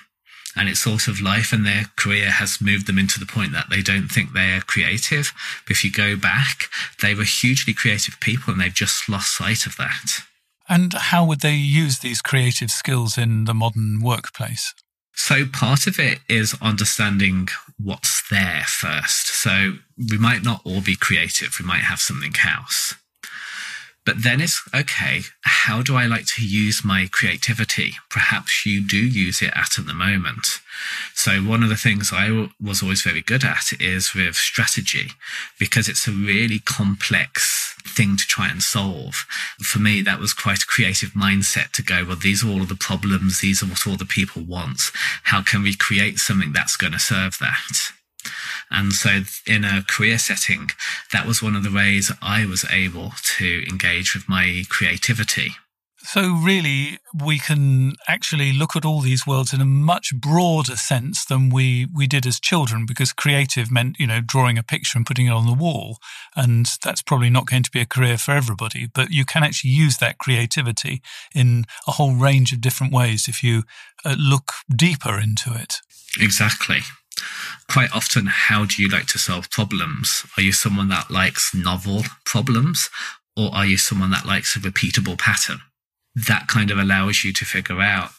And 0.58 0.70
it's 0.70 0.80
sort 0.80 1.08
of 1.08 1.20
life 1.20 1.52
and 1.52 1.66
their 1.66 1.86
career 1.98 2.32
has 2.32 2.62
moved 2.62 2.88
them 2.88 2.98
into 2.98 3.20
the 3.20 3.26
point 3.26 3.52
that 3.52 3.70
they 3.70 3.82
don't 3.82 4.08
think 4.08 4.32
they're 4.32 4.62
creative. 4.62 5.34
But 5.66 5.72
if 5.72 5.84
you 5.84 5.92
go 5.92 6.16
back, 6.16 6.70
they 7.02 7.14
were 7.14 7.26
hugely 7.26 7.74
creative 7.74 8.20
people 8.22 8.54
and 8.54 8.62
they've 8.62 8.74
just 8.74 9.10
lost 9.10 9.36
sight 9.36 9.66
of 9.66 9.76
that. 9.78 10.22
And 10.68 10.94
how 10.94 11.26
would 11.26 11.42
they 11.42 11.56
use 11.56 12.00
these 12.00 12.22
creative 12.22 12.72
skills 12.72 13.18
in 13.18 13.46
the 13.46 13.54
modern 13.54 14.02
workplace? 14.02 14.74
So 15.14 15.46
part 15.46 15.88
of 15.88 16.00
it 16.00 16.20
is 16.28 16.56
understanding 16.62 17.48
what's 17.78 18.28
there 18.30 18.64
first. 18.68 19.28
So 19.28 19.74
we 19.98 20.18
might 20.18 20.44
not 20.44 20.62
all 20.66 20.82
be 20.82 20.96
creative. 20.96 21.56
We 21.60 21.66
might 21.66 21.84
have 21.84 22.00
something 22.00 22.34
else. 22.46 22.96
But 24.06 24.22
then 24.24 24.40
it's 24.40 24.62
okay. 24.74 25.22
How 25.42 25.82
do 25.82 25.96
I 25.96 26.06
like 26.06 26.26
to 26.36 26.46
use 26.46 26.86
my 26.86 27.10
creativity? 27.12 27.94
Perhaps 28.10 28.66
you 28.66 28.86
do 28.86 28.98
use 28.98 29.42
it 29.42 29.52
at 29.56 29.72
the 29.78 29.94
moment. 29.94 30.60
So 31.16 31.42
one 31.42 31.64
of 31.64 31.70
the 31.70 31.76
things 31.76 32.12
I 32.14 32.50
was 32.62 32.84
always 32.84 33.02
very 33.02 33.22
good 33.22 33.44
at 33.44 33.74
is 33.80 34.14
with 34.14 34.36
strategy 34.36 35.12
because 35.60 35.90
it's 35.90 36.08
a 36.08 36.12
really 36.12 36.60
complex 36.60 37.76
thing 37.88 38.16
to 38.18 38.28
try 38.28 38.50
and 38.50 38.62
solve. 38.62 39.26
For 39.60 39.80
me, 39.80 40.02
that 40.04 40.20
was 40.20 40.34
quite 40.34 40.64
a 40.64 40.68
creative 40.68 41.12
mindset 41.12 41.72
to 41.72 41.84
go, 41.84 42.06
well, 42.06 42.16
these 42.16 42.44
are 42.44 42.50
all 42.50 42.62
of 42.62 42.70
the 42.70 42.76
problems. 42.76 43.40
These 43.40 43.64
are 43.64 43.68
what 43.68 43.88
all 43.88 43.98
the 43.98 44.06
people 44.06 44.44
want. 44.44 44.92
How 45.24 45.42
can 45.42 45.64
we 45.64 45.76
create 45.76 46.20
something 46.20 46.54
that's 46.54 46.78
going 46.78 46.94
to 46.94 47.00
serve 47.00 47.40
that? 47.40 47.92
And 48.72 48.94
so, 48.94 49.22
in 49.48 49.64
a 49.64 49.84
career 49.88 50.18
setting, 50.18 50.70
that 51.12 51.26
was 51.26 51.42
one 51.42 51.56
of 51.56 51.64
the 51.64 51.72
ways 51.72 52.12
I 52.22 52.46
was 52.46 52.66
able 52.72 53.14
to 53.38 53.64
engage 53.70 54.14
with 54.14 54.28
my 54.28 54.64
creativity. 54.70 55.56
So, 56.08 56.36
really, 56.36 57.00
we 57.20 57.40
can 57.40 57.94
actually 58.08 58.54
look 58.54 58.76
at 58.76 58.86
all 58.86 59.02
these 59.02 59.26
worlds 59.26 59.54
in 59.54 59.62
a 59.62 59.66
much 59.66 60.14
broader 60.16 60.76
sense 60.76 61.26
than 61.26 61.50
we, 61.50 61.88
we 61.96 62.06
did 62.06 62.28
as 62.28 62.40
children, 62.40 62.86
because 62.86 63.12
creative 63.12 63.72
meant, 63.72 64.00
you 64.00 64.06
know, 64.06 64.22
drawing 64.22 64.60
a 64.60 64.64
picture 64.64 65.00
and 65.00 65.06
putting 65.06 65.26
it 65.26 65.32
on 65.32 65.48
the 65.48 65.54
wall. 65.54 65.98
And 66.36 66.68
that's 66.84 67.02
probably 67.02 67.32
not 67.32 67.48
going 67.48 67.64
to 67.64 67.72
be 67.72 67.82
a 67.82 67.88
career 67.88 68.20
for 68.20 68.34
everybody, 68.34 68.88
but 68.94 69.10
you 69.10 69.26
can 69.26 69.44
actually 69.44 69.72
use 69.72 69.98
that 69.98 70.20
creativity 70.20 71.02
in 71.34 71.66
a 71.88 71.94
whole 71.94 72.14
range 72.14 72.54
of 72.54 72.62
different 72.62 72.94
ways 72.94 73.28
if 73.28 73.42
you 73.42 73.64
uh, 74.06 74.16
look 74.20 74.52
deeper 74.70 75.20
into 75.20 75.56
it. 75.56 75.78
Exactly. 76.20 76.82
Quite 77.70 77.92
often, 77.94 78.28
how 78.28 78.66
do 78.66 78.82
you 78.82 78.90
like 78.90 79.08
to 79.08 79.18
solve 79.18 79.50
problems? 79.50 80.26
Are 80.38 80.44
you 80.44 80.52
someone 80.52 80.90
that 80.90 81.10
likes 81.10 81.54
novel 81.54 82.04
problems, 82.26 82.90
or 83.36 83.54
are 83.54 83.66
you 83.66 83.78
someone 83.78 84.12
that 84.12 84.26
likes 84.26 84.56
a 84.56 84.60
repeatable 84.60 85.18
pattern? 85.18 85.62
That 86.16 86.48
kind 86.48 86.72
of 86.72 86.78
allows 86.78 87.24
you 87.24 87.34
to 87.34 87.46
figure 87.46 87.82
out 87.82 88.12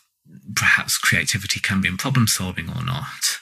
perhaps 0.55 0.99
creativity 0.99 1.61
can 1.61 1.81
be 1.81 1.89
in 1.89 1.97
problem 1.97 2.27
solving 2.27 2.69
or 2.69 2.85
not. 2.85 3.39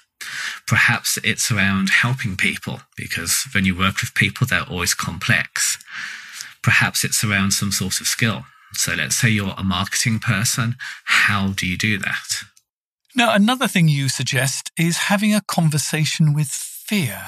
Perhaps 0.66 1.18
it's 1.22 1.50
around 1.50 1.90
helping 1.90 2.36
people 2.36 2.80
because 2.96 3.46
when 3.52 3.64
you 3.64 3.76
work 3.76 4.00
with 4.00 4.14
people, 4.14 4.46
they're 4.46 4.62
always 4.62 4.94
complex. 4.94 5.78
Perhaps 6.62 7.04
it's 7.04 7.22
around 7.22 7.52
some 7.52 7.72
sort 7.72 8.00
of 8.00 8.06
skill. 8.06 8.44
So 8.72 8.94
let's 8.94 9.16
say 9.16 9.28
you're 9.28 9.54
a 9.56 9.62
marketing 9.62 10.18
person. 10.18 10.76
How 11.04 11.48
do 11.48 11.66
you 11.66 11.76
do 11.76 11.98
that? 11.98 12.26
Now, 13.16 13.32
another 13.32 13.68
thing 13.68 13.86
you 13.86 14.08
suggest 14.08 14.72
is 14.76 14.96
having 14.96 15.32
a 15.32 15.40
conversation 15.40 16.34
with 16.34 16.48
fear. 16.48 17.20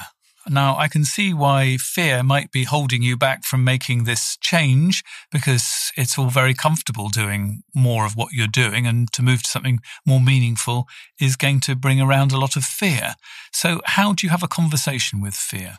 Now, 0.49 0.77
I 0.77 0.89
can 0.89 1.05
see 1.05 1.33
why 1.33 1.77
fear 1.77 2.23
might 2.23 2.51
be 2.51 2.65
holding 2.65 3.03
you 3.03 3.15
back 3.15 3.45
from 3.45 3.63
making 3.63 4.03
this 4.03 4.37
change 4.41 5.01
because 5.31 5.91
it's 5.95 6.17
all 6.17 6.29
very 6.29 6.53
comfortable 6.53 7.07
doing 7.07 7.63
more 7.73 8.05
of 8.05 8.17
what 8.17 8.33
you're 8.33 8.47
doing, 8.47 8.85
and 8.85 9.11
to 9.13 9.21
move 9.21 9.43
to 9.43 9.49
something 9.49 9.79
more 10.05 10.19
meaningful 10.19 10.87
is 11.21 11.37
going 11.37 11.61
to 11.61 11.75
bring 11.75 12.01
around 12.01 12.33
a 12.33 12.37
lot 12.37 12.57
of 12.57 12.65
fear. 12.65 13.15
So, 13.53 13.81
how 13.85 14.13
do 14.13 14.27
you 14.27 14.31
have 14.31 14.43
a 14.43 14.47
conversation 14.47 15.21
with 15.21 15.35
fear? 15.35 15.77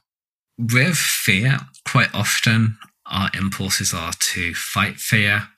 With 0.58 0.96
fear, 0.96 1.58
quite 1.86 2.14
often 2.14 2.78
our 3.06 3.30
impulses 3.34 3.92
are 3.92 4.12
to 4.12 4.54
fight 4.54 4.96
fear 4.96 5.48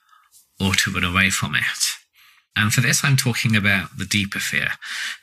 or 0.59 0.73
to 0.75 0.91
run 0.91 1.05
away 1.05 1.29
from 1.29 1.55
it. 1.55 2.00
And 2.55 2.73
for 2.73 2.81
this, 2.81 3.03
I'm 3.03 3.15
talking 3.15 3.55
about 3.55 3.97
the 3.97 4.05
deeper 4.05 4.39
fear. 4.39 4.69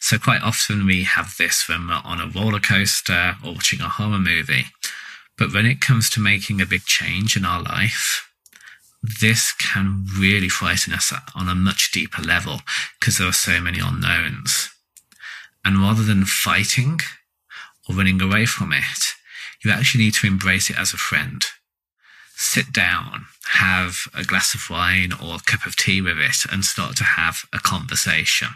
So, 0.00 0.18
quite 0.18 0.42
often 0.42 0.86
we 0.86 1.04
have 1.04 1.36
this 1.38 1.68
when 1.68 1.86
we're 1.86 2.00
on 2.04 2.20
a 2.20 2.26
roller 2.26 2.60
coaster 2.60 3.36
or 3.44 3.52
watching 3.52 3.80
a 3.80 3.88
horror 3.88 4.18
movie. 4.18 4.66
But 5.36 5.52
when 5.52 5.66
it 5.66 5.80
comes 5.80 6.10
to 6.10 6.20
making 6.20 6.60
a 6.60 6.66
big 6.66 6.84
change 6.84 7.36
in 7.36 7.44
our 7.44 7.62
life, 7.62 8.28
this 9.02 9.52
can 9.52 10.06
really 10.18 10.48
frighten 10.48 10.92
us 10.92 11.12
on 11.34 11.48
a 11.48 11.54
much 11.54 11.92
deeper 11.92 12.22
level 12.22 12.60
because 12.98 13.18
there 13.18 13.28
are 13.28 13.32
so 13.32 13.60
many 13.60 13.78
unknowns. 13.78 14.70
And 15.64 15.78
rather 15.78 16.02
than 16.02 16.24
fighting 16.24 17.00
or 17.88 17.94
running 17.94 18.20
away 18.20 18.46
from 18.46 18.72
it, 18.72 19.14
you 19.64 19.70
actually 19.70 20.04
need 20.04 20.14
to 20.14 20.26
embrace 20.26 20.70
it 20.70 20.78
as 20.78 20.92
a 20.92 20.96
friend. 20.96 21.44
Sit 22.40 22.72
down, 22.72 23.26
have 23.54 23.96
a 24.14 24.22
glass 24.22 24.54
of 24.54 24.70
wine 24.70 25.12
or 25.12 25.34
a 25.34 25.40
cup 25.40 25.66
of 25.66 25.74
tea 25.74 26.00
with 26.00 26.18
it, 26.18 26.44
and 26.52 26.64
start 26.64 26.96
to 26.98 27.04
have 27.04 27.40
a 27.52 27.58
conversation. 27.58 28.50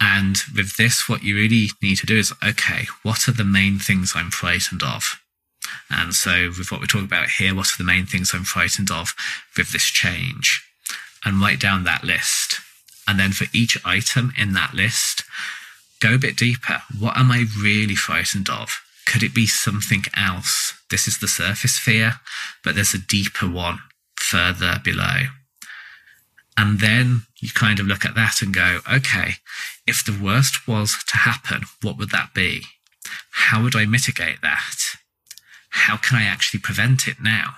And 0.00 0.38
with 0.56 0.78
this, 0.78 1.06
what 1.06 1.22
you 1.22 1.36
really 1.36 1.68
need 1.82 1.96
to 1.98 2.06
do 2.06 2.16
is 2.16 2.32
okay, 2.42 2.86
what 3.02 3.28
are 3.28 3.32
the 3.32 3.44
main 3.44 3.78
things 3.78 4.14
I'm 4.16 4.30
frightened 4.30 4.82
of? 4.82 5.20
And 5.90 6.14
so, 6.14 6.48
with 6.56 6.72
what 6.72 6.80
we're 6.80 6.86
talking 6.86 7.04
about 7.04 7.28
here, 7.28 7.54
what 7.54 7.68
are 7.68 7.76
the 7.76 7.84
main 7.84 8.06
things 8.06 8.32
I'm 8.32 8.44
frightened 8.44 8.90
of 8.90 9.14
with 9.58 9.72
this 9.72 9.84
change? 9.84 10.66
And 11.22 11.42
write 11.42 11.60
down 11.60 11.84
that 11.84 12.02
list. 12.02 12.60
And 13.06 13.20
then 13.20 13.32
for 13.32 13.44
each 13.52 13.76
item 13.84 14.32
in 14.38 14.54
that 14.54 14.72
list, 14.72 15.24
go 16.00 16.14
a 16.14 16.18
bit 16.18 16.36
deeper. 16.36 16.80
What 16.98 17.18
am 17.18 17.30
I 17.30 17.44
really 17.60 17.94
frightened 17.94 18.48
of? 18.48 18.80
Could 19.06 19.22
it 19.22 19.34
be 19.34 19.46
something 19.46 20.04
else? 20.16 20.74
This 20.90 21.06
is 21.06 21.18
the 21.18 21.28
surface 21.28 21.78
fear, 21.78 22.14
but 22.62 22.74
there's 22.74 22.94
a 22.94 22.98
deeper 22.98 23.48
one 23.48 23.80
further 24.16 24.80
below. 24.82 25.28
And 26.56 26.80
then 26.80 27.22
you 27.40 27.50
kind 27.50 27.80
of 27.80 27.86
look 27.86 28.04
at 28.04 28.14
that 28.14 28.40
and 28.40 28.54
go, 28.54 28.80
okay, 28.90 29.34
if 29.86 30.04
the 30.04 30.18
worst 30.18 30.68
was 30.68 30.96
to 31.08 31.16
happen, 31.18 31.62
what 31.82 31.98
would 31.98 32.10
that 32.10 32.32
be? 32.32 32.62
How 33.30 33.62
would 33.62 33.76
I 33.76 33.86
mitigate 33.86 34.40
that? 34.42 34.76
How 35.70 35.96
can 35.96 36.16
I 36.16 36.24
actually 36.24 36.60
prevent 36.60 37.08
it 37.08 37.16
now? 37.20 37.56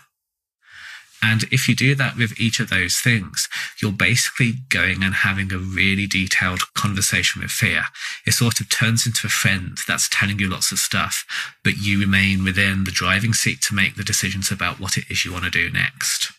And 1.28 1.42
if 1.50 1.68
you 1.68 1.74
do 1.74 1.96
that 1.96 2.16
with 2.16 2.40
each 2.40 2.60
of 2.60 2.70
those 2.70 2.98
things, 2.98 3.48
you're 3.82 3.90
basically 3.90 4.52
going 4.68 5.02
and 5.02 5.12
having 5.12 5.52
a 5.52 5.58
really 5.58 6.06
detailed 6.06 6.60
conversation 6.74 7.42
with 7.42 7.50
fear. 7.50 7.82
It 8.24 8.32
sort 8.32 8.60
of 8.60 8.70
turns 8.70 9.06
into 9.06 9.26
a 9.26 9.30
friend 9.30 9.76
that's 9.88 10.08
telling 10.08 10.38
you 10.38 10.48
lots 10.48 10.70
of 10.70 10.78
stuff, 10.78 11.24
but 11.64 11.78
you 11.78 11.98
remain 11.98 12.44
within 12.44 12.84
the 12.84 12.92
driving 12.92 13.34
seat 13.34 13.60
to 13.62 13.74
make 13.74 13.96
the 13.96 14.04
decisions 14.04 14.52
about 14.52 14.78
what 14.78 14.96
it 14.96 15.04
is 15.10 15.24
you 15.24 15.32
want 15.32 15.44
to 15.44 15.50
do 15.50 15.68
next. 15.68 16.30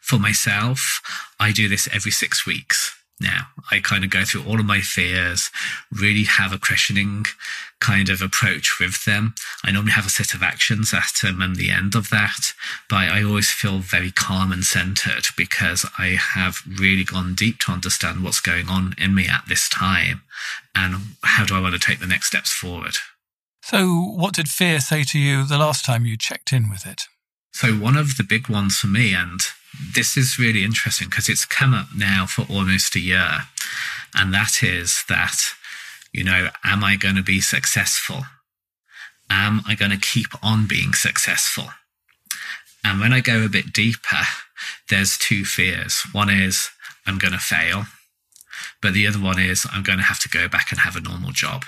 For 0.00 0.18
myself, 0.18 1.00
I 1.38 1.52
do 1.52 1.68
this 1.68 1.88
every 1.92 2.10
six 2.10 2.44
weeks 2.44 2.92
now. 3.20 3.46
I 3.70 3.80
kind 3.80 4.04
of 4.04 4.10
go 4.10 4.24
through 4.24 4.44
all 4.44 4.60
of 4.60 4.66
my 4.66 4.80
fears, 4.80 5.50
really 5.90 6.24
have 6.24 6.52
a 6.52 6.58
questioning 6.58 7.24
kind 7.80 8.08
of 8.08 8.22
approach 8.22 8.78
with 8.80 9.04
them. 9.04 9.34
I 9.64 9.70
normally 9.70 9.92
have 9.92 10.06
a 10.06 10.10
set 10.10 10.34
of 10.34 10.42
actions 10.42 10.94
at 10.94 11.28
um, 11.28 11.42
and 11.42 11.56
the 11.56 11.70
end 11.70 11.94
of 11.94 12.10
that, 12.10 12.52
but 12.88 12.96
I 12.96 13.22
always 13.22 13.50
feel 13.50 13.78
very 13.78 14.10
calm 14.10 14.52
and 14.52 14.64
centered 14.64 15.26
because 15.36 15.86
I 15.98 16.18
have 16.18 16.58
really 16.66 17.04
gone 17.04 17.34
deep 17.34 17.58
to 17.60 17.72
understand 17.72 18.24
what's 18.24 18.40
going 18.40 18.68
on 18.68 18.94
in 18.98 19.14
me 19.14 19.26
at 19.28 19.44
this 19.48 19.68
time 19.68 20.22
and 20.74 20.96
how 21.22 21.44
do 21.44 21.54
I 21.54 21.60
want 21.60 21.74
to 21.74 21.80
take 21.80 22.00
the 22.00 22.06
next 22.06 22.28
steps 22.28 22.52
forward. 22.52 22.96
So, 23.62 23.86
what 23.86 24.34
did 24.34 24.48
fear 24.48 24.80
say 24.80 25.04
to 25.04 25.18
you 25.18 25.46
the 25.46 25.56
last 25.56 25.86
time 25.86 26.04
you 26.04 26.18
checked 26.18 26.52
in 26.52 26.68
with 26.68 26.86
it? 26.86 27.02
So, 27.52 27.72
one 27.72 27.96
of 27.96 28.16
the 28.16 28.24
big 28.24 28.48
ones 28.48 28.78
for 28.78 28.88
me, 28.88 29.14
and 29.14 29.40
this 29.94 30.16
is 30.16 30.38
really 30.38 30.64
interesting 30.64 31.08
because 31.08 31.28
it's 31.28 31.44
come 31.44 31.74
up 31.74 31.88
now 31.96 32.26
for 32.26 32.42
almost 32.42 32.96
a 32.96 33.00
year. 33.00 33.46
And 34.14 34.32
that 34.32 34.62
is 34.62 35.04
that, 35.08 35.36
you 36.12 36.24
know, 36.24 36.48
am 36.64 36.84
I 36.84 36.96
going 36.96 37.16
to 37.16 37.22
be 37.22 37.40
successful? 37.40 38.22
Am 39.30 39.62
I 39.66 39.74
going 39.74 39.90
to 39.90 39.96
keep 39.96 40.28
on 40.42 40.66
being 40.66 40.92
successful? 40.92 41.68
And 42.84 43.00
when 43.00 43.12
I 43.12 43.20
go 43.20 43.44
a 43.44 43.48
bit 43.48 43.72
deeper, 43.72 44.22
there's 44.90 45.18
two 45.18 45.44
fears. 45.44 46.02
One 46.12 46.30
is 46.30 46.70
I'm 47.06 47.18
going 47.18 47.32
to 47.32 47.38
fail, 47.38 47.84
but 48.82 48.92
the 48.92 49.06
other 49.06 49.18
one 49.18 49.38
is 49.38 49.66
I'm 49.72 49.82
going 49.82 49.98
to 49.98 50.04
have 50.04 50.20
to 50.20 50.28
go 50.28 50.48
back 50.48 50.70
and 50.70 50.80
have 50.80 50.96
a 50.96 51.00
normal 51.00 51.32
job. 51.32 51.64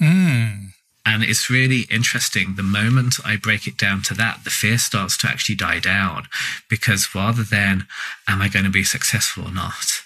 Mm. 0.00 0.72
And 1.04 1.22
it's 1.22 1.48
really 1.48 1.86
interesting. 1.90 2.56
The 2.56 2.62
moment 2.62 3.14
I 3.24 3.36
break 3.36 3.66
it 3.66 3.78
down 3.78 4.02
to 4.02 4.14
that, 4.14 4.44
the 4.44 4.50
fear 4.50 4.78
starts 4.78 5.16
to 5.18 5.28
actually 5.28 5.54
die 5.54 5.80
down 5.80 6.24
because 6.68 7.14
rather 7.14 7.42
than, 7.42 7.86
am 8.28 8.42
I 8.42 8.48
going 8.48 8.66
to 8.66 8.70
be 8.70 8.84
successful 8.84 9.46
or 9.46 9.52
not? 9.52 10.02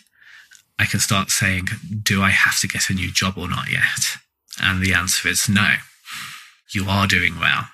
I 0.78 0.84
can 0.84 1.00
start 1.00 1.30
saying, 1.30 1.68
do 2.02 2.22
I 2.22 2.30
have 2.30 2.58
to 2.60 2.68
get 2.68 2.90
a 2.90 2.94
new 2.94 3.10
job 3.10 3.34
or 3.36 3.48
not 3.48 3.70
yet? 3.70 4.18
And 4.60 4.82
the 4.82 4.94
answer 4.94 5.28
is 5.28 5.48
no. 5.48 5.74
You 6.70 6.86
are 6.88 7.06
doing 7.06 7.38
well. 7.38 7.68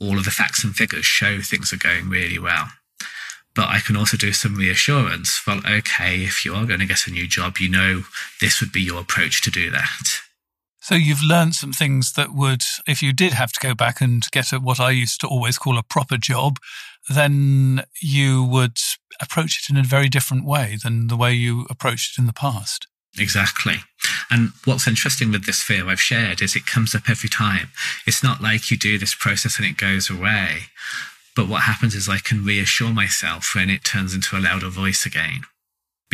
All 0.00 0.18
of 0.18 0.24
the 0.24 0.30
facts 0.30 0.64
and 0.64 0.74
figures 0.74 1.06
show 1.06 1.40
things 1.40 1.72
are 1.72 1.78
going 1.78 2.08
really 2.08 2.38
well. 2.38 2.68
But 3.54 3.68
I 3.68 3.78
can 3.78 3.96
also 3.96 4.16
do 4.16 4.32
some 4.32 4.56
reassurance. 4.56 5.46
Well, 5.46 5.60
okay, 5.66 6.24
if 6.24 6.44
you 6.44 6.54
are 6.54 6.66
going 6.66 6.80
to 6.80 6.86
get 6.86 7.06
a 7.06 7.10
new 7.10 7.26
job, 7.26 7.58
you 7.58 7.68
know 7.68 8.04
this 8.40 8.60
would 8.60 8.72
be 8.72 8.82
your 8.82 9.00
approach 9.00 9.42
to 9.42 9.50
do 9.50 9.70
that. 9.70 10.20
So 10.84 10.96
you've 10.96 11.22
learned 11.22 11.54
some 11.54 11.72
things 11.72 12.12
that 12.12 12.34
would, 12.34 12.60
if 12.86 13.00
you 13.00 13.14
did 13.14 13.32
have 13.32 13.52
to 13.52 13.66
go 13.66 13.74
back 13.74 14.02
and 14.02 14.22
get 14.32 14.52
a, 14.52 14.60
what 14.60 14.78
I 14.78 14.90
used 14.90 15.18
to 15.22 15.26
always 15.26 15.56
call 15.56 15.78
a 15.78 15.82
proper 15.82 16.18
job, 16.18 16.58
then 17.08 17.84
you 18.02 18.44
would 18.44 18.76
approach 19.18 19.58
it 19.62 19.72
in 19.72 19.78
a 19.78 19.82
very 19.82 20.10
different 20.10 20.44
way 20.44 20.76
than 20.84 21.06
the 21.06 21.16
way 21.16 21.32
you 21.32 21.64
approached 21.70 22.18
it 22.18 22.20
in 22.20 22.26
the 22.26 22.34
past. 22.34 22.86
Exactly. 23.18 23.76
And 24.30 24.50
what's 24.66 24.86
interesting 24.86 25.32
with 25.32 25.46
this 25.46 25.62
fear 25.62 25.88
I've 25.88 26.02
shared 26.02 26.42
is 26.42 26.54
it 26.54 26.66
comes 26.66 26.94
up 26.94 27.08
every 27.08 27.30
time. 27.30 27.70
It's 28.06 28.22
not 28.22 28.42
like 28.42 28.70
you 28.70 28.76
do 28.76 28.98
this 28.98 29.14
process 29.14 29.56
and 29.56 29.66
it 29.66 29.78
goes 29.78 30.10
away. 30.10 30.64
But 31.34 31.48
what 31.48 31.62
happens 31.62 31.94
is 31.94 32.10
I 32.10 32.18
can 32.18 32.44
reassure 32.44 32.92
myself 32.92 33.52
when 33.54 33.70
it 33.70 33.84
turns 33.84 34.14
into 34.14 34.36
a 34.36 34.38
louder 34.38 34.68
voice 34.68 35.06
again 35.06 35.44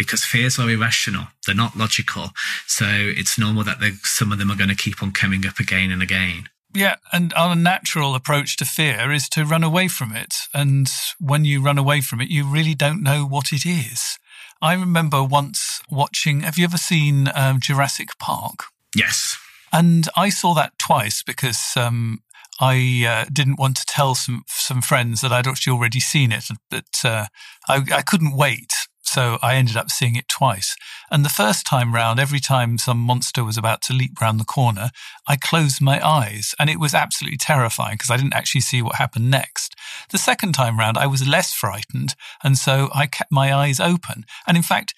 because 0.00 0.24
fears 0.24 0.58
are 0.58 0.70
irrational. 0.70 1.26
They're 1.44 1.54
not 1.54 1.76
logical. 1.76 2.30
So 2.66 2.86
it's 2.88 3.38
normal 3.38 3.64
that 3.64 3.82
some 4.02 4.32
of 4.32 4.38
them 4.38 4.50
are 4.50 4.56
going 4.56 4.70
to 4.70 4.74
keep 4.74 5.02
on 5.02 5.12
coming 5.12 5.44
up 5.46 5.58
again 5.58 5.90
and 5.90 6.02
again. 6.02 6.48
Yeah, 6.74 6.94
and 7.12 7.34
our 7.34 7.54
natural 7.54 8.14
approach 8.14 8.56
to 8.56 8.64
fear 8.64 9.12
is 9.12 9.28
to 9.28 9.44
run 9.44 9.62
away 9.62 9.88
from 9.88 10.16
it. 10.16 10.34
And 10.54 10.88
when 11.18 11.44
you 11.44 11.60
run 11.60 11.76
away 11.76 12.00
from 12.00 12.22
it, 12.22 12.30
you 12.30 12.46
really 12.46 12.74
don't 12.74 13.02
know 13.02 13.26
what 13.26 13.52
it 13.52 13.66
is. 13.66 14.18
I 14.62 14.72
remember 14.72 15.22
once 15.22 15.82
watching, 15.90 16.40
have 16.40 16.56
you 16.56 16.64
ever 16.64 16.78
seen 16.78 17.28
um, 17.34 17.60
Jurassic 17.60 18.08
Park? 18.18 18.64
Yes. 18.96 19.36
And 19.70 20.08
I 20.16 20.30
saw 20.30 20.54
that 20.54 20.78
twice 20.78 21.22
because 21.22 21.76
um, 21.76 22.22
I 22.58 23.04
uh, 23.06 23.28
didn't 23.30 23.58
want 23.58 23.76
to 23.76 23.84
tell 23.86 24.14
some 24.14 24.44
some 24.46 24.80
friends 24.80 25.20
that 25.20 25.32
I'd 25.32 25.46
actually 25.46 25.72
already 25.72 26.00
seen 26.00 26.32
it, 26.32 26.48
but 26.70 27.04
uh, 27.04 27.26
I, 27.68 27.82
I, 27.92 28.02
couldn't 28.02 28.36
wait. 28.36 28.72
So 29.02 29.38
I 29.42 29.56
ended 29.56 29.76
up 29.76 29.90
seeing 29.90 30.14
it 30.14 30.28
twice. 30.28 30.76
And 31.10 31.24
the 31.24 31.28
first 31.30 31.66
time 31.66 31.94
round, 31.94 32.20
every 32.20 32.38
time 32.38 32.78
some 32.78 32.98
monster 32.98 33.42
was 33.42 33.56
about 33.56 33.82
to 33.82 33.92
leap 33.92 34.20
round 34.20 34.38
the 34.38 34.44
corner, 34.44 34.90
I 35.26 35.36
closed 35.36 35.80
my 35.80 36.06
eyes 36.06 36.54
and 36.58 36.70
it 36.70 36.78
was 36.78 36.94
absolutely 36.94 37.38
terrifying 37.38 37.94
because 37.94 38.10
I 38.10 38.16
didn't 38.16 38.34
actually 38.34 38.60
see 38.60 38.82
what 38.82 38.96
happened 38.96 39.30
next. 39.30 39.74
The 40.10 40.18
second 40.18 40.52
time 40.52 40.78
round, 40.78 40.96
I 40.96 41.06
was 41.06 41.26
less 41.26 41.52
frightened. 41.52 42.14
And 42.44 42.56
so 42.56 42.88
I 42.94 43.06
kept 43.06 43.32
my 43.32 43.52
eyes 43.52 43.80
open. 43.80 44.24
And 44.46 44.56
in 44.56 44.62
fact, 44.62 44.94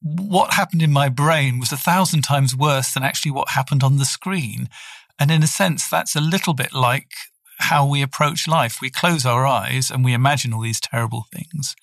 what 0.00 0.54
happened 0.54 0.82
in 0.82 0.92
my 0.92 1.08
brain 1.08 1.58
was 1.58 1.72
a 1.72 1.76
thousand 1.76 2.22
times 2.22 2.54
worse 2.54 2.94
than 2.94 3.02
actually 3.02 3.32
what 3.32 3.50
happened 3.50 3.82
on 3.82 3.96
the 3.96 4.04
screen. 4.04 4.68
And 5.18 5.30
in 5.30 5.42
a 5.42 5.48
sense, 5.48 5.88
that's 5.88 6.14
a 6.14 6.20
little 6.20 6.54
bit 6.54 6.72
like 6.72 7.10
how 7.58 7.86
we 7.86 8.02
approach 8.02 8.48
life. 8.48 8.78
We 8.80 8.90
close 8.90 9.26
our 9.26 9.46
eyes 9.46 9.90
and 9.90 10.04
we 10.04 10.12
imagine 10.14 10.52
all 10.52 10.62
these 10.62 10.80
terrible 10.80 11.26
things. 11.32 11.74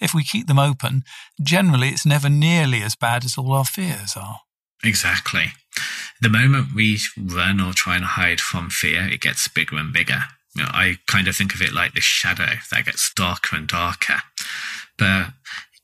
If 0.00 0.14
we 0.14 0.24
keep 0.24 0.46
them 0.46 0.58
open, 0.58 1.04
generally 1.42 1.88
it's 1.88 2.06
never 2.06 2.28
nearly 2.28 2.82
as 2.82 2.96
bad 2.96 3.24
as 3.24 3.36
all 3.36 3.52
our 3.52 3.64
fears 3.64 4.14
are. 4.16 4.40
Exactly. 4.82 5.52
The 6.20 6.28
moment 6.28 6.74
we 6.74 6.98
run 7.18 7.60
or 7.60 7.72
try 7.72 7.96
and 7.96 8.04
hide 8.04 8.40
from 8.40 8.70
fear, 8.70 9.08
it 9.08 9.20
gets 9.20 9.48
bigger 9.48 9.76
and 9.76 9.92
bigger. 9.92 10.24
You 10.54 10.62
know, 10.62 10.68
I 10.72 10.98
kind 11.06 11.26
of 11.26 11.36
think 11.36 11.54
of 11.54 11.62
it 11.62 11.72
like 11.72 11.94
this 11.94 12.04
shadow 12.04 12.58
that 12.70 12.84
gets 12.84 13.12
darker 13.12 13.56
and 13.56 13.66
darker. 13.66 14.22
But 14.96 15.28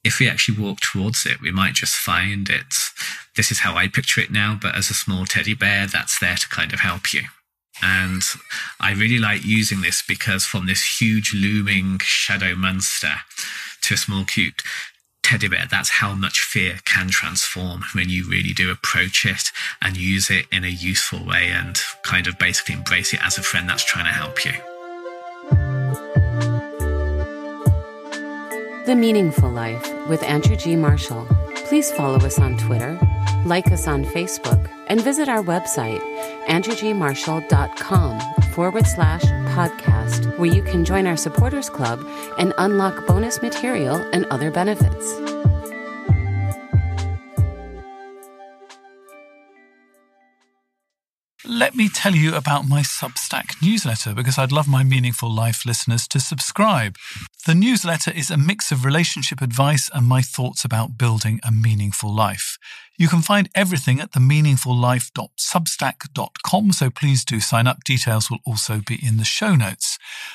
if 0.05 0.21
we 0.21 0.29
actually 0.29 0.59
walk 0.59 0.81
towards 0.81 1.27
it, 1.27 1.41
we 1.41 1.51
might 1.51 1.75
just 1.75 1.97
find 1.97 2.49
it. 2.49 2.75
This 3.37 3.51
is 3.51 3.61
how 3.61 3.77
I 3.77 3.89
picture 3.89 4.21
it 4.21 4.31
now, 4.31 4.59
but 4.61 4.75
as 4.75 4.91
a 4.91 4.95
small 4.95 5.27
teddy 5.27 5.55
bear 5.55 5.87
that's 5.87 6.19
there 6.19 6.37
to 6.37 6.49
kind 6.49 6.73
of 6.73 6.81
help 6.81 7.13
you. 7.13 7.23
And 7.83 8.23
I 8.81 8.93
really 8.93 9.19
like 9.19 9.45
using 9.45 9.81
this 9.81 10.03
because 10.07 10.45
from 10.45 10.67
this 10.67 11.01
huge 11.01 11.35
looming 11.35 11.99
shadow 12.01 12.55
monster 12.55 13.13
to 13.83 13.95
a 13.95 13.97
small 13.97 14.25
cute 14.25 14.63
teddy 15.23 15.49
bear, 15.49 15.67
that's 15.71 15.91
how 15.91 16.15
much 16.15 16.41
fear 16.41 16.81
can 16.85 17.09
transform 17.09 17.83
when 17.95 18.09
you 18.09 18.29
really 18.29 18.53
do 18.53 18.71
approach 18.71 19.25
it 19.25 19.51
and 19.81 19.97
use 19.97 20.31
it 20.31 20.47
in 20.51 20.65
a 20.65 20.69
useful 20.69 21.25
way 21.25 21.49
and 21.49 21.79
kind 22.03 22.27
of 22.27 22.39
basically 22.39 22.75
embrace 22.75 23.15
it 23.15 23.21
as 23.25 23.39
a 23.39 23.43
friend 23.43 23.69
that's 23.69 23.85
trying 23.85 24.07
to 24.07 24.11
help 24.11 24.45
you. 24.45 24.53
The 28.87 28.97
Meaningful 28.97 29.51
Life 29.51 29.89
with 30.09 30.23
Andrew 30.25 30.57
G. 30.57 30.75
Marshall. 30.75 31.29
Please 31.71 31.93
follow 31.93 32.17
us 32.27 32.41
on 32.41 32.57
Twitter, 32.57 32.99
like 33.45 33.71
us 33.71 33.87
on 33.87 34.05
Facebook, 34.05 34.69
and 34.89 35.01
visit 35.01 35.29
our 35.29 35.41
website, 35.41 36.01
andrewgmarshall.com 36.47 38.21
forward 38.51 38.85
slash 38.89 39.23
podcast 39.55 40.37
where 40.37 40.53
you 40.53 40.65
can 40.65 40.85
join 40.85 41.07
our 41.07 41.17
supporters 41.17 41.71
club 41.71 42.05
and 42.39 42.53
unlock 42.59 43.07
bonus 43.07 43.41
material 43.41 44.05
and 44.13 44.25
other 44.33 44.51
benefits. 44.51 45.13
Let 51.47 51.75
me 51.75 51.89
tell 51.89 52.15
you 52.15 52.35
about 52.35 52.69
my 52.69 52.83
Substack 52.83 53.63
newsletter 53.63 54.13
because 54.15 54.37
I'd 54.37 54.53
love 54.53 54.69
my 54.69 54.85
Meaningful 54.85 55.31
Life 55.31 55.65
listeners 55.65 56.07
to 56.09 56.21
subscribe. 56.21 56.97
The 57.47 57.55
newsletter 57.55 58.11
is 58.11 58.31
a 58.31 58.37
mix 58.37 58.71
of 58.71 58.85
relationship 58.85 59.41
advice 59.41 59.89
and 59.95 60.07
my 60.07 60.21
thoughts 60.21 60.63
about 60.65 60.99
building 60.99 61.41
a 61.43 61.51
meaningful 61.51 62.15
life. 62.15 62.59
You 62.99 63.09
can 63.09 63.23
find 63.23 63.49
everything 63.55 64.01
at 64.01 64.13
themeaningfullife.substack.com, 64.13 66.73
so 66.73 66.91
please 66.91 67.25
do 67.25 67.41
sign 67.41 67.67
up. 67.67 67.83
Details 67.85 68.31
will 68.31 68.41
also 68.45 68.83
be 68.87 68.99
in 69.03 69.17
the 69.17 69.25
show 69.25 69.57
notes. 69.57 69.90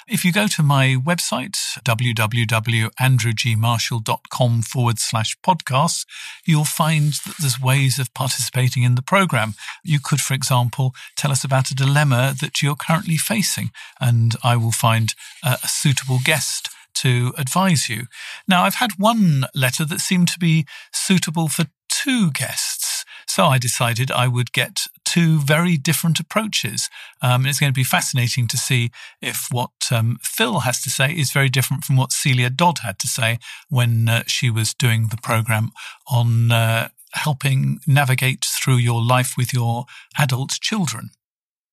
If 0.07 0.23
you 0.23 0.31
go 0.31 0.47
to 0.47 0.63
my 0.63 0.95
website, 0.95 1.57
www.andrewgmarshall.com 1.83 4.61
forward 4.61 4.99
slash 4.99 5.35
podcasts, 5.41 6.05
you'll 6.45 6.65
find 6.65 7.13
that 7.13 7.35
there's 7.39 7.59
ways 7.59 7.97
of 7.99 8.13
participating 8.13 8.83
in 8.83 8.95
the 8.95 9.01
program. 9.01 9.55
You 9.83 9.99
could, 9.99 10.21
for 10.21 10.33
example, 10.33 10.95
tell 11.15 11.31
us 11.31 11.43
about 11.43 11.71
a 11.71 11.75
dilemma 11.75 12.35
that 12.39 12.61
you're 12.61 12.75
currently 12.75 13.17
facing, 13.17 13.71
and 13.99 14.35
I 14.43 14.55
will 14.57 14.71
find 14.71 15.15
a, 15.43 15.57
suitable 15.67 16.19
guest 16.23 16.69
to 16.95 17.33
advise 17.37 17.89
you. 17.89 18.07
Now, 18.47 18.63
I've 18.63 18.75
had 18.75 18.91
one 18.97 19.45
letter 19.53 19.85
that 19.85 19.99
seemed 19.99 20.27
to 20.29 20.39
be 20.39 20.65
suitable 20.91 21.47
for 21.47 21.65
two 21.89 22.31
guests. 22.31 23.05
So 23.27 23.45
I 23.45 23.57
decided 23.57 24.11
I 24.11 24.27
would 24.27 24.51
get 24.51 24.87
two 25.15 25.39
very 25.39 25.77
different 25.77 26.19
approaches. 26.19 26.89
Um, 27.21 27.45
it's 27.45 27.59
going 27.59 27.71
to 27.71 27.81
be 27.83 27.85
fascinating 27.85 28.47
to 28.49 28.57
see 28.57 28.91
if 29.21 29.47
what 29.49 29.71
um, 29.89 30.17
Phil 30.21 30.59
has 30.59 30.81
to 30.81 30.89
say 30.89 31.13
is 31.13 31.31
very 31.31 31.47
different 31.47 31.85
from 31.85 31.95
what 31.95 32.11
Celia 32.11 32.49
Dodd 32.49 32.79
had 32.79 32.99
to 32.99 33.07
say 33.07 33.39
when 33.69 34.09
uh, 34.09 34.23
she 34.27 34.49
was 34.49 34.73
doing 34.73 35.07
the 35.11 35.21
program 35.29 35.71
on 36.11 36.51
uh, 36.51 36.89
helping 37.13 37.79
navigate 37.87 38.43
through 38.43 38.77
your 38.77 39.01
life 39.01 39.35
with 39.37 39.53
your 39.53 39.85
adult 40.17 40.51
children. 40.59 41.11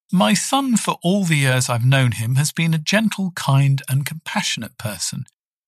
My 0.09 0.33
son, 0.33 0.77
for 0.77 0.95
all 1.03 1.25
the 1.25 1.35
years 1.35 1.69
I've 1.69 1.85
known 1.85 2.13
him, 2.13 2.35
has 2.35 2.53
been 2.53 2.73
a 2.73 2.85
gentle, 2.93 3.31
kind, 3.35 3.81
and 3.89 4.05
compassionate 4.05 4.77
person. 4.77 5.25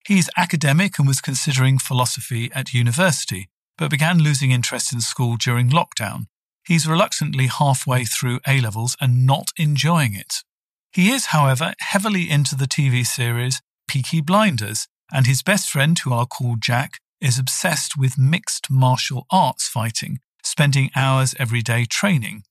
He's 0.07 0.30
academic 0.38 0.97
and 0.97 1.07
was 1.07 1.19
considering 1.19 1.80
philosophy 1.80 2.51
at 2.53 2.73
university 2.73 3.49
but 3.78 3.91
began 3.91 4.19
losing 4.19 4.51
interest 4.51 4.93
in 4.93 5.01
school 5.01 5.36
during 5.38 5.69
lockdown. 5.69 6.28
He's 6.66 6.88
reluctantly 6.88 7.47
halfway 7.47 8.05
through 8.05 8.39
A 8.47 8.59
levels 8.59 8.97
and 8.99 9.26
not 9.26 9.49
enjoying 9.57 10.16
it. 10.16 10.43
He 10.91 11.11
is, 11.11 11.28
however, 11.28 11.74
heavily 11.80 12.30
into 12.30 12.55
the 12.55 12.66
TV 12.66 13.05
series 13.05 13.61
Peaky 13.88 14.22
Blinders, 14.22 14.88
and 15.11 15.28
his 15.28 15.43
best 15.43 15.70
friend, 15.70 15.97
who 15.99 16.13
I'll 16.13 16.26
call 16.26 16.55
Jack, 16.57 16.99
is 17.22 17.38
obsessed 17.38 17.97
with 17.97 18.18
mixed 18.18 18.72
martial 18.72 19.28
arts 19.30 19.68
fighting, 19.68 20.20
spending 20.43 20.89
hours 20.95 21.36
every 21.38 21.61
day 21.61 21.86
training. 21.86 22.43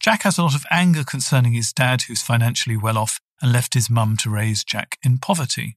Jack 0.00 0.22
has 0.22 0.38
a 0.38 0.42
lot 0.42 0.54
of 0.54 0.64
anger 0.70 1.02
concerning 1.02 1.52
his 1.52 1.72
dad, 1.72 2.02
who's 2.02 2.22
financially 2.22 2.76
well 2.76 2.96
off 2.96 3.18
and 3.42 3.52
left 3.52 3.74
his 3.74 3.90
mum 3.90 4.16
to 4.18 4.30
raise 4.30 4.62
Jack 4.62 4.96
in 5.02 5.18
poverty. 5.18 5.76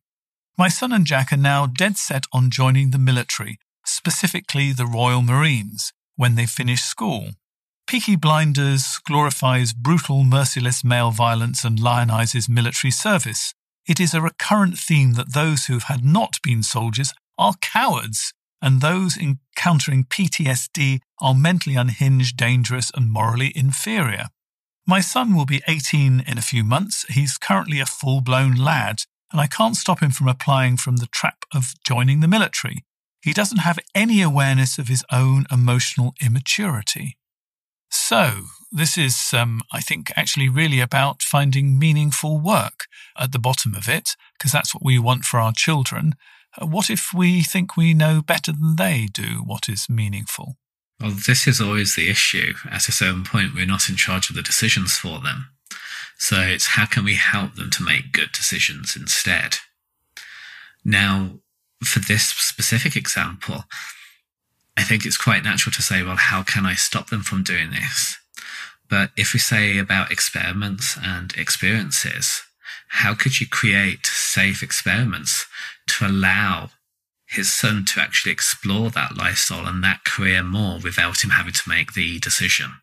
My 0.58 0.68
son 0.68 0.94
and 0.94 1.06
Jack 1.06 1.34
are 1.34 1.38
now 1.38 1.66
dead 1.66 1.98
set 1.98 2.26
on 2.32 2.52
joining 2.52 2.92
the 2.92 3.00
military 3.00 3.58
specifically 3.90 4.72
the 4.72 4.86
Royal 4.86 5.22
Marines, 5.22 5.92
when 6.16 6.36
they 6.36 6.46
finish 6.46 6.82
school. 6.82 7.32
Peaky 7.90 8.16
Blinders 8.16 9.00
glorifies 9.04 9.74
brutal, 9.74 10.24
merciless 10.24 10.84
male 10.84 11.10
violence 11.10 11.64
and 11.64 11.80
lionizes 11.80 12.48
military 12.48 12.92
service. 12.92 13.56
It 13.88 14.00
is 14.00 14.14
a 14.14 14.22
recurrent 14.22 14.78
theme 14.78 15.14
that 15.14 15.34
those 15.34 15.66
who 15.66 15.74
have 15.74 15.86
had 15.86 16.06
not 16.06 16.38
been 16.44 16.62
soldiers 16.62 17.16
are 17.40 17.56
cowards, 17.62 18.32
and 18.62 18.80
those 18.80 19.18
encountering 19.18 20.04
PTSD 20.04 21.00
are 21.20 21.34
mentally 21.34 21.76
unhinged, 21.76 22.38
dangerous, 22.38 22.92
and 22.94 23.10
morally 23.10 23.52
inferior. 23.56 24.28
My 24.86 25.02
son 25.02 25.36
will 25.36 25.48
be 25.48 25.64
18 25.68 26.26
in 26.28 26.38
a 26.38 26.44
few 26.44 26.64
months. 26.64 27.08
He's 27.10 27.40
currently 27.40 27.80
a 27.80 27.88
full 27.88 28.22
blown 28.22 28.54
lad, 28.56 29.02
and 29.32 29.42
I 29.42 29.48
can't 29.48 29.76
stop 29.76 30.00
him 30.04 30.12
from 30.12 30.28
applying 30.28 30.78
from 30.78 30.98
the 30.98 31.08
trap 31.08 31.44
of 31.56 31.74
joining 31.84 32.20
the 32.20 32.28
military. 32.28 32.86
He 33.24 33.34
doesn't 33.34 33.66
have 33.66 33.80
any 33.96 34.22
awareness 34.22 34.78
of 34.78 34.90
his 34.90 35.04
own 35.12 35.48
emotional 35.52 36.14
immaturity. 36.22 37.16
So, 37.90 38.44
this 38.72 38.98
is, 38.98 39.34
um, 39.34 39.62
I 39.72 39.82
think, 39.82 40.12
actually 40.16 40.50
really 40.50 40.80
about 40.80 41.24
finding 41.24 41.80
meaningful 41.80 42.40
work 42.40 42.86
at 43.18 43.32
the 43.32 43.40
bottom 43.40 43.74
of 43.74 43.90
it, 43.90 44.16
because 44.38 44.52
that's 44.52 44.74
what 44.74 44.84
we 44.84 45.00
want 45.00 45.26
for 45.26 45.40
our 45.40 45.54
children. 45.54 46.16
Uh, 46.60 46.68
what 46.68 46.90
if 46.90 47.14
we 47.14 47.42
think 47.42 47.76
we 47.76 47.94
know 47.94 48.22
better 48.22 48.52
than 48.52 48.76
they 48.76 49.08
do 49.12 49.42
what 49.44 49.68
is 49.68 49.90
meaningful? 49.90 50.58
Well, 51.00 51.12
this 51.12 51.48
is 51.48 51.62
always 51.62 51.96
the 51.96 52.10
issue. 52.10 52.54
At 52.70 52.88
a 52.90 52.92
certain 52.92 53.24
point, 53.24 53.56
we're 53.56 53.66
not 53.66 53.90
in 53.90 53.96
charge 53.96 54.30
of 54.30 54.36
the 54.36 54.42
decisions 54.42 54.98
for 54.98 55.20
them. 55.20 55.50
So 56.18 56.42
it's 56.42 56.68
how 56.68 56.86
can 56.86 57.06
we 57.06 57.16
help 57.16 57.56
them 57.56 57.70
to 57.72 57.84
make 57.84 58.12
good 58.12 58.34
decisions 58.34 58.96
instead? 58.96 59.58
Now, 60.84 61.40
for 61.84 62.00
this 62.00 62.28
specific 62.28 62.98
example, 62.98 63.64
I 64.80 64.84
think 64.84 65.06
it's 65.06 65.18
quite 65.18 65.44
natural 65.44 65.74
to 65.74 65.82
say, 65.82 66.04
well, 66.04 66.16
how 66.16 66.42
can 66.42 66.66
I 66.66 66.74
stop 66.74 67.10
them 67.10 67.22
from 67.22 67.44
doing 67.44 67.72
this? 67.72 68.18
But 68.90 69.12
if 69.18 69.34
we 69.34 69.40
say 69.40 69.78
about 69.78 70.10
experiments 70.10 70.98
and 71.04 71.34
experiences, 71.34 72.44
how 72.88 73.14
could 73.14 73.42
you 73.42 73.48
create 73.48 74.06
safe 74.06 74.64
experiments 74.64 75.46
to 75.88 76.08
allow 76.08 76.70
his 77.28 77.52
son 77.52 77.84
to 77.90 78.00
actually 78.00 78.32
explore 78.32 78.90
that 78.92 79.18
lifestyle 79.18 79.68
and 79.68 79.84
that 79.84 80.06
career 80.06 80.44
more 80.44 80.80
without 80.82 81.26
him 81.26 81.32
having 81.32 81.54
to 81.54 81.68
make 81.70 81.92
the 81.92 82.18
decision? 82.20 82.76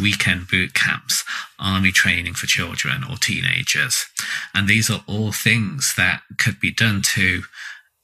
Weekend 0.00 0.48
boot 0.48 0.74
camps, 0.74 1.22
army 1.60 1.92
training 1.92 2.34
for 2.34 2.48
children 2.48 3.04
or 3.08 3.16
teenagers. 3.16 4.06
And 4.52 4.66
these 4.66 4.90
are 4.90 5.04
all 5.06 5.30
things 5.30 5.94
that 5.96 6.22
could 6.38 6.58
be 6.58 6.72
done 6.72 7.02
to 7.14 7.44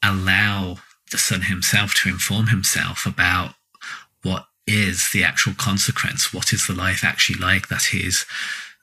allow 0.00 0.78
the 1.14 1.18
son 1.18 1.42
himself 1.42 1.94
to 1.94 2.08
inform 2.08 2.48
himself 2.48 3.06
about 3.06 3.54
what 4.24 4.46
is 4.66 5.10
the 5.12 5.22
actual 5.22 5.54
consequence, 5.54 6.34
what 6.34 6.52
is 6.52 6.66
the 6.66 6.74
life 6.74 7.04
actually 7.04 7.38
like 7.38 7.68
that 7.68 7.84
he 7.92 8.04
is 8.04 8.26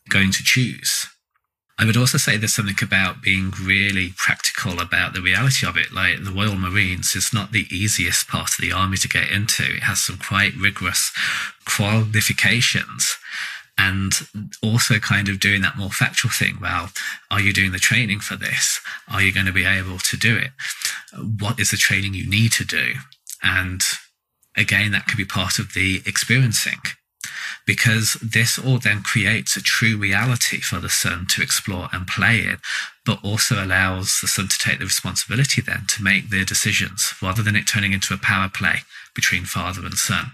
going 0.08 0.32
to 0.32 0.42
choose. 0.42 1.08
I 1.78 1.84
would 1.84 1.98
also 1.98 2.18
say 2.18 2.38
there's 2.38 2.54
something 2.54 2.82
about 2.82 3.22
being 3.22 3.52
really 3.62 4.14
practical 4.16 4.80
about 4.80 5.14
the 5.14 5.22
reality 5.22 5.68
of 5.68 5.76
it. 5.76 5.92
Like 5.92 6.24
the 6.24 6.32
Royal 6.32 6.56
Marines 6.56 7.18
is 7.18 7.34
not 7.34 7.52
the 7.52 7.68
easiest 7.70 8.30
part 8.30 8.52
of 8.52 8.62
the 8.62 8.72
army 8.72 8.96
to 8.98 9.10
get 9.10 9.30
into. 9.30 9.64
It 9.64 9.84
has 9.84 10.00
some 10.00 10.18
quite 10.18 10.54
rigorous 10.56 11.12
qualifications 11.66 13.18
and 13.82 14.14
also 14.62 15.00
kind 15.00 15.28
of 15.28 15.40
doing 15.40 15.62
that 15.64 15.76
more 15.76 15.90
factual 15.90 16.30
thing. 16.30 16.58
Well, 16.62 16.90
are 17.32 17.42
you 17.42 17.52
doing 17.52 17.72
the 17.72 17.80
training 17.80 18.20
for 18.20 18.36
this? 18.36 18.80
Are 19.12 19.22
you 19.24 19.34
going 19.34 19.48
to 19.48 19.52
be 19.52 19.66
able 19.66 19.98
to 19.98 20.18
do 20.18 20.38
it? 20.38 20.52
What 21.40 21.60
is 21.60 21.72
the 21.72 21.78
training 21.78 22.14
you 22.14 22.30
need 22.30 22.52
to 22.54 22.64
do? 22.64 22.94
And 23.42 23.82
again, 24.56 24.92
that 24.92 25.08
could 25.08 25.18
be 25.18 25.26
part 25.26 25.58
of 25.58 25.74
the 25.74 26.04
experiencing 26.06 26.80
because 27.66 28.14
this 28.22 28.60
all 28.60 28.78
then 28.78 29.02
creates 29.02 29.56
a 29.56 29.62
true 29.62 29.98
reality 29.98 30.60
for 30.60 30.80
the 30.80 30.90
son 30.90 31.26
to 31.30 31.42
explore 31.42 31.90
and 31.92 32.08
play 32.08 32.40
in, 32.40 32.58
but 33.06 33.20
also 33.24 33.64
allows 33.64 34.20
the 34.22 34.28
son 34.28 34.48
to 34.48 34.60
take 34.60 34.80
the 34.80 34.86
responsibility 34.86 35.62
then 35.62 35.86
to 35.88 36.04
make 36.04 36.30
their 36.30 36.46
decisions 36.46 37.14
rather 37.22 37.42
than 37.42 37.56
it 37.56 37.68
turning 37.68 37.94
into 37.94 38.14
a 38.14 38.18
power 38.18 38.50
play 38.50 38.80
between 39.16 39.46
father 39.46 39.82
and 39.82 39.96
son. 39.96 40.34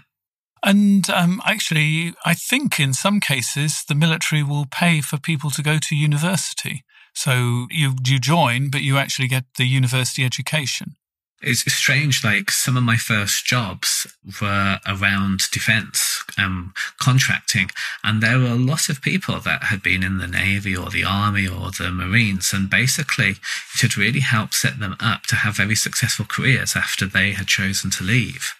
And 0.62 1.08
um, 1.10 1.40
actually, 1.44 2.14
I 2.24 2.34
think 2.34 2.80
in 2.80 2.92
some 2.94 3.20
cases 3.20 3.84
the 3.88 3.94
military 3.94 4.42
will 4.42 4.66
pay 4.70 5.00
for 5.00 5.18
people 5.18 5.50
to 5.50 5.62
go 5.62 5.78
to 5.78 5.96
university. 5.96 6.84
So 7.14 7.66
you 7.70 7.94
you 8.06 8.18
join, 8.18 8.70
but 8.70 8.82
you 8.82 8.96
actually 8.96 9.28
get 9.28 9.44
the 9.56 9.66
university 9.66 10.24
education. 10.24 10.96
It's 11.40 11.60
strange. 11.72 12.24
Like 12.24 12.50
some 12.50 12.76
of 12.76 12.82
my 12.82 12.96
first 12.96 13.44
jobs 13.44 14.06
were 14.40 14.80
around 14.86 15.42
defense 15.52 16.24
um, 16.36 16.74
contracting, 16.98 17.70
and 18.02 18.20
there 18.20 18.38
were 18.38 18.46
a 18.46 18.66
lot 18.72 18.88
of 18.88 19.02
people 19.02 19.38
that 19.40 19.64
had 19.64 19.82
been 19.82 20.02
in 20.02 20.18
the 20.18 20.26
navy 20.26 20.76
or 20.76 20.90
the 20.90 21.04
army 21.04 21.46
or 21.46 21.70
the 21.70 21.90
marines, 21.92 22.52
and 22.52 22.68
basically 22.68 23.36
it 23.74 23.80
had 23.80 23.96
really 23.96 24.20
helped 24.20 24.54
set 24.54 24.80
them 24.80 24.96
up 24.98 25.22
to 25.24 25.36
have 25.36 25.56
very 25.56 25.76
successful 25.76 26.24
careers 26.24 26.74
after 26.74 27.06
they 27.06 27.32
had 27.32 27.46
chosen 27.46 27.90
to 27.90 28.04
leave. 28.04 28.54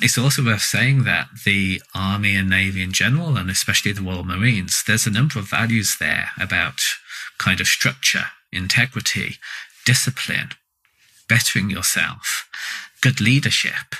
It's 0.00 0.16
also 0.16 0.44
worth 0.44 0.62
saying 0.62 1.02
that 1.04 1.28
the 1.44 1.82
Army 1.92 2.36
and 2.36 2.48
Navy 2.48 2.82
in 2.82 2.92
general, 2.92 3.36
and 3.36 3.50
especially 3.50 3.92
the 3.92 4.02
Royal 4.02 4.22
Marines, 4.22 4.84
there's 4.86 5.06
a 5.06 5.10
number 5.10 5.40
of 5.40 5.50
values 5.50 5.96
there 5.98 6.30
about 6.40 6.80
kind 7.38 7.60
of 7.60 7.66
structure, 7.66 8.26
integrity, 8.52 9.36
discipline, 9.84 10.50
bettering 11.28 11.68
yourself, 11.68 12.48
good 13.00 13.20
leadership. 13.20 13.96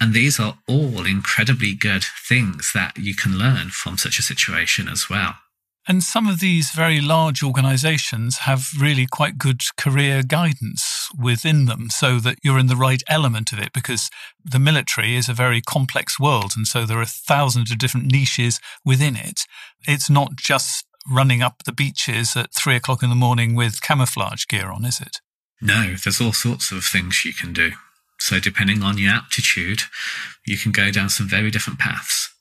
And 0.00 0.14
these 0.14 0.40
are 0.40 0.58
all 0.66 1.04
incredibly 1.04 1.74
good 1.74 2.04
things 2.04 2.72
that 2.74 2.96
you 2.96 3.14
can 3.14 3.38
learn 3.38 3.68
from 3.70 3.98
such 3.98 4.18
a 4.18 4.22
situation 4.22 4.88
as 4.88 5.10
well. 5.10 5.36
And 5.88 6.02
some 6.02 6.28
of 6.28 6.38
these 6.38 6.70
very 6.70 7.00
large 7.00 7.42
organizations 7.42 8.38
have 8.38 8.68
really 8.78 9.06
quite 9.10 9.36
good 9.36 9.62
career 9.76 10.22
guidance 10.22 11.08
within 11.18 11.66
them 11.66 11.90
so 11.90 12.20
that 12.20 12.38
you're 12.44 12.58
in 12.58 12.68
the 12.68 12.76
right 12.76 13.02
element 13.08 13.52
of 13.52 13.58
it 13.58 13.72
because 13.72 14.08
the 14.44 14.60
military 14.60 15.16
is 15.16 15.28
a 15.28 15.34
very 15.34 15.60
complex 15.60 16.20
world. 16.20 16.52
And 16.56 16.68
so 16.68 16.86
there 16.86 17.00
are 17.00 17.04
thousands 17.04 17.72
of 17.72 17.78
different 17.78 18.12
niches 18.12 18.60
within 18.84 19.16
it. 19.16 19.40
It's 19.88 20.08
not 20.08 20.36
just 20.36 20.86
running 21.10 21.42
up 21.42 21.64
the 21.64 21.72
beaches 21.72 22.36
at 22.36 22.54
three 22.54 22.76
o'clock 22.76 23.02
in 23.02 23.10
the 23.10 23.16
morning 23.16 23.56
with 23.56 23.82
camouflage 23.82 24.46
gear 24.46 24.70
on, 24.70 24.84
is 24.84 25.00
it? 25.00 25.18
No, 25.60 25.94
there's 25.94 26.20
all 26.20 26.32
sorts 26.32 26.70
of 26.70 26.84
things 26.84 27.24
you 27.24 27.32
can 27.32 27.52
do. 27.52 27.72
So, 28.18 28.38
depending 28.38 28.82
on 28.82 28.98
your 28.98 29.12
aptitude, 29.12 29.82
you 30.46 30.56
can 30.56 30.70
go 30.70 30.92
down 30.92 31.08
some 31.08 31.28
very 31.28 31.50
different 31.50 31.80
paths. 31.80 32.31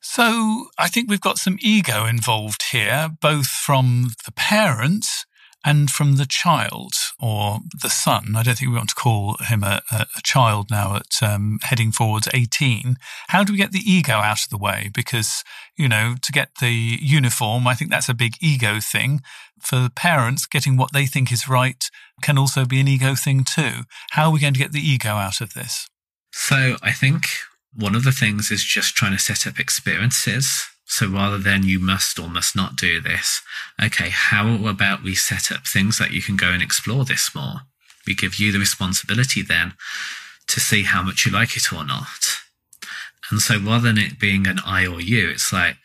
So 0.00 0.68
I 0.78 0.88
think 0.88 1.08
we've 1.08 1.20
got 1.20 1.38
some 1.38 1.58
ego 1.60 2.06
involved 2.06 2.64
here, 2.70 3.08
both 3.20 3.46
from 3.46 4.10
the 4.24 4.32
parents 4.32 5.26
and 5.64 5.90
from 5.90 6.16
the 6.16 6.26
child 6.26 6.94
or 7.20 7.58
the 7.82 7.90
son. 7.90 8.34
I 8.34 8.42
don't 8.42 8.56
think 8.56 8.70
we 8.70 8.76
want 8.76 8.88
to 8.90 8.94
call 8.94 9.36
him 9.40 9.62
a, 9.62 9.82
a, 9.92 10.06
a 10.16 10.22
child 10.22 10.70
now 10.70 10.96
at 10.96 11.22
um, 11.22 11.58
heading 11.62 11.92
forwards 11.92 12.28
18. 12.32 12.96
How 13.28 13.44
do 13.44 13.52
we 13.52 13.58
get 13.58 13.72
the 13.72 13.82
ego 13.84 14.14
out 14.14 14.42
of 14.42 14.48
the 14.48 14.56
way? 14.56 14.90
Because, 14.94 15.44
you 15.76 15.88
know, 15.88 16.14
to 16.22 16.32
get 16.32 16.48
the 16.60 16.72
uniform, 16.72 17.66
I 17.66 17.74
think 17.74 17.90
that's 17.90 18.08
a 18.08 18.14
big 18.14 18.34
ego 18.40 18.80
thing. 18.80 19.20
For 19.60 19.90
parents, 19.94 20.46
getting 20.46 20.78
what 20.78 20.94
they 20.94 21.04
think 21.04 21.30
is 21.30 21.48
right 21.48 21.84
can 22.22 22.38
also 22.38 22.64
be 22.64 22.80
an 22.80 22.88
ego 22.88 23.14
thing 23.14 23.44
too. 23.44 23.82
How 24.12 24.28
are 24.28 24.32
we 24.32 24.40
going 24.40 24.54
to 24.54 24.60
get 24.60 24.72
the 24.72 24.80
ego 24.80 25.10
out 25.10 25.42
of 25.42 25.52
this? 25.52 25.86
So 26.32 26.76
I 26.82 26.92
think 26.92 27.26
one 27.74 27.94
of 27.94 28.04
the 28.04 28.12
things 28.12 28.50
is 28.50 28.64
just 28.64 28.94
trying 28.94 29.12
to 29.12 29.18
set 29.18 29.46
up 29.46 29.58
experiences. 29.58 30.66
So 30.86 31.06
rather 31.06 31.38
than 31.38 31.62
you 31.62 31.78
must 31.78 32.18
or 32.18 32.28
must 32.28 32.56
not 32.56 32.76
do 32.76 33.00
this, 33.00 33.42
okay, 33.82 34.10
how 34.10 34.66
about 34.66 35.04
we 35.04 35.14
set 35.14 35.52
up 35.52 35.66
things 35.66 35.98
that 35.98 36.10
you 36.10 36.20
can 36.20 36.36
go 36.36 36.48
and 36.48 36.62
explore 36.62 37.04
this 37.04 37.32
more? 37.34 37.60
We 38.06 38.14
give 38.14 38.36
you 38.36 38.50
the 38.50 38.58
responsibility 38.58 39.42
then 39.42 39.74
to 40.48 40.58
see 40.58 40.82
how 40.82 41.02
much 41.02 41.24
you 41.24 41.32
like 41.32 41.56
it 41.56 41.72
or 41.72 41.84
not. 41.84 42.38
And 43.30 43.40
so 43.40 43.58
rather 43.58 43.86
than 43.86 43.98
it 43.98 44.18
being 44.18 44.48
an 44.48 44.58
I 44.66 44.86
or 44.86 45.00
you, 45.00 45.28
it's 45.28 45.52
like, 45.52 45.76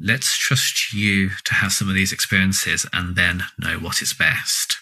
let's 0.00 0.38
trust 0.38 0.92
you 0.92 1.30
to 1.44 1.54
have 1.54 1.72
some 1.72 1.88
of 1.88 1.94
these 1.94 2.12
experiences 2.12 2.86
and 2.92 3.16
then 3.16 3.42
know 3.58 3.78
what 3.78 4.02
is 4.02 4.12
best. 4.12 4.76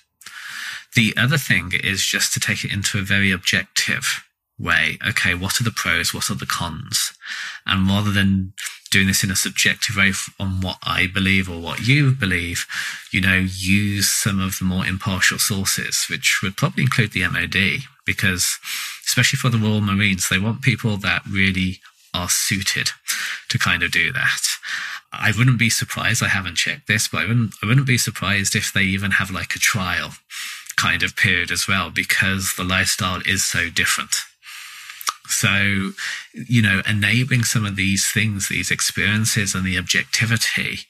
The 0.95 1.15
other 1.17 1.39
thing 1.39 1.73
is 1.83 2.05
just 2.05 2.35
to 2.35 2.41
take 2.41 2.65
it 2.65 2.73
into 2.73 2.99
a 2.99 3.03
very 3.03 3.31
objective 3.31 4.23
way. 4.63 4.99
Okay, 5.07 5.35
what 5.35 5.61
are 5.61 5.65
the 5.65 5.71
pros? 5.71 6.15
What 6.15 6.31
are 6.31 6.35
the 6.35 6.47
cons? 6.47 7.13
And 7.67 7.89
rather 7.89 8.11
than 8.11 8.53
doing 8.91 9.07
this 9.07 9.25
in 9.25 9.31
a 9.31 9.37
subjective 9.37 9.97
way 9.97 10.13
on 10.39 10.61
what 10.61 10.79
I 10.83 11.07
believe 11.07 11.49
or 11.49 11.61
what 11.61 11.87
you 11.87 12.13
believe, 12.13 12.67
you 13.11 13.21
know, 13.21 13.39
use 13.39 14.09
some 14.09 14.39
of 14.41 14.59
the 14.59 14.65
more 14.65 14.87
impartial 14.87 15.39
sources, 15.39 16.05
which 16.09 16.41
would 16.43 16.57
probably 16.57 16.85
include 16.85 17.13
the 17.13 17.27
MOD, 17.27 17.85
because 18.05 18.59
especially 19.07 19.39
for 19.39 19.49
the 19.49 19.59
Royal 19.59 19.81
Marines, 19.81 20.29
they 20.29 20.39
want 20.39 20.63
people 20.63 20.97
that 20.99 21.23
really 21.29 21.81
are 22.15 22.29
suited 22.29 22.91
to 23.49 23.59
kind 23.59 23.83
of 23.83 23.91
do 23.91 24.13
that. 24.13 24.43
I 25.13 25.33
wouldn't 25.37 25.59
be 25.59 25.71
surprised. 25.71 26.23
I 26.23 26.29
haven't 26.29 26.57
checked 26.57 26.87
this, 26.87 27.09
but 27.09 27.23
I 27.23 27.27
wouldn't. 27.27 27.55
I 27.63 27.67
wouldn't 27.67 27.87
be 27.87 27.99
surprised 27.99 28.55
if 28.55 28.73
they 28.73 28.83
even 28.83 29.13
have 29.13 29.31
like 29.31 29.55
a 29.55 29.59
trial 29.59 30.13
kind 30.77 31.03
of 31.03 31.17
period 31.17 31.51
as 31.51 31.69
well, 31.69 31.91
because 31.91 32.55
the 32.57 32.65
lifestyle 32.65 33.21
is 33.27 33.45
so 33.45 33.69
different. 33.69 34.17
So, 35.27 35.93
you 36.35 36.63
know, 36.63 36.83
enabling 36.89 37.45
some 37.45 37.65
of 37.65 37.77
these 37.77 38.11
things, 38.11 38.49
these 38.49 38.71
experiences 38.71 39.55
and 39.55 39.65
the 39.65 39.79
objectivity 39.79 40.81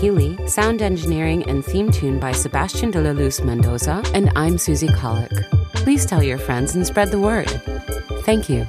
Healy. 0.00 0.36
Sound 0.46 0.82
engineering 0.82 1.48
and 1.48 1.64
theme 1.64 1.90
tune 1.90 2.18
by 2.20 2.32
Sebastian 2.32 2.90
de 2.90 3.00
la 3.00 3.12
Luz 3.12 3.40
Mendoza. 3.40 4.02
And 4.12 4.30
I'm 4.36 4.58
Susie 4.58 4.88
Colick. 4.88 5.32
Please 5.72 6.04
tell 6.04 6.22
your 6.22 6.36
friends 6.36 6.74
and 6.74 6.86
spread 6.86 7.10
the 7.10 7.18
word. 7.18 7.48
Thank 8.24 8.50
you. 8.50 8.66